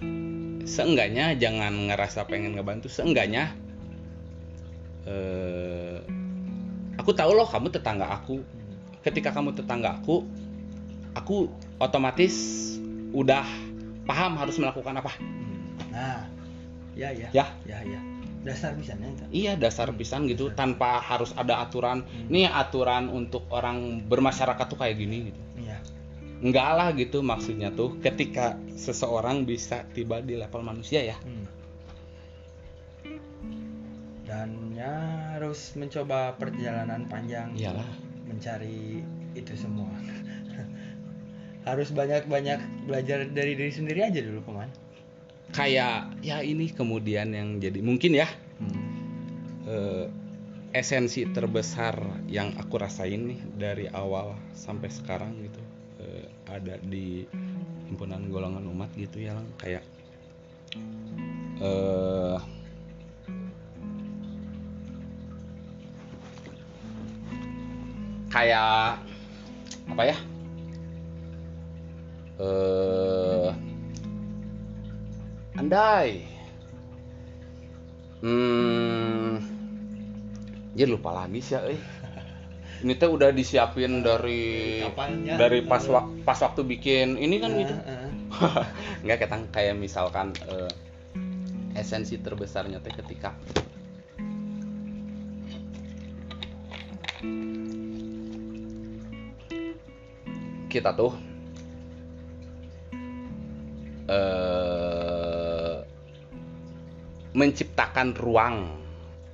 seenggaknya 0.68 1.32
jangan 1.40 1.88
ngerasa 1.88 2.28
pengen 2.28 2.52
ngebantu 2.52 2.92
seenggaknya 2.92 3.56
eh, 5.08 6.04
aku 7.00 7.10
tahu 7.16 7.32
loh 7.32 7.48
kamu 7.48 7.72
tetangga 7.72 8.12
aku. 8.12 8.44
Ketika 9.00 9.32
kamu 9.32 9.56
tetangga 9.56 9.96
aku 9.96 10.26
aku 11.16 11.48
otomatis 11.80 12.76
udah 13.16 13.46
paham 14.08 14.40
harus 14.40 14.56
melakukan 14.56 14.96
apa. 14.96 15.12
Nah 15.92 16.24
ya 16.96 17.12
ya. 17.12 17.28
Ya. 17.36 17.46
Ya 17.68 17.78
ya. 17.84 18.00
Dasar 18.38 18.72
bisa 18.78 18.96
itu 18.96 19.24
iya 19.28 19.52
dasar 19.60 19.92
pisan 19.92 20.24
gitu 20.24 20.48
tanpa 20.56 21.04
harus 21.04 21.36
ada 21.36 21.60
aturan. 21.60 22.08
Hmm. 22.08 22.32
nih 22.32 22.48
aturan 22.48 23.12
untuk 23.12 23.44
orang 23.52 24.08
bermasyarakat 24.08 24.64
tuh 24.64 24.80
kayak 24.80 24.96
gini 24.96 25.28
gitu. 25.28 25.40
Iya. 25.60 25.78
Enggak 26.40 26.70
lah 26.72 26.88
gitu 26.96 27.20
maksudnya 27.20 27.68
tuh 27.68 28.00
ketika 28.00 28.56
seseorang 28.72 29.44
bisa 29.44 29.84
tiba 29.92 30.24
di 30.24 30.40
level 30.40 30.64
manusia 30.64 31.04
ya. 31.04 31.18
Hmm. 31.20 31.46
dan 34.28 34.76
ya 34.76 34.92
harus 35.40 35.72
mencoba 35.72 36.36
perjalanan 36.36 37.08
panjang. 37.08 37.48
Iyalah. 37.56 37.88
Mencari 38.28 39.00
itu 39.32 39.52
semua 39.56 39.88
harus 41.74 41.92
banyak-banyak 41.92 42.88
belajar 42.88 43.28
dari 43.28 43.52
diri 43.54 43.72
sendiri 43.72 44.00
aja 44.04 44.20
dulu 44.24 44.40
paman 44.48 44.70
kayak 45.52 46.12
ya 46.20 46.44
ini 46.44 46.72
kemudian 46.72 47.32
yang 47.32 47.60
jadi 47.60 47.80
mungkin 47.80 48.16
ya 48.16 48.28
eh, 49.68 50.06
esensi 50.76 51.24
terbesar 51.32 52.24
yang 52.28 52.52
aku 52.60 52.76
rasain 52.76 53.32
nih 53.32 53.40
dari 53.56 53.86
awal 53.88 54.36
sampai 54.52 54.92
sekarang 54.92 55.32
gitu 55.40 55.62
eh, 56.04 56.26
ada 56.48 56.76
di 56.80 57.24
himpunan 57.88 58.28
golongan 58.28 58.68
umat 58.68 58.92
gitu 58.96 59.24
ya 59.24 59.36
kayak 59.60 59.84
eh 61.58 62.38
kayak 68.28 69.00
apa 69.88 70.02
ya 70.04 70.16
eh 72.38 73.50
andai 75.58 76.22
hmm 78.22 79.30
jadi 80.78 80.86
lupa 80.86 81.10
lagi 81.10 81.42
sih 81.42 81.58
ya 81.58 81.66
euy. 81.66 81.78
ini 82.86 82.94
teh 82.94 83.10
udah 83.10 83.34
disiapin 83.34 84.06
dari 84.06 84.78
Kapannya? 84.86 85.34
dari 85.34 85.66
pas 85.66 85.82
wak- 85.90 86.22
pas 86.22 86.38
waktu 86.38 86.62
bikin 86.62 87.18
ini 87.18 87.42
kan 87.42 87.50
gitu 87.58 87.74
Ah, 87.74 88.06
ah. 88.38 88.64
nggak 89.02 89.18
ketang 89.26 89.50
kayak 89.50 89.74
misalkan 89.74 90.30
eh, 90.46 90.70
esensi 91.74 92.22
terbesarnya 92.22 92.78
teh 92.78 92.94
ketika 92.94 93.34
kita 100.68 100.92
tuh 100.94 101.12
menciptakan 107.38 108.18
ruang. 108.18 108.56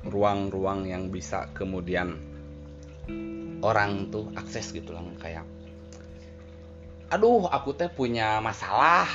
Ruang-ruang 0.05 0.85
yang 0.85 1.09
bisa 1.09 1.49
kemudian 1.57 2.21
orang 3.65 4.13
tuh 4.13 4.29
akses 4.37 4.69
gitu 4.77 4.93
lah 4.93 5.01
kayak 5.17 5.49
aduh 7.09 7.49
aku 7.49 7.73
teh 7.73 7.89
punya 7.89 8.45
masalah. 8.45 9.09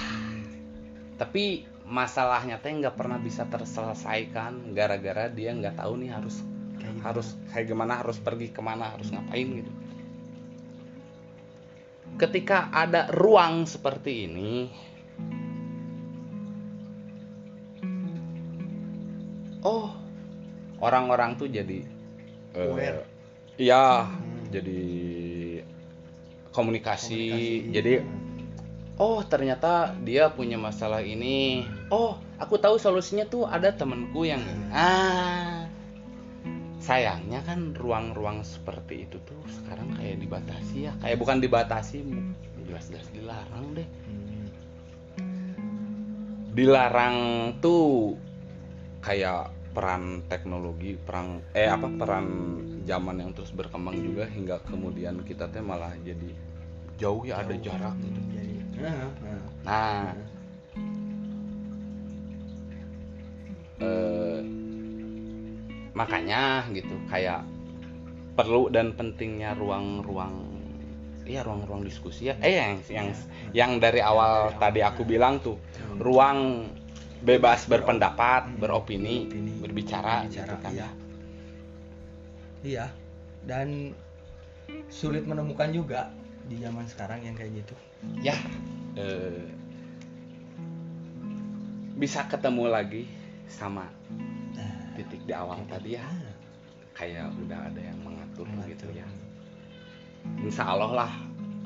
Tapi 1.21 1.69
masalahnya 1.85 2.57
teh 2.57 2.73
nggak 2.73 2.97
pernah 2.97 3.21
bisa 3.21 3.45
terselesaikan 3.45 4.73
gara-gara 4.73 5.29
dia 5.29 5.53
nggak 5.53 5.77
tahu 5.77 6.01
nih 6.01 6.09
harus 6.09 6.41
Kayak 6.79 6.95
harus 7.03 7.27
kayak 7.51 7.65
gimana 7.67 7.93
harus 7.99 8.17
pergi 8.17 8.49
ke 8.55 8.61
mana 8.63 8.95
harus 8.95 9.11
ngapain 9.11 9.47
gitu. 9.61 9.71
Ketika 12.19 12.71
ada 12.71 13.11
ruang 13.11 13.67
seperti 13.67 14.27
ini 14.27 14.71
oh 19.63 19.91
orang-orang 20.79 21.35
tuh 21.35 21.47
jadi 21.47 21.83
Aware. 22.55 23.03
iya 23.59 24.07
Hmm. 24.07 24.47
jadi 24.49 24.81
komunikasi, 26.49 27.13
Komunikasi. 27.29 27.71
jadi 27.71 27.93
oh 28.97 29.21
ternyata 29.23 29.93
dia 30.01 30.27
punya 30.33 30.57
masalah 30.57 30.99
ini 30.99 31.63
oh 31.93 32.17
aku 32.41 32.57
tahu 32.57 32.75
solusinya 32.75 33.23
tuh 33.23 33.45
ada 33.45 33.69
temenku 33.71 34.25
yang 34.25 34.41
ah 34.73 35.67
sayangnya 36.79 37.45
kan 37.45 37.77
ruang-ruang 37.77 38.41
seperti 38.41 39.05
itu 39.05 39.21
tuh 39.21 39.37
sekarang 39.61 39.93
kayak 39.93 40.17
dibatasi 40.17 40.89
ya 40.89 40.93
kayak 41.03 41.17
bukan 41.21 41.37
dibatasi 41.37 42.01
jelas-jelas 42.65 43.07
dilarang 43.13 43.65
deh 43.77 43.87
Hmm. 44.09 44.47
dilarang 46.57 47.17
tuh 47.61 48.17
kayak 49.09 49.49
peran 49.73 50.21
teknologi 50.29 50.93
perang 50.93 51.41
eh 51.57 51.65
apa 51.65 51.89
peran 51.89 52.25
zaman 52.85 53.25
yang 53.25 53.33
terus 53.33 53.49
berkembang 53.49 53.97
juga 53.97 54.29
hingga 54.29 54.61
kemudian 54.69 55.25
kita 55.25 55.49
teh 55.49 55.65
malah 55.65 55.97
jadi 56.05 56.29
jauh 57.01 57.25
ya 57.25 57.41
ada 57.41 57.57
Jauh. 57.57 57.65
jarak 57.73 57.95
gitu. 58.05 58.21
Jadi 58.37 58.55
nah, 58.77 58.93
nah. 59.25 59.41
nah. 59.65 60.05
Eh, 63.79 64.41
makanya 65.95 66.69
gitu 66.75 66.93
kayak 67.09 67.41
perlu 68.37 68.69
dan 68.69 68.93
pentingnya 68.93 69.57
ruang-ruang 69.57 70.53
iya 71.25 71.41
ruang-ruang 71.41 71.81
diskusi 71.81 72.29
ya. 72.29 72.35
Eh 72.45 72.57
yang 72.61 72.73
yang 72.89 73.07
yang 73.57 73.71
dari 73.81 74.05
awal 74.05 74.53
tadi 74.61 74.85
aku 74.85 75.01
bilang 75.01 75.41
tuh 75.41 75.57
ruang 75.97 76.69
bebas 77.19 77.67
berpendapat 77.67 78.55
beropini 78.55 79.27
Beropini, 79.27 79.53
berbicara, 79.59 80.23
berbicara, 80.23 80.47
gitu 80.47 80.55
kan. 80.63 80.71
iya. 80.71 80.89
iya 82.63 82.85
dan 83.43 83.91
sulit 84.91 85.23
menemukan 85.27 85.69
juga 85.71 86.11
di 86.49 86.57
zaman 86.59 86.85
sekarang 86.89 87.21
yang 87.23 87.35
kayak 87.37 87.61
gitu. 87.63 87.75
Ya 88.23 88.35
eh, 88.97 89.45
bisa 91.99 92.25
ketemu 92.31 92.71
lagi 92.71 93.03
sama 93.51 93.91
nah, 94.55 94.73
titik 94.95 95.21
di 95.27 95.33
awal 95.35 95.59
tadi 95.67 95.99
ya. 95.99 96.03
ah, 96.07 96.15
kayak 96.95 97.31
udah 97.35 97.59
ada 97.69 97.81
yang 97.83 97.99
mengatur 98.01 98.47
mengatur. 98.47 98.71
gitu 98.75 98.87
ya. 98.95 99.07
Insya 100.39 100.63
Allah 100.67 100.91
lah 101.05 101.11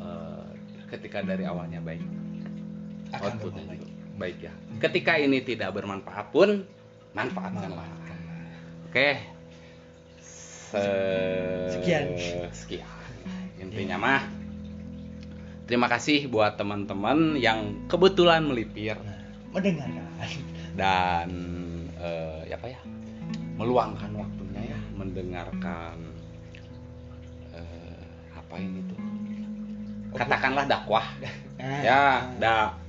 eh, 0.02 0.48
ketika 0.90 1.22
dari 1.22 1.46
awalnya 1.46 1.80
baik 1.82 2.02
akan 3.14 3.38
outputnya 3.38 3.66
juga 3.78 3.83
baik 4.18 4.38
ya. 4.46 4.54
Ketika 4.78 5.18
ini 5.18 5.42
tidak 5.42 5.74
bermanfaat 5.74 6.30
pun 6.30 6.66
manfaatkanlah. 7.18 7.88
Oke. 8.90 9.10
Se- 10.22 11.70
Sekian. 11.78 12.04
sekian. 12.54 12.90
Intinya 13.62 13.98
mah 13.98 14.22
terima 15.70 15.88
kasih 15.90 16.28
buat 16.30 16.58
teman-teman 16.60 17.40
yang 17.40 17.88
kebetulan 17.88 18.44
melipir 18.44 19.00
nah, 19.00 19.18
mendengarkan. 19.56 20.30
dan 20.76 21.30
eh, 21.98 22.40
ya 22.50 22.58
apa 22.58 22.68
ya? 22.70 22.82
Meluangkan 23.58 24.12
waktunya 24.18 24.74
ya 24.74 24.80
mendengarkan 24.98 25.98
eh, 27.54 28.06
apa 28.34 28.56
ini 28.58 28.82
tuh? 28.90 29.00
Katakanlah 30.14 30.66
dakwah. 30.70 31.06
Nah, 31.58 31.80
ya 31.82 32.02
da 32.38 32.83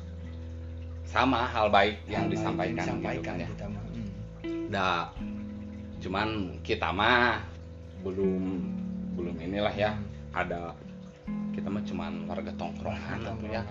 sama 1.05 1.47
hal 1.47 1.69
baik 1.71 2.01
yang 2.09 2.27
hal 2.27 2.33
disampaikan, 2.33 2.75
gitu 2.75 2.83
disampaikan 2.83 3.35
kan 3.39 3.45
ya 3.45 3.49
Hmm. 4.45 4.67
da 4.69 4.89
cuman 6.03 6.29
kita 6.61 6.91
mah 6.91 7.41
belum 8.03 8.43
belum 9.15 9.37
inilah 9.41 9.73
ya 9.73 9.95
ada 10.35 10.75
kita 11.55 11.71
mah 11.71 11.81
cuman 11.87 12.13
warga 12.27 12.53
tongkrongan 12.59 13.19
gitu 13.23 13.47
ya 13.49 13.63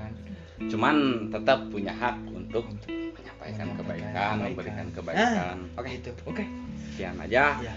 cuman 0.72 0.96
tetap 1.30 1.60
punya 1.68 1.92
hak 1.92 2.16
untuk 2.32 2.64
menyampaikan 2.88 3.68
kebaikan, 3.76 4.14
kebaikan. 4.14 4.34
memberikan 4.40 4.88
kebaikan. 4.96 5.58
Ah, 5.76 5.80
Oke, 5.84 5.90
gitu 6.00 6.10
oke 6.24 6.44
sekian 6.94 7.20
aja. 7.20 7.60
ya 7.60 7.76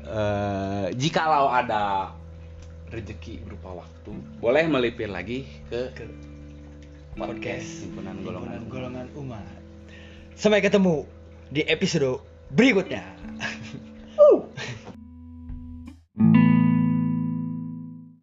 Eh, 0.00 0.86
jikalau 0.96 1.52
ada 1.52 2.08
rezeki 2.88 3.44
berupa 3.44 3.84
waktu, 3.84 4.10
boleh 4.40 4.64
melipir 4.64 5.12
lagi 5.12 5.44
ke 5.68 5.92
ke 5.92 6.08
podcast, 7.20 7.68
podcast 7.68 7.84
himpunan 7.84 8.16
golongan 8.24 8.64
himpunan 8.64 8.72
golongan 8.72 9.06
umat. 9.20 9.44
Sampai 10.32 10.64
ketemu 10.64 11.04
di 11.52 11.60
episode 11.68 12.24
berikutnya. 12.56 13.04
uh. 14.24 14.40